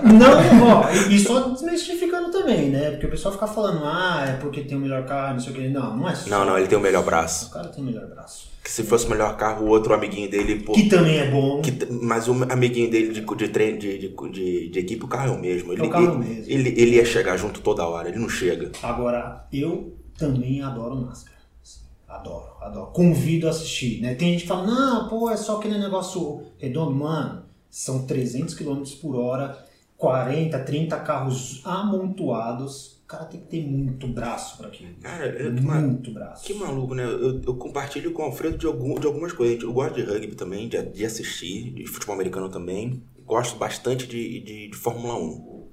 [0.00, 2.07] Não, ó, e só desmistificando
[2.48, 2.90] também, né?
[2.92, 5.54] Porque o pessoal fica falando, ah, é porque tem o melhor carro, não sei o
[5.54, 5.68] que.
[5.68, 6.30] Não, não é só.
[6.30, 7.46] Não, não, ele tem o melhor braço.
[7.46, 8.48] O cara tem o melhor braço.
[8.64, 10.72] Que se fosse o melhor carro, o outro amiguinho dele, pô.
[10.72, 11.60] Que também é bom.
[11.60, 15.36] que mas o amiguinho dele de, de treino, de, de, de, equipe, o carro é
[15.36, 15.72] o mesmo.
[15.72, 16.52] Ele, o carro é o ele, mesmo.
[16.52, 18.72] Ele, ele ia chegar junto toda hora, ele não chega.
[18.82, 21.34] Agora, eu também adoro NASCAR.
[21.62, 22.90] Assim, Adoro, adoro.
[22.92, 24.14] Convido a assistir, né?
[24.14, 26.94] Tem gente que fala, não, pô, é só aquele negócio redondo.
[26.94, 29.56] Mano, são 300 km por hora,
[29.98, 32.96] 40, 30 carros amontoados.
[33.04, 34.94] O cara tem que ter muito braço pra aquilo.
[35.02, 36.44] Cara, eu- que, ma- Muito braço.
[36.44, 37.04] que maluco, né?
[37.04, 39.62] Eu, eu compartilho com o Alfredo de, algum, de algumas coisas.
[39.62, 43.02] Eu gosto de rugby também, de, de assistir, de futebol americano também.
[43.26, 45.66] Gosto bastante de, de, de Fórmula 1.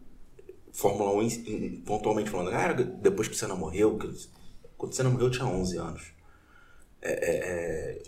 [0.71, 4.09] Fórmula 1, em- em- pontualmente falando, cara, depois que o Senna morreu, que-
[4.77, 6.01] quando o Senna morreu eu tinha 11 anos.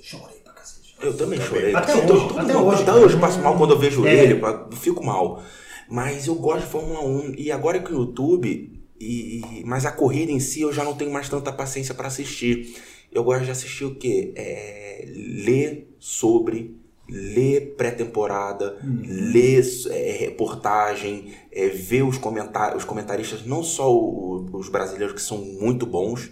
[0.01, 0.95] Chorei pra cacete.
[1.01, 1.75] Eu também chorei.
[1.75, 4.13] Até hoje, até hoje, Até hoje eu passo mal quando eu vejo É.
[4.23, 5.43] ele, eu fico mal.
[5.89, 7.33] Mas eu gosto de Fórmula 1.
[7.37, 8.73] E agora que o YouTube.
[8.99, 12.07] E, e- mas a corrida em si eu já não tenho mais tanta paciência para
[12.07, 12.75] assistir.
[13.11, 14.33] Eu gosto de assistir o quê?
[14.35, 15.05] É,
[15.45, 16.75] ler sobre,
[17.07, 24.67] ler pré-temporada, ler é, reportagem, é, ver os, comentar os comentaristas, não só o- os
[24.67, 26.31] brasileiros que são muito bons,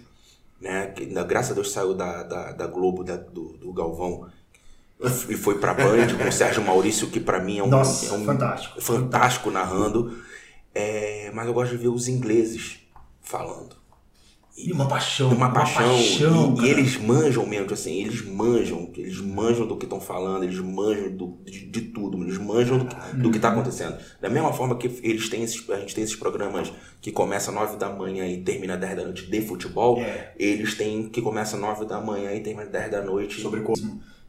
[0.60, 0.88] né?
[0.88, 4.26] Que, graças a Deus saiu da, da, da Globo, da- do, do Galvão,
[5.28, 8.18] e foi pra Band com o Sérgio Maurício, que pra mim é um, Nossa, é
[8.18, 8.80] um fantástico.
[8.80, 10.16] fantástico narrando.
[10.74, 12.78] É, mas eu gosto de ver os ingleses
[13.20, 13.76] falando.
[14.58, 15.30] E uma paixão.
[15.32, 15.94] Uma paixão.
[15.98, 16.68] e, e cara.
[16.68, 21.38] eles manjam mesmo, assim, eles manjam, eles manjam do que estão falando, eles manjam do,
[21.44, 23.98] de, de tudo, eles manjam do, que- do que está acontecendo.
[24.18, 26.72] Da mesma forma que eles têm esses, a gente tem esses programas
[27.02, 30.32] que começa às 9 da manhã e termina às 10 da noite de futebol, É.
[30.38, 33.38] eles têm que começa às 9 da manhã e termina às 10 da noite.
[33.42, 33.74] Sobre co-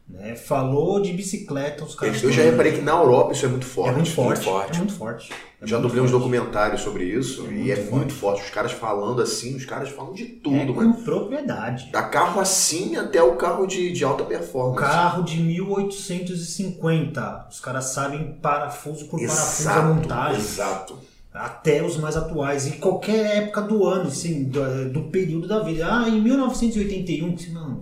[0.08, 0.34] né?
[0.36, 2.22] Falou de bicicleta, os caras.
[2.22, 3.90] Eu já reparei que na Europa isso é muito forte.
[3.90, 4.44] É muito forte.
[4.44, 4.74] forte.
[4.74, 5.32] É muito forte.
[5.60, 6.22] É Já muito dublei uns forte.
[6.22, 8.42] documentários sobre isso É e é muito muito forte.
[8.44, 10.94] Os caras falando assim, os caras falam de tudo, É mano.
[10.94, 11.90] com propriedade.
[11.90, 14.80] Da carro assim até o carro de, de alta O performance.
[14.80, 17.48] carro de 1850.
[17.50, 20.40] Os caras sabem parafuso por parafuso a Exato, montagem.
[20.40, 20.98] exato.
[21.34, 22.66] Até os mais atuais.
[22.66, 25.86] E qualquer época do ano, assim, do, do período da vida.
[25.88, 27.80] Ah, em 1981, assim, não.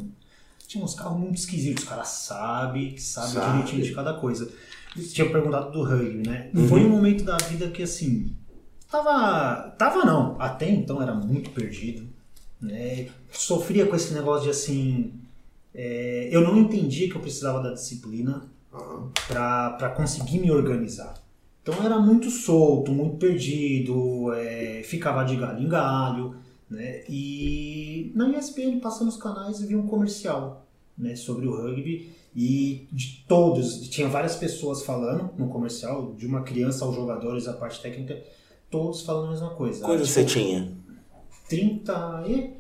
[0.67, 1.85] Tinha uns carros muito esquisitos.
[1.85, 3.53] Os caras sabem, sabem Sabe.
[3.53, 4.51] direitinho de cada coisa.
[4.95, 6.51] Você tinha perguntado do rugby, né?
[6.69, 8.35] Foi um momento da vida que, assim,
[8.91, 9.75] tava.
[9.79, 10.41] Tava não.
[10.41, 12.07] Até então era muito perdido.
[12.61, 13.09] Né?
[13.31, 15.13] Sofria com esse negócio de assim.
[15.75, 18.43] é, eu não entendia que eu precisava da disciplina
[18.73, 19.11] Aham.
[19.29, 21.15] para conseguir me organizar.
[21.63, 26.37] Então era muito solto, muito perdido, é, ficava de galho em galho,
[26.69, 27.05] né?
[27.09, 33.25] E na ESPN passando os canais vi um comercial, né, sobre o rugby e de
[33.29, 38.23] todos, tinha várias pessoas falando no comercial, de uma criança aos jogadores, a parte técnica,
[38.71, 39.85] todos falando a mesma coisa.
[39.85, 40.77] Quantos Tipo, você tinha?
[41.49, 42.57] 30 e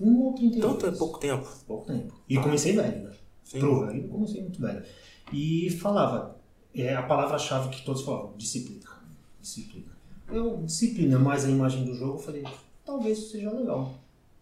[0.00, 0.74] um ou 32.
[0.74, 1.48] Então é pouco tempo.
[1.66, 2.14] Pouco tempo.
[2.28, 3.12] E comecei velho, né?
[3.44, 3.58] Sim.
[3.58, 4.82] Pro rugby, comecei muito velho.
[5.32, 6.36] E falava,
[6.74, 8.88] é a palavra-chave que todos falavam, disciplina.
[9.40, 9.92] Disciplina.
[10.30, 12.44] Eu, disciplina mais a imagem do jogo, eu falei,
[12.90, 13.94] talvez isso seja legal.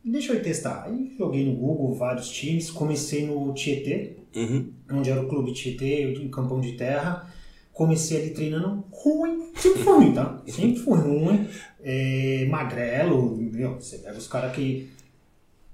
[0.05, 0.85] Deixa eu testar.
[0.85, 4.71] Aí joguei no Google vários times, comecei no Tietê, Uhum.
[4.93, 7.29] onde era o clube Tietê, em Campão de Terra.
[7.73, 10.43] Comecei ali treinando ruim, sempre fui ruim, tá?
[10.49, 11.49] Sempre fui ruim,
[11.83, 14.89] é, magrelo, meu, você pega os caras que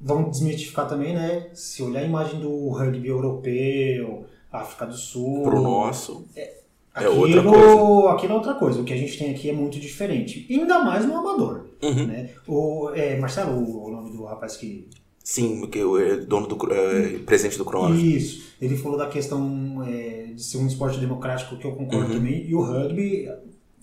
[0.00, 1.48] vão desmitificar também, né?
[1.54, 6.26] Se olhar a imagem do rugby europeu, África do Sul, Pro nosso.
[6.36, 6.52] É
[6.94, 8.10] aquilo, outra coisa.
[8.12, 8.80] aquilo é outra coisa.
[8.80, 12.07] O que a gente tem aqui é muito diferente, ainda mais no amador, Uhum.
[12.07, 12.30] né?
[12.47, 13.53] O é, Marcelo,
[13.85, 14.89] o nome do rapaz que
[15.22, 16.72] Sim, porque o é dono do.
[16.72, 18.05] É, presidente do cronômetro.
[18.05, 18.53] Isso.
[18.61, 22.18] Ele falou da questão é, de ser um esporte democrático, que eu concordo Uhum.
[22.18, 23.26] também, e o rugby,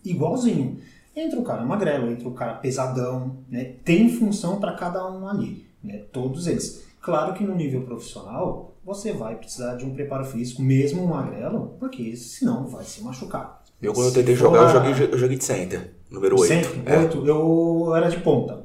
[0.06, 0.78] igualzinho.
[1.16, 3.74] Entra o cara magrelo, entra o cara pesadão, né?
[3.84, 6.04] Tem função para cada um ali, né?
[6.12, 6.84] Todos eles.
[7.02, 11.76] Claro que no nível profissional, você vai precisar de um preparo físico, mesmo um magrelo,
[11.80, 13.61] porque senão vai se machucar.
[13.82, 16.48] Eu, quando eu tentei for jogar, eu a- joguei, eu joguei de center, número 8.
[16.54, 17.26] Sempre, oito.
[17.28, 18.62] Eu era de ponta.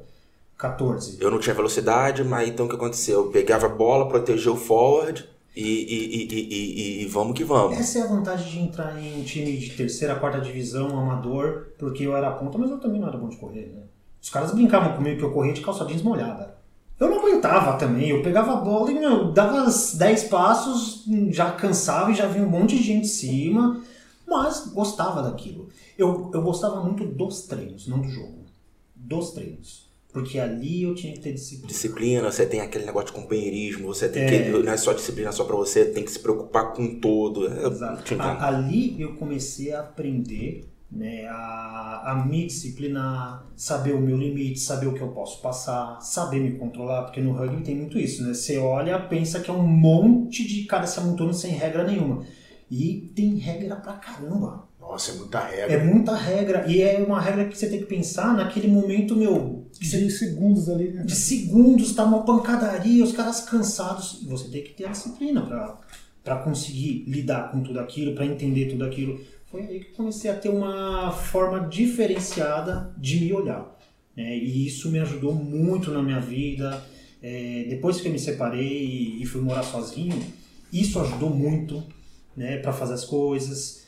[0.59, 1.19] 14.
[1.21, 3.25] Eu não tinha velocidade, mas então o que aconteceu?
[3.25, 7.79] Eu pegava a bola, protegia o forward e, e, e, e, vamos que vamos.
[7.79, 12.05] Essa é a vantagem de entrar em um time de terceira, quarta divisão, amador, porque
[12.05, 13.83] eu era ponta, mas eu também não era bom de correr, né?
[14.23, 16.57] Os caras brincavam comigo que eu corria de calça jeans molhada.
[16.99, 21.51] Eu não aguentava também, eu pegava a bola e, meu, dava uns 10 passos, já
[21.51, 23.83] cansava e já vinha um monte de gente em cima,
[24.27, 25.69] mas gostava daquilo.
[25.97, 28.45] Eu, eu gostava muito dos treinos, não do jogo.
[28.95, 29.87] Dos treinos.
[30.13, 31.69] Porque ali eu tinha que ter disciplina.
[31.69, 34.43] Disciplina, você tem aquele negócio de companheirismo, você tem É.
[34.45, 34.49] que.
[34.63, 37.47] Não é só disciplina só pra você, tem que se preocupar com todo.
[37.47, 38.01] É, Exato.
[38.15, 38.23] entendo.
[38.23, 44.59] A- ali eu comecei a aprender né, a, a me disciplinar, saber o meu limite,
[44.61, 48.23] saber o que eu posso passar, saber me controlar, porque no rugby tem muito isso,
[48.23, 48.33] né?
[48.33, 52.25] Você olha, pensa que é um monte de cara se amontoando sem regra nenhuma.
[52.71, 54.67] E tem regra pra caramba.
[54.81, 55.85] Nossa, é muita É regra.
[55.85, 56.65] muita regra.
[56.69, 60.11] E é uma regra que você tem que pensar naquele momento, meu, que você De
[60.11, 61.03] segundos ali, né?
[61.05, 64.21] de segundos, tá uma pancadaria, os caras cansados.
[64.23, 65.77] E você tem que ter a disciplina pra,
[66.25, 69.21] pra conseguir lidar com tudo aquilo, pra entender tudo aquilo.
[69.51, 73.77] Foi aí que eu comecei a ter uma forma diferenciada de me olhar.
[74.17, 74.37] né?
[74.37, 76.83] E isso me ajudou muito na minha vida.
[77.23, 80.21] É, depois que eu me separei e fui morar sozinho,
[80.73, 81.83] isso ajudou muito
[82.37, 83.87] né, para fazer as coisas.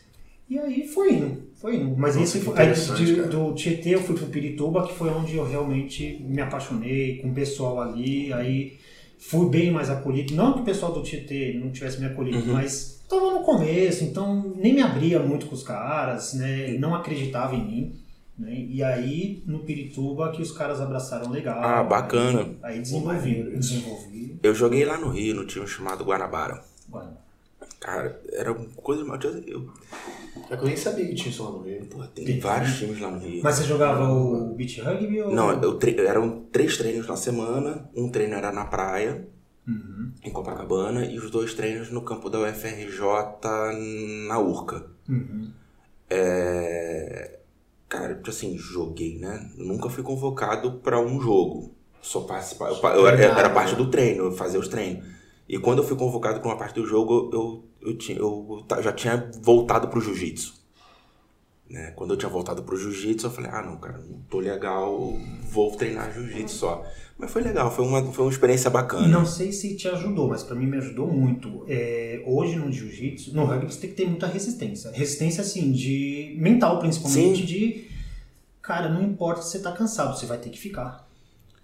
[0.48, 1.94] E aí foi indo, foi indo.
[1.96, 5.36] Mas Nossa, esse foi, aí, de- do Tietê eu fui pro Pirituba, que foi onde
[5.36, 8.32] eu realmente me apaixonei com o pessoal ali.
[8.32, 8.78] Aí
[9.18, 10.34] fui bem mais acolhido.
[10.34, 12.54] Não que o pessoal do Tietê não tivesse me acolhido, Uhum.
[12.54, 16.76] mas tava no começo, então nem me abria muito com os caras, né?
[16.78, 17.92] Não acreditava em mim.
[18.38, 18.54] Né?
[18.70, 21.60] E aí, no Pirituba, que os caras abraçaram legal.
[21.62, 22.42] Ah, bacana.
[22.62, 23.42] Aí, aí desenvolvi.
[23.56, 24.38] Desenvolvi.
[24.42, 26.62] Eu joguei lá no Rio, no time chamado Guanabara.
[26.86, 27.10] Bueno,
[27.80, 29.02] Cara, era uma coisa.
[29.46, 29.70] Eu,
[30.50, 31.86] É que eu nem sabia que tinha isso lá no Rio.
[31.86, 32.40] pô, tem, Tem.
[32.40, 33.40] vários times lá no Rio.
[33.42, 35.32] Mas você jogava o beach rugby ou...
[35.32, 37.88] Não, eu tre- eram três treinos na semana.
[37.94, 39.28] Um treino era na praia,
[39.66, 40.10] Uhum.
[40.24, 43.00] em Copacabana, e os dois treinos no campo da UFRJ
[44.26, 44.86] na Urca.
[45.08, 45.50] Uhum.
[46.10, 47.38] É...
[47.88, 49.50] Cara, tipo assim, joguei, né?
[49.56, 51.74] Nunca fui convocado pra um jogo.
[52.02, 52.72] Só participava.
[52.74, 55.06] Eu, eu era, era parte do treino, eu fazia os treinos.
[55.48, 58.92] E quando eu fui convocado pra uma parte do jogo, eu, eu, tinha, eu já
[58.92, 60.58] tinha voltado pro jiu-jitsu.
[61.68, 61.92] Né?
[61.94, 65.12] Quando eu tinha voltado pro jiu-jitsu, eu falei, ah, não, cara, não tô legal,
[65.50, 66.84] vou treinar jiu-jitsu só.
[67.18, 69.06] Mas foi legal, foi uma, foi uma experiência bacana.
[69.06, 71.64] Não sei se te ajudou, mas pra mim me ajudou muito.
[71.68, 74.90] É, hoje no jiu-jitsu, no rugby você tem que ter muita resistência.
[74.92, 77.44] Resistência, assim, de mental principalmente, Sim.
[77.44, 77.88] de
[78.62, 81.08] cara, não importa se você tá cansado, você vai ter que ficar.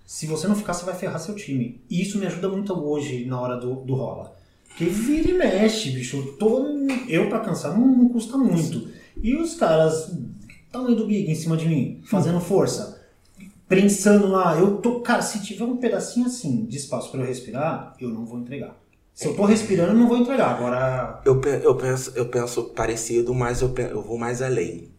[0.04, 1.80] Se você não ficar, você vai ferrar seu time.
[1.88, 4.36] E isso me ajuda muito hoje na hora do, do rola.
[4.76, 6.16] Porque vira e mexe, bicho.
[6.16, 6.66] Eu, tô,
[7.08, 8.88] eu pra cansar não, não custa muito.
[9.22, 10.12] E os caras,
[10.72, 13.04] tamanho do Big em cima de mim, fazendo força
[13.68, 14.58] prensando lá.
[14.58, 18.24] Eu tô, cara, se tiver um pedacinho assim de espaço pra eu respirar, eu não
[18.24, 18.76] vou entregar.
[19.12, 20.56] Se eu tô respirando, eu não vou entregar.
[20.56, 24.90] Agora, Eu, eu, penso, eu penso parecido, mas eu, eu vou mais além.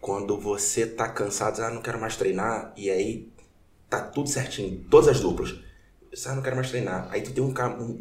[0.00, 3.28] Quando você tá cansado, ah, não quero mais treinar, e aí
[3.88, 5.56] tá tudo certinho, todas as duplas.
[6.26, 7.08] Ah, não quero mais treinar.
[7.10, 7.52] Aí tu tem um,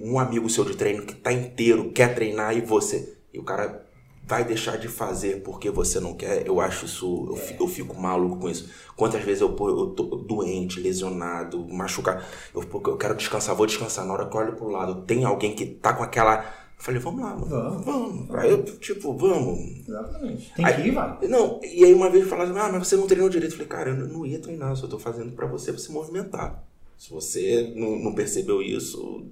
[0.02, 3.18] um, amigo seu de treino que tá inteiro, quer treinar, e você.
[3.34, 3.84] E o cara
[4.26, 6.48] vai deixar de fazer porque você não quer.
[6.48, 7.28] Eu acho isso.
[7.30, 8.70] Eu, fi- eu fico maluco com isso.
[8.96, 12.24] Quantas vezes eu, pô, eu tô doente, lesionado, machucado.
[12.56, 14.06] Eu, eu quero descansar, vou descansar.
[14.06, 16.40] Na hora que eu olho pro lado, tem alguém que tá com aquela.
[16.78, 17.48] Eu falei, vamos lá, mano.
[17.48, 17.86] Vamos.
[17.86, 18.36] Vamos.
[18.36, 19.58] Aí eu, tipo, vamos.
[19.88, 20.54] exatamente.
[20.56, 21.28] Tem Aí- que ir, vai.
[21.28, 23.52] Não, e aí uma vez falaram, ah, mas você não treinou direito.
[23.54, 25.92] Eu falei, cara, eu não ia treinar, eu só tô fazendo pra você, pra se
[25.92, 26.64] movimentar.
[27.04, 29.26] Se você não, não percebeu isso,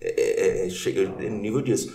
[0.00, 1.92] é, é- é- chega no nível disso.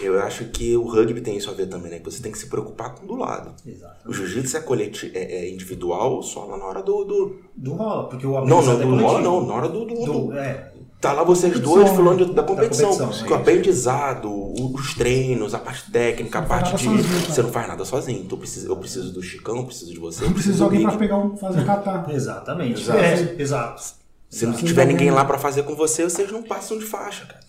[0.00, 1.98] Eu acho que o rugby tem isso a ver também, né?
[1.98, 3.54] Que você tem que se preocupar com do lado.
[3.66, 4.08] Exato.
[4.08, 7.04] O jiu-jitsu é, coleti é, é individual só lá na hora do.
[7.04, 7.36] do...
[7.54, 9.84] Do rola, porque o Não, não, é não rola não, na hora do.
[9.84, 10.72] do, Do, do- é,
[11.02, 11.94] Tá lá vocês dois né?
[11.96, 13.10] falando de- da competição.
[13.10, 13.36] o é.
[13.36, 14.30] aprendizado,
[14.74, 16.82] os treinos, a parte técnica, a parte de.
[16.84, 17.20] sozinho, cara.
[17.34, 18.24] Você não faz nada sozinho.
[18.24, 20.22] Tu precisa, eu preciso do Chicão, eu preciso de você.
[20.22, 22.10] Não eu precisa de do alguém pegar um, fazer catar.
[22.10, 22.80] exatamente.
[22.80, 22.98] Exato.
[22.98, 24.00] É, exato.
[24.30, 24.66] Se não Exato.
[24.66, 27.40] tiver ninguém lá pra fazer com você, vocês não passam de faixa, cara.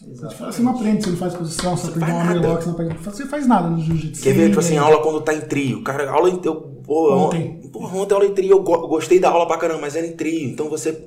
[0.52, 2.40] Você não aprende, você não faz posição, você Você aprende faz uma nada.
[2.40, 3.04] armlock, você não aprende.
[3.04, 4.24] Você faz nada no jiu-jitsu.
[4.24, 5.84] Quer ver, tipo assim, Sim, aula quando tá em trio.
[5.84, 6.42] Cara, aula em.
[6.44, 7.70] Eu, pô, Ontem.
[7.72, 10.14] Pô, ontem aula em trio, eu go- gostei da aula pra caramba, mas era em
[10.16, 10.50] trio.
[10.50, 11.06] Então você.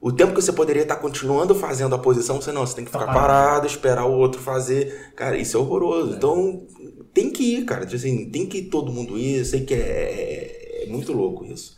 [0.00, 2.92] O tempo que você poderia estar continuando fazendo a posição, você não, você tem que
[2.92, 3.26] Tá ficar parado.
[3.28, 5.10] parado, esperar o outro fazer.
[5.16, 6.14] Cara, isso é horroroso.
[6.14, 6.62] Então,
[7.12, 7.84] tem que ir, cara.
[7.84, 9.38] Tipo assim, tem que ir todo mundo ir.
[9.38, 11.74] Eu sei que é, é muito louco isso.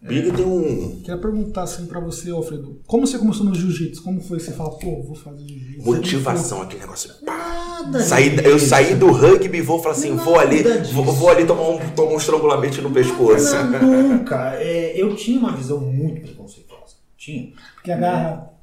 [0.00, 1.00] Big tem um.
[1.00, 4.02] Queria perguntar assim pra você, Alfredo, como você começou no jiu-jitsu?
[4.02, 5.84] Como foi você falar, pô, vou fazer jiu-jitsu?
[5.84, 7.12] Motivação, aquele negócio.
[7.24, 7.66] Pá.
[7.86, 11.28] Nada Saí, eu saí do rugby e vou falar assim, vou ali, Nada vou, vou
[11.28, 13.54] ali tomar um, tomar um estrangulamento no pescoço.
[13.54, 14.54] Não, nunca.
[14.56, 16.96] É, eu tinha uma visão muito preconceituosa.
[17.16, 17.52] Tinha.
[17.74, 18.55] Porque agarra.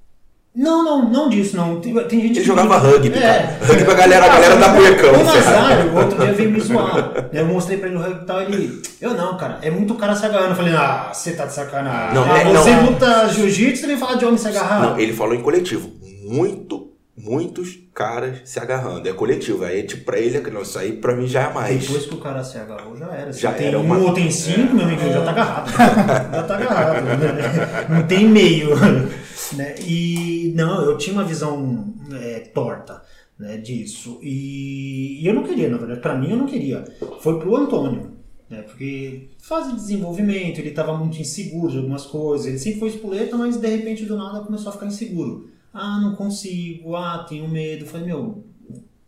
[0.56, 1.82] Não, não, não disso, não.
[1.82, 3.22] Tem, tem gente Ele que- jogava rugby, É.
[3.22, 3.60] cara.
[3.66, 5.24] Rugby a galera, a galera da O cuecão.
[5.24, 7.12] Nazário, outro dia veio me zoar.
[7.34, 8.82] Eu mostrei pra ele o rugby e tal, ele.
[9.02, 10.52] Eu não, cara, é muito cara se agarrando.
[10.52, 12.14] Eu falei, ah, você tá de sacanagem.
[12.14, 12.86] Não, ah, é, você não.
[12.86, 14.80] luta jiu-jitsu, vem falar de homem se agarrar.
[14.82, 15.90] Não, ele falou em coletivo.
[16.24, 19.08] Muito, muitos caras se agarrando.
[19.08, 19.64] É coletivo.
[19.64, 21.82] Aí, tipo, pra ele, não, isso aí pra mim já é mais.
[21.86, 23.32] Depois que o cara se agarrou, já era.
[23.34, 25.72] Se Já tem era um uma- ou tem cinco, meu amigo, já tá agarrado.
[26.34, 27.04] já tá agarrado.
[27.06, 27.88] né?
[27.90, 28.70] Não tem meio.
[29.56, 29.76] né?
[29.86, 33.02] E não, eu tinha uma visão é, torta
[33.38, 34.20] né, disso.
[34.22, 36.00] E, e eu não queria, na verdade.
[36.02, 36.84] Pra mim, eu não queria.
[37.22, 38.12] Foi pro Antônio.
[38.50, 42.46] Né, porque fase de desenvolvimento, ele estava muito inseguro de algumas coisas.
[42.46, 45.50] Ele sempre foi espoleta, mas de repente do nada começou a ficar inseguro.
[45.74, 46.96] Ah, não consigo.
[46.96, 47.86] Ah, tenho medo.
[47.86, 48.46] Falei, meu,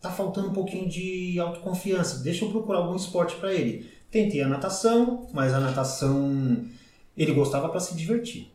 [0.02, 2.24] tá faltando um pouquinho de autoconfiança.
[2.24, 3.90] Deixa eu procurar algum esporte para ele.
[4.10, 6.66] Tentei a natação, mas a natação
[7.16, 8.52] ele gostava para se divertir.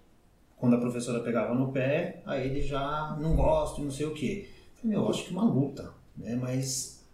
[0.56, 4.48] Quando a professora pegava no pé, aí ele já não gosta, não sei o quê.
[4.74, 6.36] Falei, meu, acho que uma luta, né?
[6.36, 7.04] Mas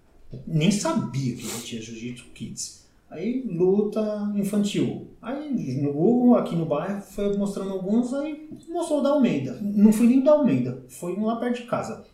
[0.46, 2.85] nem sabia que existia Jiu-Jitsu Kids.
[3.10, 5.08] Aí luta infantil.
[5.22, 9.58] Aí no Google, aqui no bairro, foi mostrando alguns, aí mostrou o da Almeida.
[9.60, 12.04] Não fui nem o da Almeida, foi um lá perto de casa.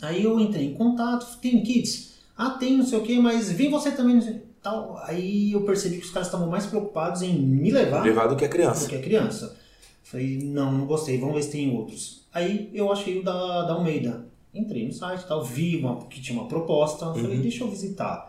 [0.00, 2.18] Aí eu entrei em contato, tem kids?
[2.36, 4.42] Ah, tem, não sei o que, mas vem você também, não sei.
[4.62, 5.00] Tal.
[5.04, 8.48] Aí eu percebi que os caras estavam mais preocupados em me levar Levado que é
[8.48, 8.88] do criança.
[8.88, 9.56] que a criança.
[10.02, 12.26] Falei, não, não gostei, vamos ver se tem outros.
[12.32, 14.26] Aí eu achei o da, da Almeida.
[14.54, 18.27] Entrei no site e tal, vi uma, que tinha uma proposta, falei, deixa eu visitar.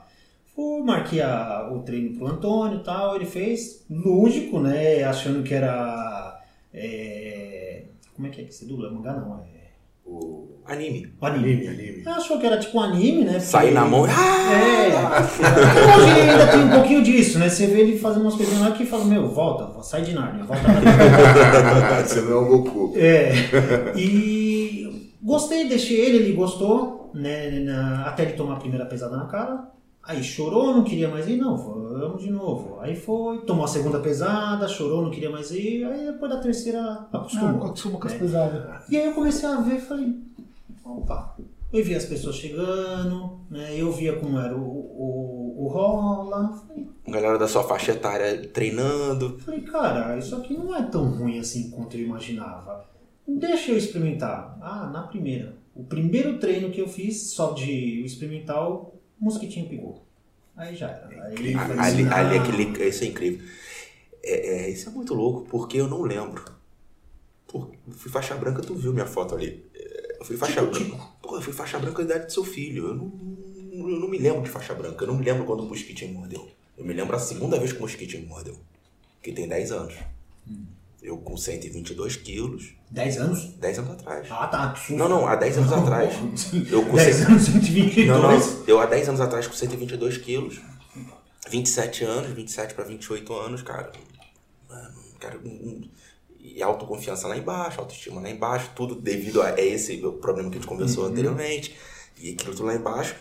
[0.86, 5.04] Marquei a- o treino pro Antônio e tal, ele fez, lúdico, né?
[5.04, 6.40] Achando que era.
[6.74, 7.84] é,
[8.16, 8.92] como é que é que se dubla?
[8.92, 9.50] Mangá não, é.
[10.06, 11.14] O Anime.
[11.22, 11.68] Anime.
[11.68, 12.04] anime.
[12.08, 13.40] Achou que era tipo um anime, né?
[13.40, 14.06] Sair na mão.
[14.08, 14.10] É.
[14.12, 15.22] Ah!
[15.98, 17.48] Hoje ele ainda tem um pouquinho disso, né?
[17.50, 20.64] Você vê ele fazendo umas coisinhas lá que fala, meu, volta, sai de Nárnia, volta
[20.64, 22.94] pra Você não é o Goku.
[22.98, 23.32] É.
[23.96, 27.50] E gostei, deixei ele, ele gostou, né?
[27.60, 29.70] na- até ele tomar a primeira pesada na cara.
[30.10, 32.80] Aí chorou, não queria mais ir, não, vamos de novo.
[32.80, 35.84] Aí foi, tomou a segunda pesada, chorou, não queria mais ir.
[35.86, 37.50] Aí depois da terceira Ah, acostumou.
[37.68, 38.18] acostuma com as É.
[38.18, 38.90] pesadas.
[38.90, 40.16] E aí eu comecei a ver e falei,
[40.84, 41.36] opa.
[41.72, 43.76] Eu via as pessoas chegando, né?
[43.80, 46.54] Eu via como era o, o, o rola.
[46.68, 49.38] Falei, Galera da sua faixa etária treinando.
[49.40, 52.84] Falei, cara, isso aqui não é tão ruim assim quanto eu imaginava.
[53.28, 54.58] Deixa eu experimentar.
[54.60, 55.54] Ah, na primeira.
[55.76, 60.04] O primeiro treino que eu fiz, só de experimental, o mosquitinho pegou.
[60.56, 61.08] Aí já era.
[61.26, 63.48] Aí Ali, assim, ali ah, aquele, isso é incrível.
[64.22, 66.44] É, é, isso é muito louco, porque eu não lembro.
[67.48, 69.66] Pô, fui faixa branca, tu viu minha foto ali.
[69.74, 71.06] É, Eu fui faixa Tipo, branca.
[71.22, 72.88] Pô, eu fui faixa branca da idade do seu filho.
[72.88, 75.04] Eu não, eu não me lembro de faixa branca.
[75.04, 76.48] Eu não me lembro quando o mosquitinho mordeu.
[76.78, 78.58] Eu me lembro a segunda vez que o mosquitinho mordeu.
[79.22, 79.96] Que tem 10 anos.
[80.48, 80.66] Hum.
[81.02, 83.46] Eu com 122 quilos, 10 anos?
[83.56, 84.28] 10 anos atrás.
[84.30, 84.76] Ah, tá.
[84.76, 84.94] susto.
[84.96, 86.14] Não, não, há 10 anos atrás.
[86.70, 88.08] Eu com 10 cem- anos, 122.
[88.08, 90.60] Não, não, eu há 10 anos atrás com 122 quilos,
[91.50, 93.92] 27 anos, 27 para 28 anos, cara.
[94.70, 95.40] Mano, cara,
[96.40, 100.68] e autoconfiança lá embaixo, autoestima lá embaixo, tudo devido a esse problema que a gente
[100.70, 101.76] conversou anteriormente.
[102.22, 103.16] E aquilo tudo lá embaixo.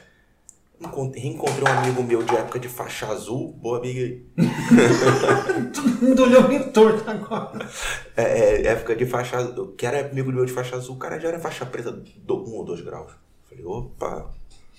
[0.81, 4.24] Encontrei, reencontrei um amigo meu de época de faixa azul, boa amiga aí.
[5.74, 7.68] Todo mundo olhou meio torto agora.
[8.16, 11.18] É, é, época de faixa azul, que era amigo meu de faixa azul, o cara
[11.18, 13.12] já era faixa preta do 1 ou 2 graus.
[13.49, 14.31] Falei, opa,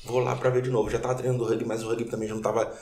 [0.05, 0.89] vou lá pra ver de novo.
[0.89, 2.73] Já tava treinando rugby, mas o rugby também já não tava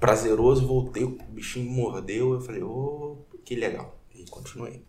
[0.00, 0.66] prazeroso.
[0.66, 2.32] Voltei, o bichinho mordeu.
[2.32, 3.98] Eu falei, ô, que legal.
[4.14, 4.82] E continuei.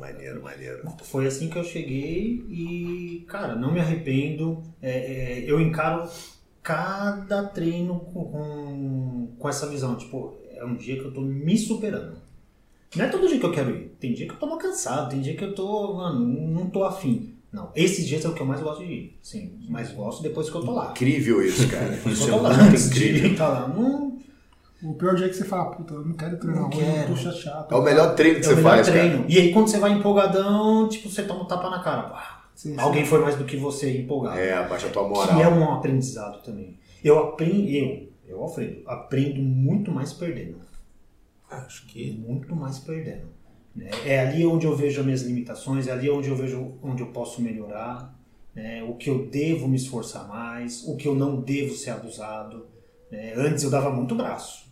[0.00, 0.82] Maneiro, maneiro.
[1.02, 4.62] Foi assim que eu cheguei e, cara, não me arrependo.
[4.80, 6.08] É, é, eu encaro
[6.64, 9.94] cada treino com, com, essa visão.
[9.96, 12.16] Tipo, é um dia que eu tô me superando.
[12.96, 13.94] Não é todo dia que eu quero ir.
[14.00, 16.82] Tem dia que eu tô mal cansado, tem dia que eu tô, mano, não tô
[16.84, 17.34] afim.
[17.52, 19.18] Não, esses dias é o que eu mais gosto de ir.
[19.22, 20.90] Sim, mais gosto depois que eu tô lá.
[20.90, 21.94] Incrível isso, cara.
[22.10, 23.30] Isso é eu tô lá, muito incrível.
[23.30, 23.68] estar lá.
[23.68, 24.18] Não,
[24.82, 26.84] O pior dia é que você fala, puta, eu não quero treinar Não hoje, eu
[26.84, 27.08] quero.
[27.08, 27.74] tô chateado.
[27.74, 29.18] É o melhor treino que é você faz, treino.
[29.18, 29.32] cara.
[29.32, 32.02] E aí quando você vai empolgadão, tipo, você toma um tapa na cara.
[32.04, 32.80] Pá, Sim, sim.
[32.80, 34.38] Alguém foi mais do que você empolgado.
[34.38, 35.08] É, abaixa a tua Que
[35.42, 35.52] é moral.
[35.52, 36.78] um aprendizado também.
[37.02, 40.58] Eu aprendo, eu, eu, Alfredo, aprendo muito mais perdendo.
[41.50, 42.12] Acho que.
[42.12, 43.26] Muito mais perdendo.
[43.74, 43.90] né?
[44.06, 47.08] É ali onde eu vejo as minhas limitações, é ali onde eu vejo onde eu
[47.08, 48.16] posso melhorar,
[48.54, 48.82] né?
[48.84, 52.66] o que eu devo me esforçar mais, o que eu não devo ser abusado.
[53.10, 53.34] né?
[53.36, 54.64] Antes eu dava muito braço.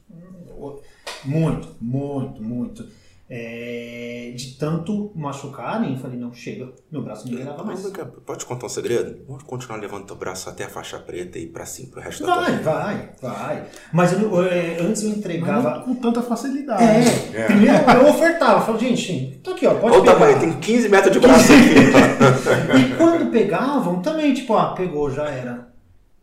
[1.25, 2.89] Muito, muito, muito.
[3.35, 7.81] É, de tanto machucarem, eu falei, não, chega, meu braço não grava mais.
[8.27, 9.25] Pode contar um segredo?
[9.27, 12.27] Vamos continuar levando teu braço até a faixa preta e ir pra cima, pro resto
[12.27, 13.65] da tua Vai, vai, vai.
[13.91, 15.71] Mas eu, não- é, antes eu Mas entregava.
[15.79, 16.83] não com tanta facilidade.
[16.85, 17.45] É, É.
[17.47, 17.75] primeiro
[18.05, 20.13] eu ofertava, eu falava, gente, tô aqui, ó, pode Olha pegar.
[20.15, 21.73] tamanho, tem 15 metros de braço aqui.
[22.93, 25.69] E quando pegavam, também, tipo, ah, pegou, já era.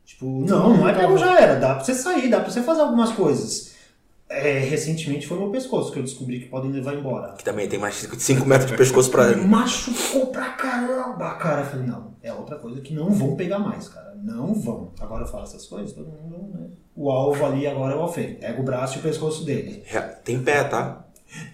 [0.05, 1.55] Tipo, não, não é pegou, já era.
[1.55, 3.73] Dá pra você sair, dá pra você fazer algumas coisas.
[4.29, 7.33] É, recentemente foi meu pescoço que eu descobri que podem levar embora.
[7.33, 9.35] que também tem mais 5 metros de pescoço pra.
[9.35, 11.61] Machucou pra caramba, cara.
[11.61, 14.15] Eu falei, não, é outra coisa que não vão pegar mais, cara.
[14.23, 14.91] Não vão.
[14.99, 16.67] Agora eu falo essas coisas, todo mundo, né?
[16.95, 18.39] O alvo ali agora é o Alfredo.
[18.39, 19.83] Pega o braço e o pescoço dele.
[20.23, 21.05] Tem pé, tá?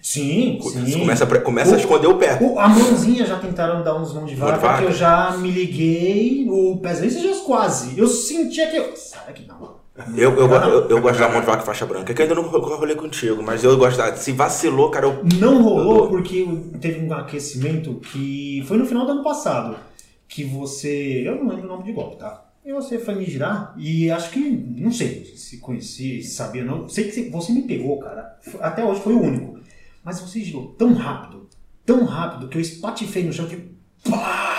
[0.02, 1.00] Sim, sim.
[1.00, 2.38] começa, começa a esconder o pé.
[2.42, 4.78] O- a mãozinha já tentaram dar uns mãos de Mão de vaca, vaca?
[4.78, 7.98] que eu já me liguei, o pezinho dias quase.
[7.98, 8.96] Eu sentia que eu.
[8.96, 9.75] Sai daqui, não.
[10.14, 12.42] Eu, eu, eu, eu gosto da mão de vaca faixa branca, que eu ainda não
[12.48, 14.14] ro- rolei contigo, mas eu gosto da.
[14.14, 15.24] Se vacilou, cara, eu.
[15.40, 16.46] Não rolou porque
[16.80, 19.76] teve um aquecimento que foi no final do ano passado.
[20.28, 21.22] Que você.
[21.26, 22.44] Eu não lembro o nome de golpe, tá?
[22.64, 24.40] E você foi me girar e acho que.
[24.40, 26.88] Não sei se conhecia, se sabia, não.
[26.88, 28.36] Sei que você me pegou, cara.
[28.60, 29.58] Até hoje foi o único.
[30.04, 31.48] Mas você girou tão rápido,
[31.86, 33.56] tão rápido, que eu espatifei no chão que.
[34.10, 34.55] Pá!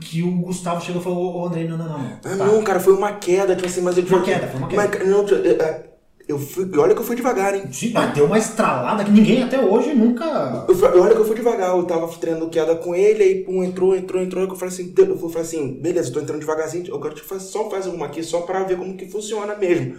[0.00, 1.98] Que o Gustavo chegou e falou: Ô André, não, não, não.
[1.98, 2.06] não.
[2.24, 2.44] Ah, Tá.
[2.46, 4.04] não, cara, foi uma queda, tipo assim, mas eu.
[4.04, 4.82] Uma queda, foi uma queda.
[4.88, 5.90] Mas, não, eu, eu-
[6.28, 6.70] eu fui.
[6.78, 7.64] Olha que eu fui devagar, hein?
[7.72, 10.64] Sim, mas deu uma estralada que ninguém até hoje nunca.
[10.68, 13.96] Eu, olha que eu fui devagar, eu tava treinando queda com ele, aí pum, entrou,
[13.96, 14.44] entrou, entrou.
[14.44, 17.46] Eu falei assim, eu falei assim, beleza, eu tô entrando devagarzinho, eu quero te fazer,
[17.46, 19.96] só fazer uma aqui, só pra ver como que funciona mesmo.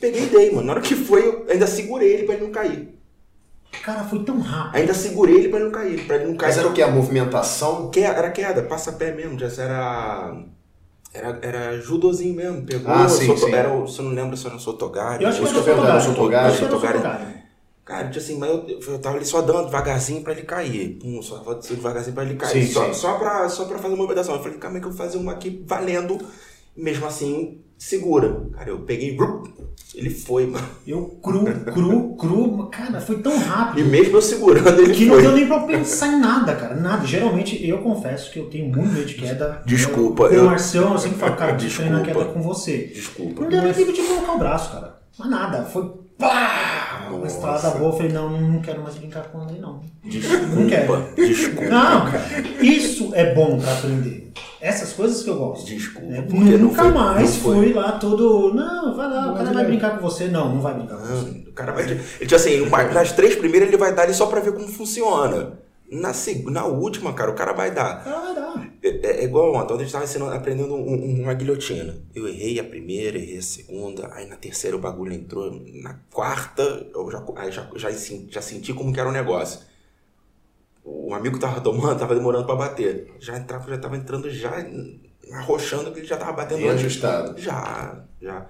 [0.00, 0.66] Peguei e dei, mano.
[0.68, 2.88] Na hora que foi, eu ainda segurei ele pra ele não cair.
[3.82, 4.76] Cara, foi tão rápido.
[4.76, 6.48] Ainda segurei ele pra ele não cair, pra ele não cair.
[6.50, 6.82] Mas era o que?
[6.82, 7.90] A movimentação?
[7.90, 10.36] Que- Era queda, passa pé mesmo, já era.
[11.14, 12.90] Era, era judozinho mesmo, pegou.
[12.92, 13.52] Ah, sim, soto- sim.
[13.52, 15.22] Era, o- se eu não lembro se era um Sotogari.
[15.22, 16.46] Eu acho que Isso era que eu ia perguntar, Sotogari.
[16.46, 16.96] Era Sotogari.
[16.98, 17.42] Sotogari.
[17.84, 20.98] Cara, tipo assim, mas eu, eu tava ali só dando devagarzinho pra ele cair.
[21.02, 22.66] Pum, só devagarzinho pra ele cair.
[22.66, 22.94] Sim, só, sim.
[22.94, 24.36] Só, pra, só pra fazer uma movimentação.
[24.36, 26.18] Eu falei, calma aí que eu vou fazer uma aqui valendo.
[26.74, 28.46] Mesmo assim, segura.
[28.56, 29.16] Cara, eu peguei.
[29.94, 30.66] Ele foi, mano.
[30.86, 32.68] Eu cru, cru, cru.
[32.70, 33.86] Cara, foi tão E rápido.
[33.88, 35.22] mesmo eu segurando, ele Que não foi.
[35.22, 36.74] deu nem pra pensar em nada, cara.
[36.76, 37.06] Nada.
[37.06, 39.62] Geralmente, eu confesso que eu tenho muito medo de queda.
[39.66, 42.00] Desculpa, Com eu- o Marcião, eu sempre falo, cara, eu Desculpa.
[42.00, 42.90] queda com você.
[42.94, 43.42] Desculpa.
[43.42, 44.96] Não deu nem tempo de colocar o braço, cara.
[45.18, 45.64] Mas nada.
[45.64, 47.08] Foi pá!
[47.12, 47.90] Uma estrada boa.
[47.90, 49.80] Eu falei, não, não quero mais brincar com ele, não.
[50.02, 50.86] Não quero.
[50.86, 51.14] Desculpa.
[51.16, 51.68] Desculpa.
[51.68, 52.06] Não,
[52.62, 54.32] isso é bom pra aprender.
[54.62, 55.66] Essas coisas que eu gosto.
[55.66, 57.56] Desculpa, porque não Nunca foi- mais não foi.
[57.56, 58.54] fui lá todo.
[58.54, 60.28] Não, vai lá, o Mas cara vai é- brincar com você.
[60.28, 61.12] Não, não vai brincar com você.
[61.30, 61.84] Não, O cara vai.
[62.20, 65.58] Ele assim, nas três primeiras ele vai dar ali só pra ver como funciona.
[65.90, 66.12] Na,
[66.50, 68.00] na última, cara, o cara vai dar.
[68.00, 68.68] O cara vai dar.
[68.82, 71.96] É, é- é igual ontem, a gente tava ensinando, aprendendo um- um- uma guilhotina.
[72.14, 75.50] Eu errei a primeira, errei a segunda, aí na terceira o bagulho entrou,
[75.82, 76.62] na quarta
[76.94, 77.90] eu já, já, já,
[78.30, 79.60] já senti como que era o negócio.
[80.84, 83.14] O amigo que tava tomando, tava demorando pra bater.
[83.20, 84.52] Já entrava, já tava entrando já
[85.32, 86.84] arrochando que ele já tava batendo antes.
[86.84, 87.40] ajustado.
[87.40, 88.46] Já, já.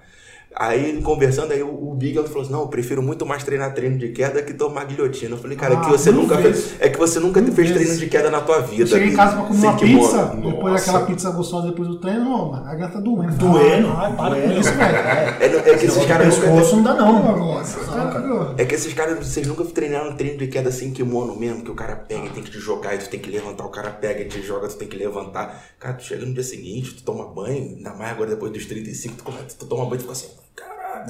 [0.55, 3.97] Aí, conversando, aí o, o Big falou assim, não, eu prefiro muito mais treinar treino
[3.97, 5.35] de queda que tomar guilhotina.
[5.35, 6.65] Eu falei, cara, é que Ah, você mil nunca vezes.
[6.65, 7.73] fez, é que você nunca fez vezes.
[7.73, 8.83] treino de queda na tua vida.
[8.83, 10.85] Eu cheguei em casa pra comer uma pizza, depois Nossa.
[10.85, 13.35] daquela pizza gostosa depois do treino, não, mano, a gata doendo.
[13.35, 13.87] Doendo.
[13.97, 14.53] Ai, para doendo.
[14.53, 14.95] com isso, velho.
[14.95, 15.37] É.
[15.39, 16.47] É, é que esses caras nunca...
[16.75, 17.37] não dá, não.
[17.37, 18.55] Nossa, cara.
[18.57, 21.75] É que esses caras, vocês nunca treinaram treino de queda sem kimono mesmo, que o
[21.75, 24.21] cara pega e tem que te jogar e tu tem que levantar, o cara pega
[24.21, 25.63] e te joga, tu tem que levantar.
[25.79, 29.15] Cara, tu chega no dia seguinte, tu toma banho, ainda mais agora depois dos 35,
[29.15, 30.27] tu, tu toma banho e fica assim.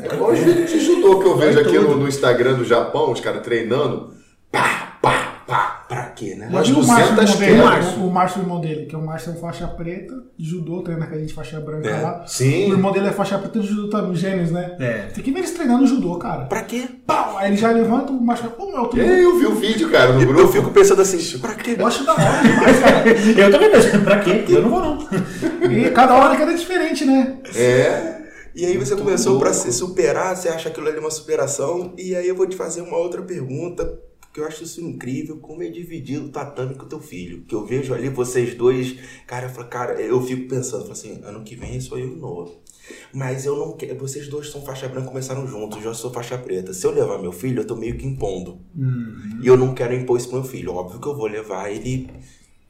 [0.02, 3.12] É igual os vídeos de judô que eu vejo aqui no, no Instagram do Japão,
[3.12, 4.14] os caras treinando.
[4.52, 6.48] Pá, pá, pá, pra quê, né?
[6.52, 7.66] Márcio, 200 irmão dele, quedas.
[7.66, 10.82] Márcio, o Márcio, o irmão dele, que o Márcio é um faixa preta de judô,
[10.82, 12.02] treina com a gente faixa branca É.
[12.02, 12.24] lá.
[12.28, 12.70] Sim.
[12.72, 14.76] O irmão dele é faixa preta de judô também, gêmeos, né?
[14.80, 14.94] É.
[15.14, 16.46] Tem que ver eles treinando judô, cara.
[16.46, 16.84] Pra quê?
[17.08, 17.36] Pau!
[17.40, 20.14] Aí ele já levanta, o Márcio fala, pô, meu, É, eu vi o vídeo, cara,
[20.14, 20.42] no Eu, grupo.
[20.42, 21.76] eu fico pensando assim, pra quê?
[21.80, 23.04] Eu acho da hora demais, cara.
[23.42, 24.46] Eu também penso, pra quê?
[24.50, 25.72] Eu não vou, não.
[25.72, 27.38] E cada hora cada diferente, né?
[27.56, 28.23] É.
[28.56, 32.28] E aí você começou pra se superar, você acha aquilo ali uma superação, e aí
[32.28, 36.20] eu vou te fazer uma outra pergunta, porque eu acho isso incrível, como é dividir
[36.20, 37.44] o tatame com o teu filho.
[37.48, 38.96] Que eu vejo ali vocês dois,
[39.26, 42.16] cara, eu falo, cara, eu fico pensando, assim, ano que vem sou eu e o
[42.16, 42.52] Noah.
[43.14, 43.98] Mas eu não quero.
[43.98, 46.74] Vocês dois são faixa branca, começaram juntos, eu já sou faixa preta.
[46.74, 48.60] Se eu levar meu filho, eu tô meio que impondo.
[49.42, 50.74] E eu não quero impor isso pro meu filho.
[50.74, 52.10] Óbvio que eu vou levar ele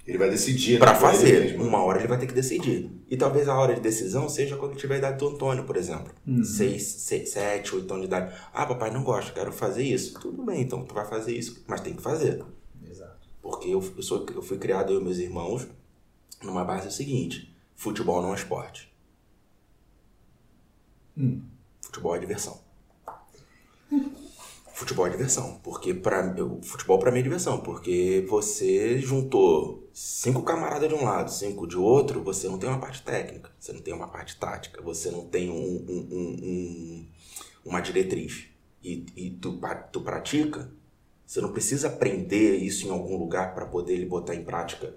[0.06, 0.80] Ele vai decidir.
[0.80, 1.60] Pra né, fazer.
[1.60, 2.91] Uma hora ele vai ter que decidir.
[3.10, 6.14] E talvez a hora de decisão seja quando tiver a idade do Antônio, por exemplo.
[6.43, 8.36] Seis, seis, sete, oito anos de idade.
[8.54, 10.20] Ah, papai, não gosto, quero fazer isso.
[10.20, 12.43] Tudo bem, então tu vai fazer isso, mas tem que fazer.
[12.89, 13.30] Exato.
[13.41, 15.68] Porque eu, eu, sou, eu fui criado, eu e meus irmãos,
[16.43, 18.93] numa base seguinte: futebol não é esporte.
[21.82, 22.60] Futebol é diversão.
[24.74, 30.89] Futebol é diversão, porque para futebol para mim é diversão, porque você juntou cinco camaradas
[30.89, 33.93] de um lado, cinco de outro, você não tem uma parte técnica, você não tem
[33.93, 37.07] uma parte tática, você não tem um, um- um- um-
[37.63, 38.45] uma diretriz
[38.84, 39.59] e, e tu,
[39.91, 40.71] tu pratica,
[41.26, 44.93] você não precisa aprender isso em algum lugar para poder ele botar em prática.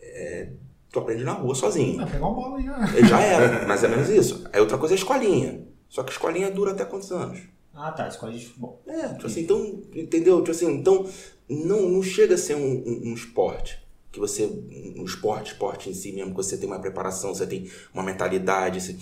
[0.00, 0.52] É,
[0.90, 2.00] tu aprende na rua sozinho.
[2.02, 2.86] É, pegar uma bola e já.
[3.06, 4.46] Já era, mais ou menos isso.
[4.52, 5.66] Aí outra coisa é a escolinha.
[5.88, 7.40] Só que a escolinha dura até quantos anos?
[7.76, 8.08] Ah, tá.
[8.08, 8.82] Escola de futebol.
[8.86, 10.38] É, tipo assim, então, entendeu?
[10.40, 11.08] Tipo assim, então,
[11.48, 13.84] não, não chega a ser um, um- um esporte.
[14.10, 17.70] Que você, um esporte, esporte em si mesmo, que você tem uma preparação, você tem
[17.92, 18.80] uma mentalidade.
[18.80, 18.96] você-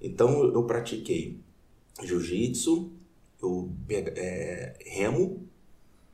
[0.00, 1.40] Então, eu, eu pratiquei
[2.02, 2.92] jiu-jitsu,
[3.42, 5.48] eu é, remo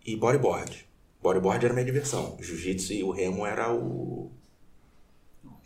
[0.06, 0.86] e bodyboard.
[1.22, 2.36] Bodyboard era minha diversão.
[2.40, 4.30] Jiu-jitsu e o remo era o,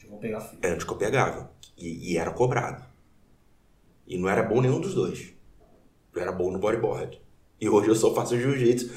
[0.08, 0.18] Eu
[0.62, 1.50] era onde que eu pegava.
[1.76, 2.84] E, e era cobrado.
[4.06, 5.31] E não era bom nenhum dos dois.
[6.14, 7.20] Eu era bom no bodyboard.
[7.60, 8.90] E hoje eu só faço jiu-jitsu.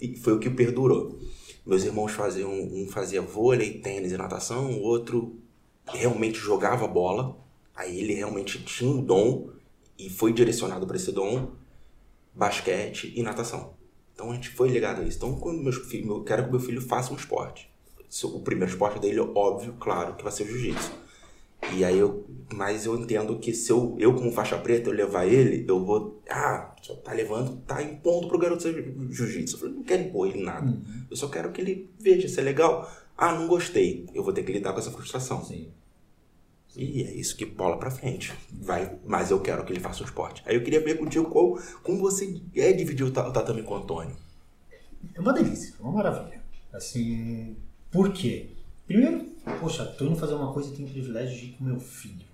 [0.00, 1.18] E foi o que perdurou.
[1.66, 5.36] Meus irmãos faziam, um fazia vôlei, tênis e natação, o outro
[5.86, 7.36] realmente jogava bola.
[7.74, 9.50] Aí ele realmente tinha um dom
[9.98, 11.52] e foi direcionado para esse dom,
[12.32, 13.74] basquete e natação.
[14.14, 15.18] Então a gente foi ligado a isso.
[15.18, 17.70] Então quando eu quero que meu filho faça um esporte.
[18.24, 20.90] O primeiro esporte dele, óbvio, claro, que vai ser jiu-jitsu.
[21.74, 25.26] E aí eu, mas eu entendo que se eu, eu como faixa preta, eu levar
[25.26, 29.56] ele, eu vou, ah, só tá levando, tá impondo pro garoto ser jiu-jitsu.
[29.56, 30.80] Eu falei, não quero impor ele nada.
[31.10, 32.90] Eu só quero que ele veja se é legal.
[33.16, 34.06] Ah, não gostei.
[34.14, 35.44] Eu vou ter que lidar com essa frustração.
[35.44, 35.68] Sim.
[36.76, 38.32] E é isso que bola pra frente.
[38.52, 40.42] Vai, mas eu quero que ele faça um esporte.
[40.46, 44.14] Aí eu queria ver contigo qual, como você é dividir o tatame com o Antônio.
[45.14, 46.40] É uma delícia, é uma maravilha.
[46.72, 47.56] Assim,
[47.90, 48.50] por quê?
[48.86, 49.26] Primeiro,
[49.60, 52.26] poxa, tô indo fazer uma coisa e tenho o privilégio de ir com meu filho.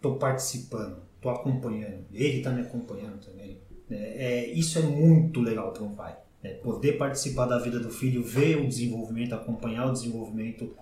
[0.00, 2.04] Tô participando, tô acompanhando.
[2.12, 3.58] Ele tá me acompanhando também.
[3.90, 6.16] É, é, isso é muito legal para um pai.
[6.42, 10.72] É, poder participar da vida do filho, ver o desenvolvimento, acompanhar o desenvolvimento.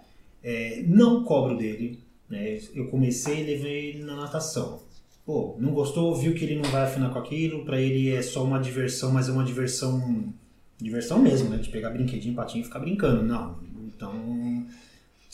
[0.42, 2.00] É, não cobro dele.
[2.28, 2.58] Né?
[2.74, 4.82] Eu comecei e levei ele na natação.
[5.24, 8.44] Pô, não gostou, viu que ele não vai afinar com aquilo, para ele é só
[8.44, 10.32] uma diversão, mas é uma diversão
[10.78, 11.56] diversão mesmo, né?
[11.56, 13.22] De pegar brinquedinho, patinho e ficar brincando.
[13.22, 13.58] Não.
[13.86, 14.66] Então,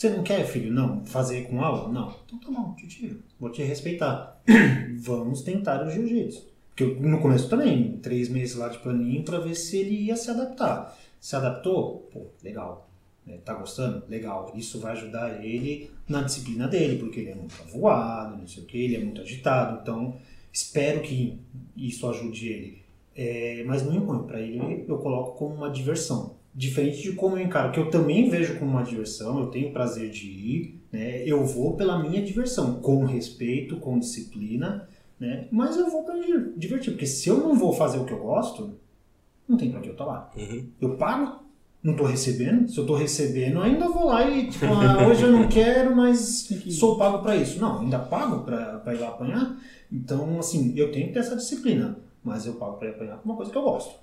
[0.03, 0.73] você não quer, filho?
[0.73, 1.05] Não.
[1.05, 1.91] Fazer com aula?
[1.91, 2.13] Não.
[2.25, 3.19] Então tá bom, te tiro.
[3.39, 4.41] Vou te respeitar.
[4.99, 6.45] Vamos tentar o jiu-jitsu.
[6.69, 10.17] Porque eu, no começo também, três meses lá de planinho para ver se ele ia
[10.17, 10.97] se adaptar.
[11.21, 12.09] Se adaptou?
[12.11, 12.89] Pô, legal.
[13.25, 14.03] É, tá gostando?
[14.09, 14.51] Legal.
[14.55, 18.65] Isso vai ajudar ele na disciplina dele, porque ele é muito avoado, não sei o
[18.65, 19.79] que, ele é muito agitado.
[19.81, 20.17] Então,
[20.51, 21.39] espero que
[21.77, 22.83] isso ajude ele.
[23.15, 24.23] É, mas não impõe.
[24.23, 26.35] Para ele, eu coloco como uma diversão.
[26.55, 30.09] Diferente de como eu encaro, que eu também vejo como uma diversão, eu tenho prazer
[30.09, 31.23] de ir, né?
[31.25, 34.87] eu vou pela minha diversão, com respeito, com disciplina,
[35.19, 35.47] né?
[35.51, 36.15] mas eu vou para
[36.55, 38.77] divertir, porque se eu não vou fazer o que eu gosto,
[39.47, 40.31] não tem para que eu estar lá.
[40.37, 40.67] Uhum.
[40.79, 41.43] Eu pago,
[41.81, 45.31] não estou recebendo, se eu estou recebendo, ainda vou lá e, tipo, ah, hoje eu
[45.31, 47.59] não quero, mas sou pago para isso.
[47.59, 49.59] Não, ainda pago para ir lá apanhar,
[49.91, 53.35] então, assim, eu tenho que ter essa disciplina mas eu pago para apanhar por uma
[53.35, 53.95] coisa que eu gosto.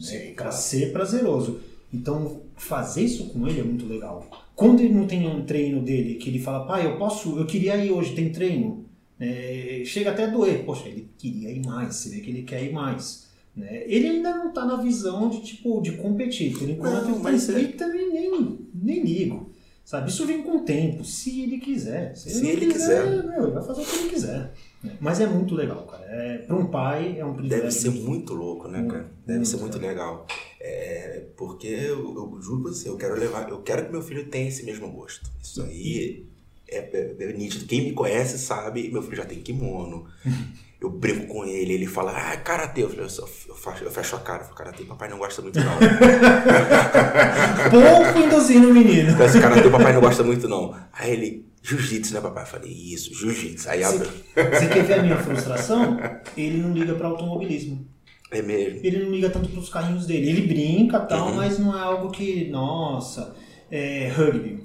[0.00, 0.34] Sim, é, claro.
[0.36, 1.60] Para ser prazeroso.
[1.92, 4.28] Então, fazer isso com ele é muito legal.
[4.56, 7.76] Quando ele não tem um treino dele, que ele fala, pai, eu posso, eu queria
[7.84, 8.84] ir hoje, tem treino.
[9.18, 10.64] É, chega até a doer.
[10.64, 13.24] Poxa, ele queria ir mais, você vê que ele quer ir mais.
[13.56, 13.84] Né?
[13.86, 16.56] Ele ainda não está na visão de tipo de competir.
[16.58, 19.50] Por enquanto, Não, eu mas é- também nem, nem ligo.
[19.84, 20.08] Sabe?
[20.10, 22.16] Isso vem com o tempo, se ele quiser.
[22.16, 23.06] Se, Se ele, ele não quiser.
[23.24, 24.52] meu, ele vai fazer o que ele quiser.
[25.00, 26.04] Mas é muito legal, cara.
[26.06, 27.64] É, para um pai é um privilégio.
[27.64, 29.10] Deve ser muito louco, né, cara?
[29.26, 29.88] Deve Muito, ser muito cara.
[29.92, 30.26] legal.
[30.60, 34.26] É, porque eu, eu juro pra você, eu quero levar, eu quero que meu filho
[34.28, 35.30] tenha esse mesmo gosto.
[35.42, 36.26] Isso aí
[36.68, 37.66] é, é- é nítido.
[37.66, 40.06] Quem me conhece sabe, meu filho já tem kimono.
[40.80, 42.82] Eu brinco com ele, ele fala, ah, karatê.
[42.82, 45.78] Eu, eu, eu, fecho a cara, eu falo, karatê, papai não gosta muito não.
[47.70, 49.22] Pouco induzindo o menino.
[49.24, 50.74] Esse karatê, papai não gosta muito não.
[50.92, 52.42] Aí ele, jiu-jitsu, né, papai?
[52.42, 53.68] Eu falei, isso, jiu-jitsu.
[53.70, 54.06] Aí abre.
[54.34, 55.98] Você quer ver a minha frustração?
[56.36, 57.86] Ele não liga para automobilismo.
[58.30, 58.80] É mesmo.
[58.82, 60.28] Ele não liga tanto para os carrinhos dele.
[60.28, 61.34] Ele brinca e tal, Uhum.
[61.36, 63.34] mas não é algo que, nossa,
[63.70, 64.64] é rugby.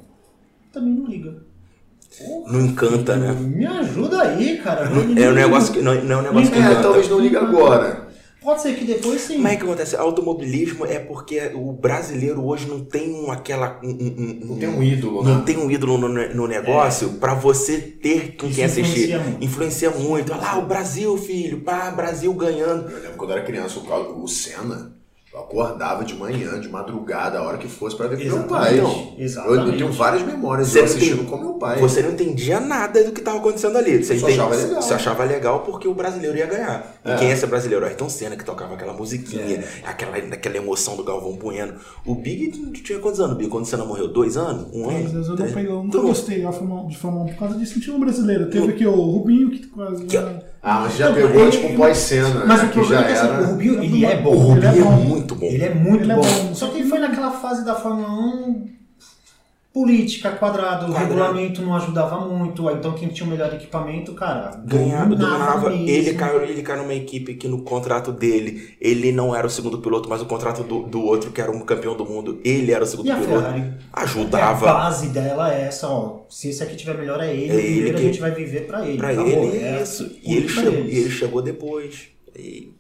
[0.74, 1.48] Também não liga.
[2.48, 3.32] Não encanta, né?
[3.34, 4.90] Me ajuda aí, cara.
[4.90, 6.82] Não- É um negócio que não, não é um negócio que É, encanta.
[6.82, 8.09] talvez não liga agora.
[8.42, 9.38] Pode ser que depois sim.
[9.38, 9.96] Mas o que acontece?
[9.96, 13.80] Automobilismo é porque o brasileiro hoje não tem um, aquela.
[13.84, 15.44] um- um- Não tem um ídolo, não né?
[15.46, 19.10] tem um ídolo no, no negócio pra você ter com Isso quem assistir.
[19.10, 19.44] influencia muito.
[19.44, 20.32] Influencia muito.
[20.32, 21.62] Olha lá, o Brasil, filho.
[21.62, 22.90] Pá, Brasil ganhando.
[22.90, 24.96] Eu lembro quando eu era criança, o, o Senna,
[25.34, 28.76] eu acordava de manhã, de madrugada, a hora que fosse pra ver com meu pai.
[28.80, 29.00] Exatamente.
[29.02, 29.68] Então, eu, Exatamente.
[29.72, 31.80] eu tenho várias memórias de Você eu não assistindo tem- com meu pai.
[31.80, 34.04] Você não entendia nada do que estava acontecendo ali.
[34.04, 34.82] Você, entende- achava legal.
[34.82, 36.96] você achava legal porque o brasileiro ia ganhar.
[37.06, 37.16] E É.
[37.18, 37.86] quem é esse brasileiro?
[37.86, 41.74] Ayrton Senna, que tocava aquela musiquinha, aquela, aquela emoção do Galvão Bueno.
[42.06, 42.50] O Big
[42.82, 43.50] tinha quantos anos, Big?
[43.50, 44.08] Quando o Senna morreu?
[44.08, 44.68] Dois anos?
[44.74, 45.24] Um Três ano?
[45.26, 47.74] eu não peguei, eu nunca não- gostei Fórmula- de Fórmula 1 por causa disso.
[47.76, 48.50] Não tinha um brasileiro.
[48.50, 50.06] Teve aqui o Rubinho que quase.
[50.06, 50.18] Que-?
[50.62, 52.68] Ah, mas já Não, pegou ele- tipo pós-cena, Mas né?
[52.68, 53.46] o que já é que assim, o era.
[53.46, 54.32] Rubinho, ele é bom.
[54.36, 55.19] O Rubinho é, é bom.
[55.20, 55.46] Muito bom.
[55.46, 56.22] Ele é muito Ele é bom.
[56.22, 56.54] bom.
[56.56, 58.80] Só que foi naquela fase da Fórmula 1
[59.72, 61.10] política, quadrado, o Quadrado.
[61.14, 62.68] regulamento não ajudava muito.
[62.72, 65.72] Então quem tinha o melhor equipamento, cara, Ganhava, dominava.
[65.74, 69.78] Ele caiu, ele caiu numa equipe que no contrato dele, ele não era o segundo
[69.78, 72.84] piloto, mas o contrato do, do outro, que era um campeão do mundo, ele era
[72.84, 73.42] o segundo E a piloto.
[73.44, 73.74] Ferrari?
[73.94, 74.70] Ajudava.
[74.70, 76.22] A base dela é essa, ó.
[76.30, 78.32] Se esse aqui tiver melhor é ele, É o ele primeiro que- a gente vai
[78.32, 78.98] viver pra ele.
[78.98, 79.28] Pra acabou.
[79.32, 80.12] ele, É isso.
[80.24, 82.08] E ele, chegou, e ele chegou depois.
[82.36, 82.72] E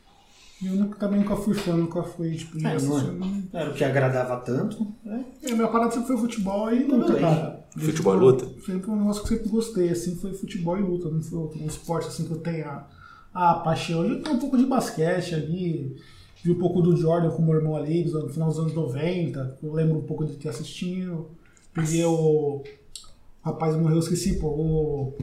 [0.61, 3.61] eu nunca, também nunca fui fã, nunca fui, tipo, de É, não é.
[3.61, 4.85] Era o que agradava tanto.
[5.03, 5.25] né?
[5.41, 7.65] É, minha parada sempre foi futebol e luta, cara.
[7.77, 8.61] Futebol e Desde luta?
[8.65, 11.09] Sempre foi um negócio que eu sempre gostei, assim, foi futebol e luta.
[11.09, 12.85] Não foi um esporte assim que eu tenha
[13.33, 14.03] a paixão.
[14.03, 15.95] Eu tenho um pouco de basquete ali,
[16.43, 19.59] vi um pouco do Jordan com o meu irmão ali, no final dos anos 90.
[19.63, 21.29] Eu lembro um pouco de ter assistindo.
[21.73, 22.63] Peguei o.
[23.41, 24.47] Rapaz morreu, eu esqueci, pô.
[24.47, 25.17] O,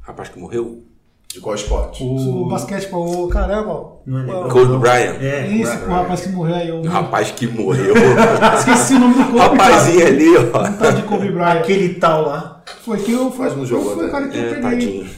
[0.00, 0.84] rapaz que morreu,
[1.32, 2.02] De qual esporte?
[2.02, 3.24] o basquete, pô.
[3.24, 3.98] O caramba.
[4.06, 4.48] Não é legal.
[4.48, 5.20] Kobe Bryant.
[5.20, 6.68] É, Isso, Right, o rapaz que morreu aí.
[6.68, 7.94] Eu O rapaz que morreu.
[8.58, 9.38] esqueci o nome do Kobe.
[9.38, 10.10] Rapazinho cara.
[10.10, 10.40] ali, ó.
[10.40, 11.58] Um tal de Kobe Bryant.
[11.58, 12.64] aquele tal lá.
[12.82, 14.62] Foi que eu Quase não jogou, foi o cara que eu É, peguei.
[14.62, 15.10] tadinho.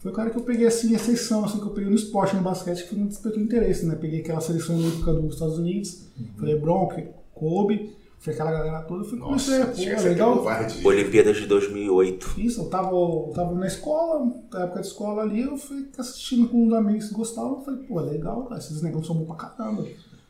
[0.00, 2.34] Foi o cara que eu peguei assim, a seleção assim, que eu peguei no esporte,
[2.34, 3.94] no basquete, que não despertou interesse, né?
[4.00, 6.02] Peguei aquela seleção olímpica dos Estados Unidos,
[6.40, 7.00] falei Bronco,
[7.32, 7.92] Kobe,
[8.22, 10.36] foi aquela galera toda, eu fui comecei, Nossa, pô, a é ser legal.
[10.38, 10.86] covarde.
[10.86, 12.34] Olimpíadas de 2008.
[12.40, 16.48] Isso, eu tava, eu tava na escola, na época de escola ali, eu fui assistindo
[16.48, 19.26] com uns amigos que gostavam, eu falei, pô, é legal, cara, esses negócios são bons
[19.26, 19.84] pra caramba.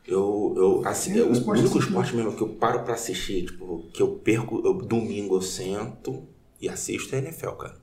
[0.09, 1.89] Eu, eu assim, Sim, o esporte único assistir.
[1.91, 6.23] esporte mesmo que eu paro pra assistir, tipo, que eu perco, eu, domingo eu sento
[6.61, 7.82] e assisto é NFL, cara.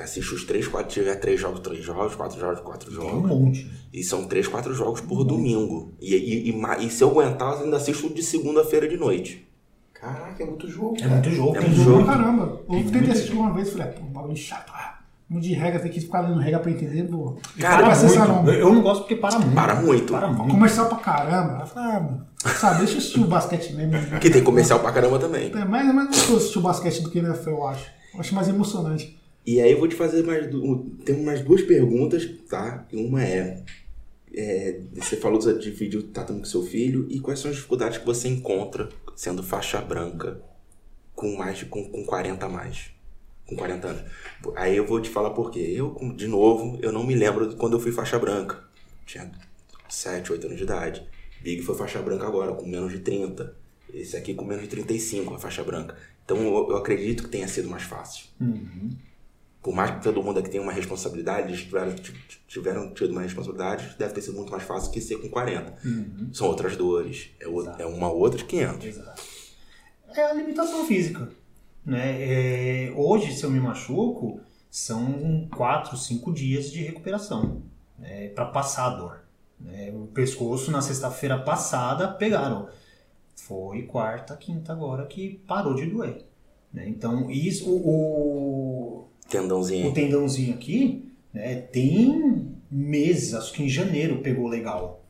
[0.00, 3.28] Assisto os três, quatro, tiver três jogos, três jogos, quatro jogos, quatro Tem um jogos.
[3.30, 3.70] monte.
[3.92, 5.92] E são três, quatro jogos por domingo.
[6.00, 9.46] E, e, e, e se eu aguentar, eu ainda assisto de segunda-feira de noite.
[9.92, 10.96] Caraca, é muito jogo.
[10.98, 11.14] É cara.
[11.14, 11.98] muito jogo, É tem muito jogo.
[11.98, 12.06] jogo.
[12.06, 14.72] Caramba, eu tentei assistir uma vez e falei, pô, bagulho chato.
[14.74, 14.98] Ah,
[15.30, 17.36] um de regra, tem que ficar lendo regra pra entender, pô.
[17.58, 18.18] Cara, Para muito.
[18.18, 18.52] não.
[18.52, 19.54] Eu não gosto porque para muito.
[19.54, 20.12] Para muito.
[20.12, 20.50] Para muito.
[20.50, 21.60] Comercial pra caramba.
[21.62, 22.26] Eu falei, ah, mano,
[22.58, 24.18] sabe, deixa eu assistir o basquete mesmo.
[24.18, 25.52] Que tem comercial pra caramba também.
[25.54, 27.86] É mais, é mais gostoso assistir o basquete do que o NFL, eu acho.
[28.12, 29.22] Eu acho mais emocionante.
[29.46, 30.46] E aí eu vou te fazer mais.
[31.04, 32.86] Tem mais duas perguntas, tá?
[32.92, 33.62] Uma é,
[34.32, 37.06] é, Você falou de dividir o tatame com seu filho.
[37.10, 40.40] E quais são as dificuldades que você encontra sendo faixa branca
[41.14, 42.90] com mais com, com 40 a mais?
[43.46, 44.02] Com 40 anos.
[44.56, 45.74] Aí eu vou te falar por quê.
[45.76, 48.64] Eu, de novo, eu não me lembro de quando eu fui faixa branca.
[49.04, 49.30] Tinha
[49.90, 51.06] 7, 8 anos de idade.
[51.42, 53.54] Big foi faixa branca agora, com menos de 30.
[53.92, 55.94] Esse aqui com menos de 35, a faixa branca.
[56.24, 58.24] Então eu, eu acredito que tenha sido mais fácil
[59.64, 61.94] por mais que todo mundo aqui tenha uma responsabilidade, eles tiveram,
[62.46, 65.74] tiveram tido uma responsabilidade, deve ter sido muito mais fácil que ser com 40.
[66.32, 68.86] São outras dores, é, o- é uma outra de 500.
[68.86, 69.22] Exato.
[70.14, 71.28] É a limitação física.
[71.84, 72.86] Né?
[72.88, 74.38] É, hoje, se eu me machuco,
[74.70, 77.62] são 4, 5 dias de recuperação
[77.98, 78.28] né?
[78.28, 79.20] para passar a dor.
[79.58, 79.90] né?
[79.94, 82.68] O pescoço, na sexta-feira passada, pegaram.
[83.34, 86.24] Foi quarta, quinta agora que parou de doer.
[86.72, 86.88] né?
[86.88, 89.03] Então, isso, o,
[89.40, 89.88] Tendãozinho.
[89.88, 95.04] o tendãozinho aqui né, tem meses, acho que em janeiro pegou legal.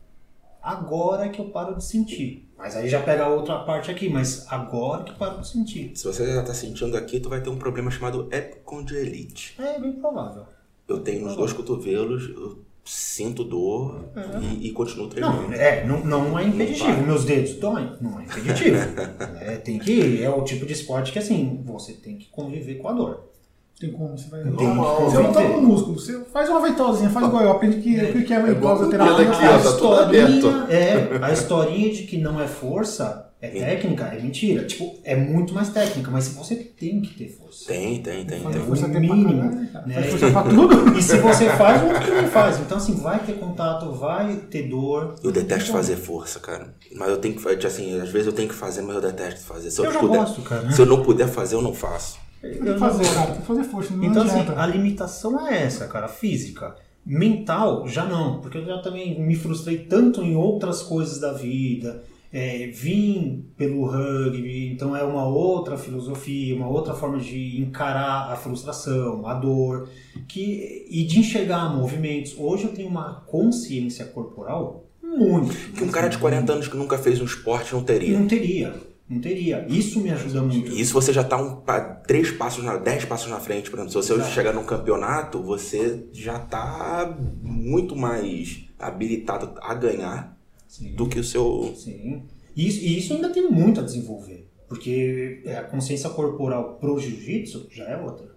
[0.62, 2.48] Agora que eu paro de sentir.
[2.56, 5.92] Mas aí já pega a outra parte aqui, mas agora que paro de sentir.
[5.94, 9.54] Se você já tá sentindo aqui, tu vai ter um problema chamado epicondilite.
[9.60, 10.44] É bem provável.
[10.88, 14.04] Eu tenho nos dois cotovelos, eu sinto dor
[14.40, 15.54] e, e continuo Não, treinando.
[15.54, 16.86] é, não, não é impeditivo.
[16.86, 17.02] para.
[17.02, 18.76] Meus dedos doem, não é impeditivo.
[19.40, 22.88] é, tem que, é o tipo de esporte que assim, você tem que conviver com
[22.88, 23.33] a dor.
[23.78, 24.42] Tem como, você vai.
[24.42, 28.18] Tem Você não toca o músculo, você faz uma ventosinha, faz igual eu, aprendi que
[28.18, 29.30] o que é ventosa igual terapia.
[29.30, 33.48] aqui, ó, a tá tudo historinha, é, a historinha de que não é força, é
[33.48, 34.64] técnica, é mentira.
[34.64, 37.66] Tipo, é muito mais técnica, mas você tem que ter força.
[37.66, 38.64] Tem, tem, tem, Faz tem.
[38.64, 39.68] força pra mínimo, né?
[39.92, 40.96] Faz força pra tudo.
[40.96, 42.60] E se você faz, o outro também faz.
[42.60, 45.16] Então, assim, vai ter contato, vai ter dor.
[45.22, 46.74] Eu detesto fazer força, cara.
[46.94, 49.44] Mas eu tenho que fazer, assim, às vezes eu tenho que fazer, mas eu detesto
[49.44, 49.70] fazer.
[49.70, 50.70] Se eu, Eu já puder, gosto, cara.
[50.70, 52.23] Se eu não puder fazer, eu não faço.
[52.52, 53.26] Tem que fazer, cara.
[53.32, 53.94] Tem que fazer força.
[53.94, 54.60] Não Então, assim, adianta.
[54.60, 56.74] a limitação é essa, cara, física.
[57.06, 62.02] Mental, já não, porque eu já também me frustrei tanto em outras coisas da vida.
[62.32, 68.34] É, vim pelo rugby, então é uma outra filosofia, uma outra forma de encarar a
[68.34, 69.88] frustração, a dor,
[70.26, 72.34] que, e de enxergar movimentos.
[72.36, 75.54] Hoje eu tenho uma consciência corporal muito.
[75.74, 78.18] Que um cara de 40 anos que nunca fez um esporte não teria.
[78.18, 78.74] não teria,
[79.08, 79.66] não teria.
[79.68, 80.72] Isso me ajuda muito.
[80.72, 81.62] E isso você já tá um,
[82.06, 83.90] três passos, na, dez passos na frente, por exemplo.
[83.92, 90.36] Se você hoje chegar num campeonato, você já tá muito mais habilitado a ganhar
[90.66, 90.94] Sim.
[90.94, 91.74] do que o seu.
[91.76, 92.22] Sim.
[92.56, 94.48] E isso, e isso ainda tem muito a desenvolver.
[94.68, 98.34] Porque é, a consciência corporal pro jiu-jitsu já é outra.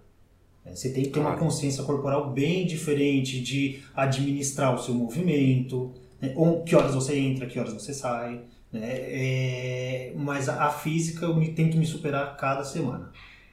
[0.64, 1.44] É, Você tem que ter uma Claro.
[1.46, 6.34] consciência corporal bem diferente de administrar o seu movimento, né?
[6.66, 8.42] Que horas você entra, que horas você sai.
[8.72, 8.80] Né?
[8.82, 13.10] É, mas a, a física eu me, tento me superar cada semana.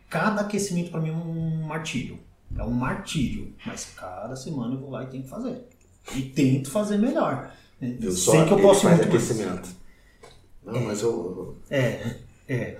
[0.09, 2.19] Cada aquecimento para mim é um martírio.
[2.57, 3.53] É um martírio.
[3.65, 5.67] Mas cada semana eu vou lá e tenho que fazer.
[6.15, 7.51] E tento fazer melhor.
[7.81, 9.69] Eu só Sei que eu posso muito aquecimento.
[10.63, 11.57] Não, mas eu.
[11.69, 12.15] É,
[12.47, 12.77] é.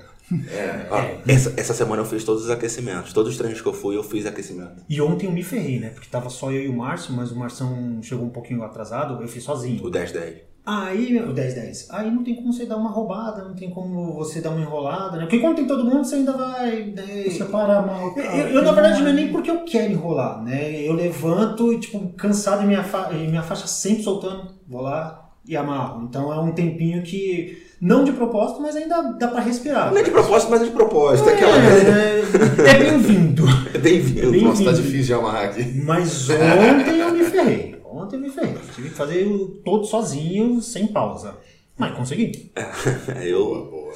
[0.50, 0.98] É, Ó,
[1.32, 3.14] essa, essa semana eu fiz todos os aquecimentos.
[3.14, 4.84] Todos os treinos que eu fui, eu fiz aquecimento.
[4.90, 5.90] E ontem eu me ferrei, né?
[5.90, 9.28] Porque tava só eu e o Márcio, mas o Marção chegou um pouquinho atrasado, eu
[9.28, 9.86] fiz sozinho.
[9.86, 10.55] O 10-10.
[10.66, 14.42] Aí, o 10-10, aí não tem como você dar uma roubada, não tem como você
[14.42, 15.24] dar uma enrolada, né?
[15.24, 16.86] Porque quando tem todo mundo, você ainda vai.
[16.96, 17.24] né?
[17.30, 18.14] Você para mal.
[18.18, 20.82] Eu, eu, eu, na verdade, não é nem porque eu quero enrolar, né?
[20.82, 25.30] Eu levanto e, tipo, cansado e minha, fa e minha faixa sempre soltando, vou lá
[25.48, 26.04] e amarro.
[26.10, 29.92] Então é um tempinho que, não de propósito, mas ainda dá pra respirar.
[29.92, 31.30] Não é de propósito, mas é de propósito.
[31.30, 32.22] É aquela É,
[32.66, 33.46] é, é bem-vindo.
[33.72, 34.32] É bem-vindo.
[34.32, 35.64] bem- Nossa, tá difícil de amarrar aqui.
[35.86, 37.75] Mas ontem eu me ferrei.
[38.12, 38.56] Eu me ferrei.
[38.74, 41.36] Tive que fazer o todo sozinho, sem pausa.
[41.78, 42.52] Mas consegui.
[43.24, 43.46] Eu.
[43.46, 43.94] Boa, boa.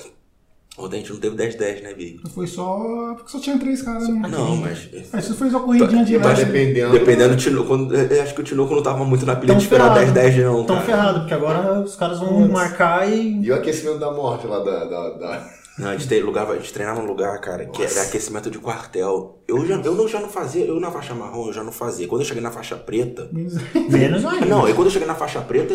[0.78, 2.22] Ontem a gente não teve 10-10, né, Big?
[2.34, 3.14] Foi só.
[3.16, 4.22] Porque só tinha três caras, né?
[4.30, 4.88] Não, mas.
[5.12, 6.92] Aí você fez uma corridinha de Mas dependendo.
[6.94, 9.64] Dependendo do Tinoco, quando, eu acho que o Tinoco não tava muito na pilha de
[9.64, 10.18] esperar ferrado.
[10.20, 10.86] 10-10 não, Tão cara.
[10.88, 13.42] ferrado, porque agora os caras vão marcar e.
[13.44, 14.86] E o aquecimento da morte lá da.
[14.86, 18.52] da, da- Não, a gente, lugar, a gente treinava num lugar, cara, que era aquecimento
[18.52, 19.40] de quartel.
[19.48, 22.08] Eu já, eu não, já não fazia, eu na faixa marrom eu já não fazia.
[22.08, 23.30] Quando eu cheguei na faixa preta.
[23.90, 24.46] Menos ainda.
[24.46, 25.74] Não, e quando eu cheguei na faixa preta,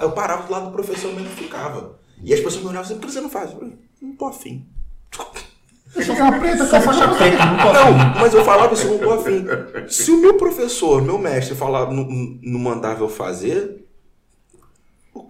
[0.00, 1.98] Eu parava do lado do professor e mesmo ficava.
[2.22, 3.50] E as pessoas me olhavam assim, por que você não faz?
[3.50, 4.66] Eu falei, não tô afim.
[5.94, 8.20] Eu ficar preta, que eu faço Faixa preta, não tô Não, afim.
[8.20, 9.44] mas eu falava isso, não tô afim.
[9.88, 12.08] Se o meu professor, meu mestre, falava, não,
[12.42, 13.81] não mandava eu fazer,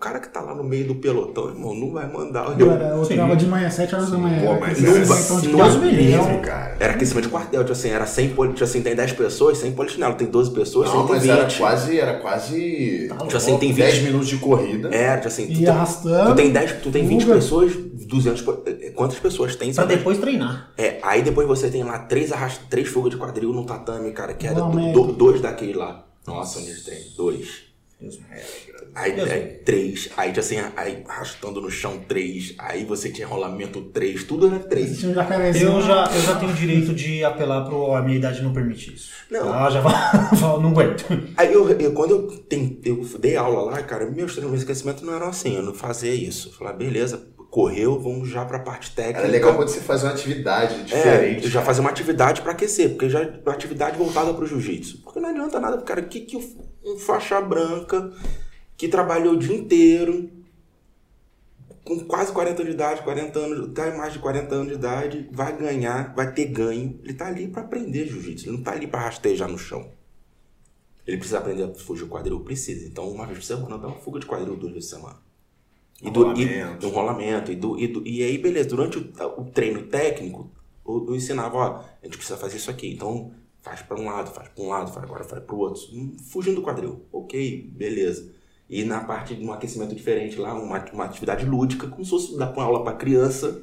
[0.03, 2.59] cara que tá lá no meio do pelotão, irmão, não vai mandar.
[2.59, 4.41] Eu, Cara, eu treinava de manhã, 7 horas da manhã.
[4.41, 6.25] Pô, Era mas não vai- então, de vai- milhão.
[6.29, 6.77] Livre, cara.
[6.81, 9.73] Era aquecimento de quartel, tipo assim, era 100 poli, tipo assim, tem 10 pessoas, 100
[9.73, 11.31] polichinelo, tem 12 pessoas, Não, mas 120.
[11.39, 14.05] era quase, era quase Tipo assim, tem 10 20.
[14.07, 14.89] minutos de corrida.
[14.95, 17.35] É, tipo assim, tu, E tem- arrastando, tu tem 10, tu tem 20 fuga.
[17.37, 19.73] pessoas, 200, po- eh, quantas pessoas tem?
[19.73, 20.73] Pra depois treinar.
[20.77, 22.61] É, aí depois você tem lá três, arrast...
[22.69, 26.05] três fugas de quadril no tatame, cara, que era do- do- dois daquele lá.
[26.27, 27.05] Nossa, onde treino?
[27.17, 27.72] Dois.
[28.03, 28.25] Deus me
[28.95, 33.81] Aí, Deus aí, três, aí assim, aí arrastando no chão três, aí você tinha rolamento
[33.85, 35.03] três, tudo era três.
[35.03, 38.93] Eu já, eu já tenho o direito de apelar pro a minha idade não permite
[38.95, 39.11] isso.
[39.31, 39.51] Não.
[39.51, 39.81] Ah, já
[40.61, 41.07] não aguento.
[41.39, 45.07] Aí eu, eu- quando eu, tem, eu dei aula lá, cara, meus treinamentos de aquecimento
[45.07, 46.49] não eram assim, eu não fazia isso.
[46.51, 49.21] Eu falei, beleza, correu, vamos já pra parte técnica.
[49.21, 51.45] Era legal quando você faz uma atividade É, diferente.
[51.45, 54.99] eu já fazer uma atividade pra aquecer, porque já uma atividade voltada pro jiu-jitsu.
[55.03, 56.37] Porque não adianta nada, cara, que, que
[56.85, 58.13] um faixa branca
[58.77, 60.31] que trabalhou o dia inteiro,
[61.85, 65.29] com quase 40 anos de idade, 40 anos, até mais de 40 anos de idade,
[65.33, 66.99] vai ganhar, vai ter ganho.
[67.03, 69.91] Ele tá ali pra aprender jiu-jitsu, ele não tá ali pra rastejar no chão.
[71.07, 72.39] Ele precisa aprender a fugir o quadril?
[72.41, 72.87] Precisa.
[72.87, 75.19] Então, uma vez por semana, dá uma fuga de quadril duas vezes por semana.
[76.01, 76.87] E, do, e Rolamento.
[76.87, 77.53] um rolamento.
[77.53, 80.49] E, do, e, do- e aí, beleza, durante o, o treino técnico,
[80.87, 82.93] eu, eu ensinava, ó, a gente precisa fazer isso aqui.
[82.93, 83.33] Então,
[83.63, 85.81] faz para um lado, faz para um lado, faz agora faz para o outro.
[85.95, 87.07] Hum, Fugindo do quadril.
[87.13, 88.31] Ok, beleza.
[88.69, 92.39] E na parte de um aquecimento diferente lá, uma, uma atividade lúdica, como se fosse
[92.39, 93.63] dar uma aula para criança,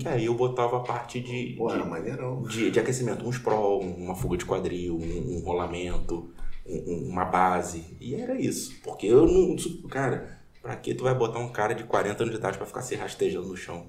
[0.00, 2.42] que aí eu botava a parte de, Pô, de, maneirão.
[2.42, 6.32] de, de aquecimento, um sprawl, uma fuga de quadril, um, um rolamento,
[6.66, 7.96] um- um- uma base.
[8.00, 8.74] E era isso.
[8.82, 9.54] Porque eu não.
[9.88, 12.82] Cara, pra que tu vai botar um cara de 40 anos de idade pra ficar
[12.82, 13.86] se rastejando no chão?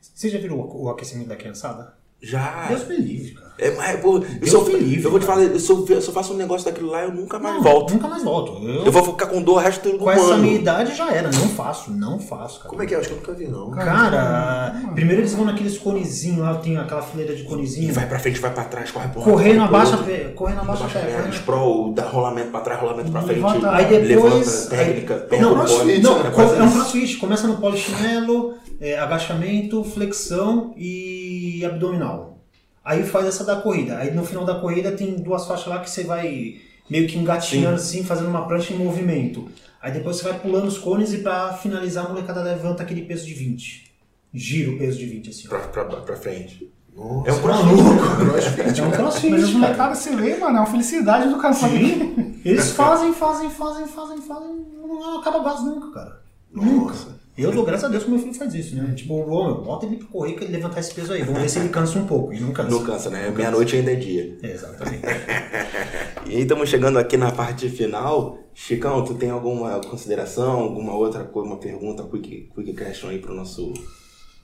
[0.00, 1.95] Você já viu o aquecimento da criançada?
[2.22, 2.66] Já.
[2.68, 3.46] Deus me livre, cara.
[3.58, 5.38] É, mas, pô, eu, me livre, eu vou te cara.
[5.40, 7.94] falar, eu, só, eu só faço um negócio daquilo lá, eu nunca mais Não, volto.
[7.94, 8.62] Nunca mais volto.
[8.62, 10.42] Eu, Eu vou ficar com dor o resto do com essa ano.
[10.42, 11.30] minha idade já era.
[11.30, 12.68] Não faço, não faço, cara.
[12.68, 12.98] Como é que é?
[12.98, 13.70] Acho que eu nunca vi, não.
[13.70, 17.94] Cara, primeiro eles vão naqueles conezinhos lá, tem aquela fileira de E conezinho.
[17.94, 20.12] vai pra frente, vai pra trás, corre pro lado, Correndo, corre pro abaixa, outro.
[20.12, 21.34] a pé, correndo, abaixa a perna, correndo.
[21.34, 23.36] sprawl, dá rolamento pra trás, rolamento pra frente.
[23.40, 23.70] Levanta.
[23.74, 24.34] Aí depois.
[24.34, 26.24] Levanta, técnica, aí- não, crossfit, não, né?
[26.30, 26.74] co- Quase é um isso.
[26.74, 27.16] crossfit.
[27.16, 32.38] Começa no polichinelo, é, agachamento, flexão e abdominal.
[32.84, 33.98] Aí faz essa da corrida.
[33.98, 37.76] Aí no final da corrida tem duas faixas lá que você vai meio que engatinhando
[37.76, 39.48] assim, fazendo uma prancha em movimento.
[39.80, 43.26] Aí depois você vai pulando os cones e pra finalizar a molecada levanta aquele peso
[43.26, 43.92] de 20.
[44.32, 45.48] Gira o peso de 20 assim.
[45.48, 46.72] Pra, pra, pra frente.
[46.94, 48.80] Nossa, É um crossfit.
[48.80, 49.30] É um crossfit.
[49.30, 52.40] Mas os molecados, você vê, mano, é uma felicidade do cara Sim.
[52.44, 54.66] Eles fazem, fazem, fazem, fazem, fazem.
[54.80, 56.22] Não acaba quase nunca, cara.
[56.52, 56.94] Nunca.
[57.36, 58.94] Eu dou graças a Deus que meu filho faz isso, né?
[58.94, 61.22] Tipo, ô, meu, bota ele pra correr que ele levantar esse peso aí.
[61.22, 62.32] Vamos ver se ele cansa um pouco.
[62.32, 62.70] E não cansa.
[62.70, 63.28] Não cansa, né?
[63.28, 64.38] Meia-noite ainda é dia.
[64.42, 65.02] É, exatamente.
[66.26, 68.38] E aí estamos chegando aqui na parte final.
[68.52, 73.32] Chicão, tu tem alguma consideração, alguma outra coisa, uma pergunta, quick, quick question aí pro
[73.32, 73.72] nosso...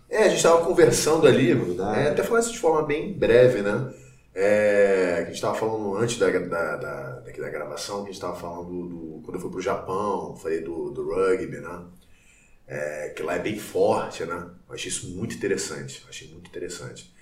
[0.09, 3.93] É, a gente tava conversando ali, é, até falando isso de forma bem breve, né?
[4.33, 8.13] É, que a gente tava falando antes da, da, da, daqui da gravação, que a
[8.13, 11.81] gente tava falando do, quando eu fui pro Japão, falei do, do rugby, né?
[12.75, 14.45] É, que lá é bem forte, né?
[14.67, 17.13] Eu achei isso muito interessante, achei muito interessante.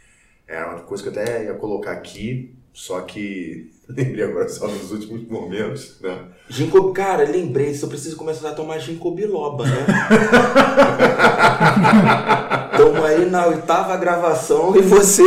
[0.47, 4.93] É uma coisa que eu até ia colocar aqui, só que lembrei agora só nos
[4.93, 6.23] últimos momentos, né?
[6.49, 9.87] Ginkgo, cara, lembrei, se eu preciso começar a tomar ginkgo biloba, né?
[12.77, 15.25] Tamo aí na oitava gravação e você,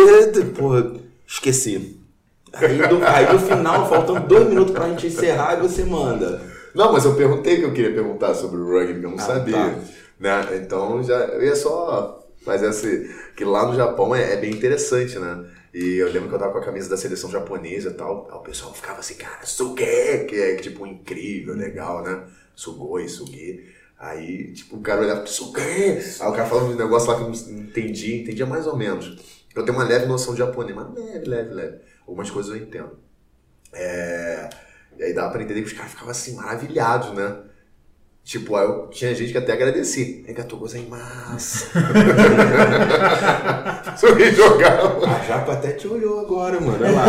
[0.58, 0.72] pô,
[1.28, 2.00] esqueci.
[2.54, 6.42] Aí no, aí no final, faltando dois minutos pra gente encerrar, você manda.
[6.74, 9.54] Não, mas eu perguntei que eu queria perguntar sobre o rugby, eu não Ah, sabia.
[9.54, 9.76] tá.
[10.24, 10.58] Né?
[10.58, 13.14] Então já, eu ia só fazer esse.
[13.36, 15.46] Que lá no Japão é, é bem interessante, né?
[15.74, 18.28] E eu lembro que eu tava com a camisa da seleção japonesa e tal.
[18.32, 22.26] O pessoal ficava assim, cara, suge, que é tipo incrível, legal, né?
[22.56, 23.66] Sugoi, sugi.
[24.00, 25.60] Aí, tipo, o cara olhava, suge.
[26.20, 29.18] Aí o cara falava um negócio lá que eu não entendi, entendia mais ou menos.
[29.56, 31.78] Eu tenho uma leve noção de japonês, mas leve, leve, leve.
[32.08, 32.98] Algumas coisas eu entendo.
[33.74, 34.50] É,
[34.98, 37.44] E aí dava pra entender que os caras ficavam assim, maravilhados, né?
[38.24, 40.24] Tipo, aí eu, tinha gente que até agradecia.
[40.26, 41.68] Regatou gozaimasu.
[43.98, 45.06] Sorri jogava.
[45.06, 46.78] A Japa até te olhou agora, mano.
[46.80, 47.06] Olha lá.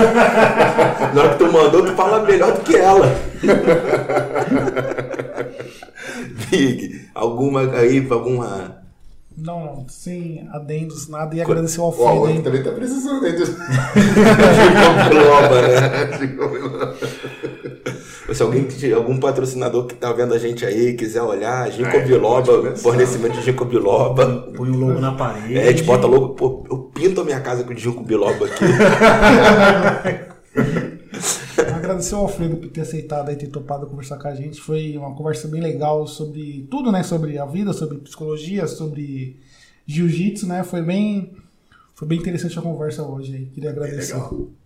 [1.15, 3.07] Na hora que tu mandou, tu fala melhor do que ela.
[6.51, 8.83] Big, alguma aí, alguma.
[9.37, 11.35] Não, não, sem adendos, nada.
[11.35, 12.43] E agradecer o Alfredo aí.
[12.43, 13.33] também tá precisando aí.
[15.11, 15.79] Globa, né?
[18.35, 22.77] Se alguém, algum patrocinador que tá vendo a gente aí, quiser olhar, Ginkgo É, biloba,
[22.77, 24.51] fornecimento de Ginkgo biloba.
[24.57, 25.57] Põe o logo na parede.
[25.57, 28.65] É, a gente bota logo, pô, eu pinto a minha casa com Ginkgo biloba aqui.
[31.85, 34.61] Agradecer ao Alfredo por ter aceitado e ter topado conversar com a gente.
[34.61, 37.03] Foi uma conversa bem legal sobre tudo, né?
[37.03, 39.37] Sobre a vida, sobre psicologia, sobre
[39.87, 40.65] jiu-jitsu, né?
[40.65, 41.37] Foi bem,
[41.95, 43.47] foi bem interessante a conversa hoje aí.
[43.47, 44.15] Queria agradecer.
[44.15, 44.33] legal.
[44.33, 44.64] É,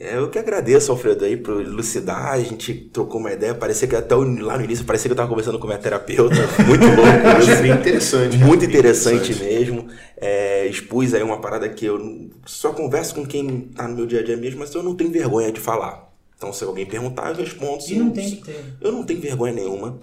[0.00, 2.32] eu que agradeço, Alfredo, aí, por elucidar.
[2.32, 3.54] A gente trocou uma ideia.
[3.54, 6.36] Parecia que até lá no início, parecia que eu tava conversando com minha terapeuta.
[6.66, 7.02] Muito louco.
[7.02, 8.38] Eu achei bem interessante.
[8.38, 9.88] Muito bem interessante mesmo.
[10.16, 14.20] É, expus aí uma parada que eu só converso com quem tá no meu dia
[14.20, 16.10] a dia mesmo, mas eu não tenho vergonha de falar.
[16.34, 17.84] Então, se alguém perguntar, eu respondo.
[17.86, 18.64] E não tem que ter.
[18.80, 20.00] Eu não tenho vergonha nenhuma.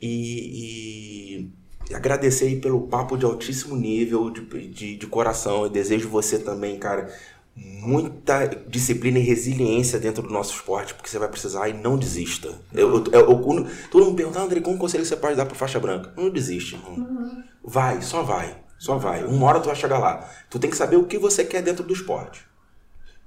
[0.00, 1.48] E,
[1.90, 5.64] e agradecer aí pelo papo de altíssimo nível, de, de, de coração.
[5.64, 7.12] Eu desejo você também, cara,
[7.54, 12.48] muita disciplina e resiliência dentro do nosso esporte, porque você vai precisar e não desista.
[12.72, 15.54] Eu, eu, eu- eu- todo mundo pergunta, "Ah, André, qual conselho você pode dar pra
[15.54, 16.12] faixa branca?
[16.16, 17.44] Não desiste, irmão.
[17.62, 18.56] Vai, só vai.
[18.78, 19.24] Só vai.
[19.24, 20.28] Uma hora tu vai chegar lá.
[20.50, 22.44] Tu tem que saber o que você quer dentro do esporte.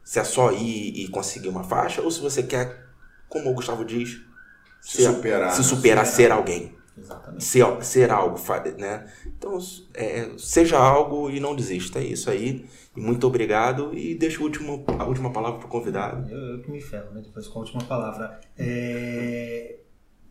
[0.04, 2.84] Se é só ir e conseguir uma faixa, ou se você quer,
[3.30, 4.20] como o Gustavo diz,
[4.82, 5.64] Se superar, se né?
[5.68, 7.44] superar, ser alguém Exatamente.
[7.44, 8.38] ser, ser algo,
[8.78, 9.06] né?
[9.26, 9.58] Então,
[9.94, 12.00] é, seja algo e não desista.
[12.00, 12.66] É isso aí.
[12.96, 13.92] Muito obrigado.
[13.94, 16.30] E deixo o último, a última palavra para o convidado.
[16.30, 17.22] Eu, eu que me ferro, né?
[17.24, 18.40] Depois com a última palavra.
[18.58, 19.78] É,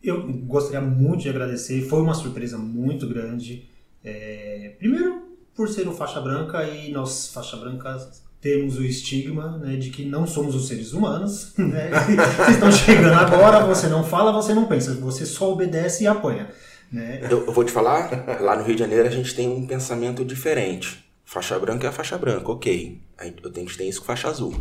[0.03, 3.69] Eu gostaria muito de agradecer, foi uma surpresa muito grande.
[4.03, 5.23] É, Primeiro,
[5.55, 7.97] por ser o faixa branca e nós, faixa branca,
[8.41, 11.55] temos o estigma né, de que não somos os seres humanos.
[11.59, 11.91] Né?
[12.37, 16.51] Vocês estão chegando agora, você não fala, você não pensa, você só obedece e apanha.
[16.93, 17.27] Né?
[17.31, 20.25] Eu, eu vou te falar, lá no Rio de Janeiro a gente tem um pensamento
[20.25, 21.04] diferente.
[21.25, 23.01] Faixa branca é a faixa branca, ok.
[23.19, 24.55] Aí eu tenho que ter isso com faixa azul.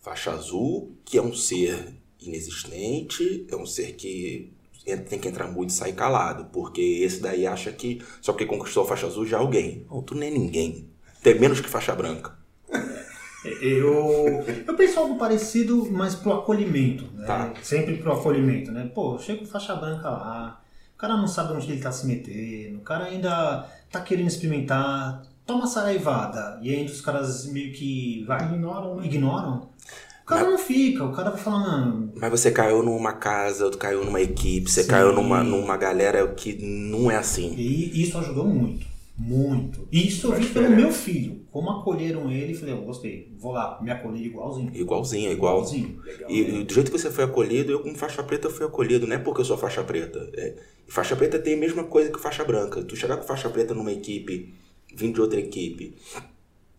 [0.00, 4.52] Faixa azul, que é um ser inexistente, é um ser que
[5.08, 8.84] tem que entrar muito e sair calado, porque esse daí acha que só porque conquistou
[8.84, 9.84] a faixa azul já é alguém.
[9.90, 10.88] Não, tu nem é ninguém.
[11.22, 12.36] Tem menos que faixa branca.
[13.60, 17.26] Eu, eu penso algo parecido, mas pro acolhimento, né?
[17.28, 17.54] Tá.
[17.62, 18.90] Sempre pro acolhimento, né?
[18.92, 20.60] Pô, chega com faixa branca lá,
[20.92, 25.22] o cara não sabe onde ele tá se metendo, o cara ainda tá querendo experimentar,
[25.46, 29.06] toma saraivada, e aí os caras meio que, vai, Ignoram, né?
[29.06, 29.68] ignoram.
[30.22, 33.78] O cara não fica, o cara vai falar, mano, Mas você caiu numa casa, tu
[33.78, 34.90] caiu numa equipe, você Sim.
[34.90, 37.54] caiu numa, numa galera que não é assim.
[37.56, 38.84] E isso ajudou muito,
[39.16, 39.86] muito.
[39.92, 41.46] E isso eu vi pelo meu filho.
[41.52, 44.70] Como acolheram ele, falei, eu gostei, vou lá, me acolher igualzinho.
[44.74, 45.58] Igualzinho, igual.
[45.58, 46.00] Igualzinho.
[46.28, 49.14] E, e do jeito que você foi acolhido, eu como faixa preta fui acolhido, não
[49.14, 50.28] é porque eu sou faixa preta.
[50.34, 50.56] É,
[50.88, 52.82] faixa preta tem a mesma coisa que faixa branca.
[52.82, 54.52] Tu chegar com faixa preta numa equipe,
[54.96, 55.94] vindo de outra equipe,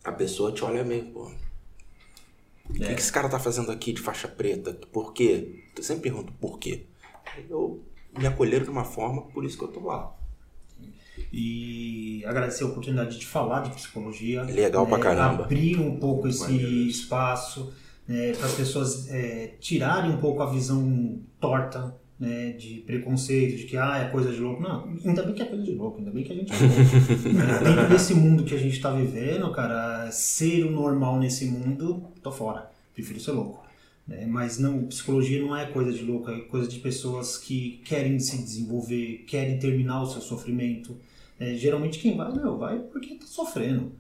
[0.03, 1.31] a pessoa te olha meio, pô.
[2.69, 4.73] O que, que esse cara tá fazendo aqui de faixa preta?
[4.91, 5.63] Por quê?
[5.75, 6.85] Eu sempre pergunto por quê.
[7.49, 7.81] Eu
[8.17, 10.13] me acolheram de uma forma, por isso que eu tô lá.
[11.31, 14.43] e agradecer a oportunidade de falar de psicologia.
[14.43, 15.43] Legal pra né, caramba.
[15.43, 17.73] Abrir um pouco esse espaço
[18.37, 23.77] para as pessoas é, tirarem um pouco a visão torta né, de preconceito, de que
[23.77, 24.61] ah, é coisa de louco.
[24.61, 27.63] Não, ainda bem que é coisa de louco, ainda bem que a gente é louco.
[27.63, 32.31] Dentro desse mundo que a gente está vivendo, cara, ser o normal nesse mundo, tô
[32.31, 32.71] fora.
[32.93, 33.63] Prefiro ser louco.
[34.07, 34.25] né?
[34.25, 38.37] Mas não, psicologia não é coisa de louco, é coisa de pessoas que querem se
[38.37, 40.97] desenvolver, querem terminar o seu sofrimento.
[41.39, 43.91] É, geralmente quem vai, meu, vai porque tá sofrendo.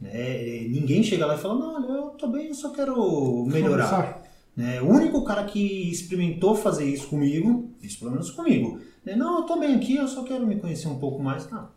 [0.00, 0.66] Né?
[0.68, 4.25] Ninguém chega lá e fala, não, olha, eu tô bem, eu só quero melhorar.
[4.56, 4.80] Né?
[4.80, 9.14] O único cara que experimentou fazer isso comigo, isso pelo menos comigo, né?
[9.14, 11.46] não, eu tô bem aqui, eu só quero me conhecer um pouco mais.
[11.52, 11.68] Ah,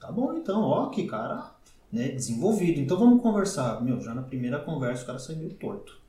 [0.00, 1.54] tá bom então, ó, que cara
[1.92, 2.80] né, desenvolvido.
[2.80, 3.82] Então vamos conversar.
[3.82, 6.00] Meu, já na primeira conversa o cara saiu meio torto.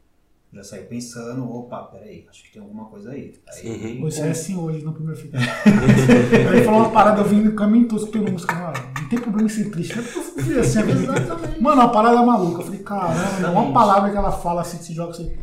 [0.54, 3.34] Já saiu pensando, opa, peraí, acho que tem alguma coisa aí.
[3.50, 5.38] aí Você é assim hoje no primeiro filme.
[6.50, 8.56] Ele falou uma parada, eu vim no caminho todo escutando música.
[8.56, 9.96] Mano, não tem problema em ser triste.
[9.96, 11.62] Não é porque eu fui assim, Exatamente.
[11.62, 12.62] Mano, uma parada maluca.
[12.62, 13.74] Eu falei, caramba, uma Exatamente.
[13.74, 15.36] palavra que ela fala assim, que se joga assim.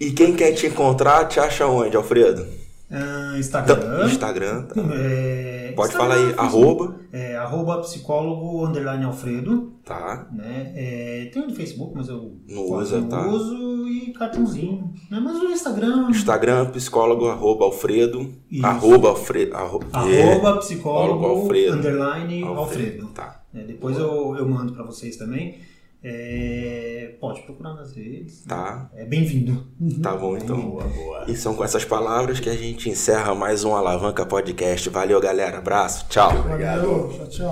[0.00, 2.46] E quem quer te encontrar, te acha onde, Alfredo?
[2.90, 4.06] Então, Instagram.
[4.06, 4.80] Instagram, tá?
[4.94, 6.56] É, Pode Instagram, falar aí, Facebook.
[6.56, 9.74] arroba, É, arroba psicólogo underline Alfredo.
[9.84, 10.26] tá?
[10.32, 10.72] Né?
[10.74, 13.24] É, tem o do Facebook, mas eu Não usa, tá.
[13.28, 14.92] uso e cartãozinho.
[15.08, 15.20] Né?
[15.22, 16.08] Mas o Instagram.
[16.10, 18.66] Instagram, psicólogo, arroba Alfredo, Isso.
[18.66, 21.76] arroba Alfredo, arro- é, Arroba psicólogo Alfredo.
[21.76, 22.58] underline Alfredo.
[22.60, 23.06] Alfredo.
[23.14, 23.40] Tá.
[23.54, 25.58] É, depois eu, eu mando pra vocês também.
[26.02, 28.42] É, pode procurar nas redes.
[28.46, 29.66] Tá, É bem-vindo.
[30.02, 30.58] tá bom então.
[30.60, 31.24] Boa, boa.
[31.28, 34.88] E são com essas palavras que a gente encerra mais um Alavanca Podcast.
[34.88, 35.58] Valeu, galera.
[35.58, 36.06] Abraço.
[36.08, 36.30] Tchau.
[36.40, 36.80] Obrigado.
[36.80, 37.46] Valeu, tchau, tchau.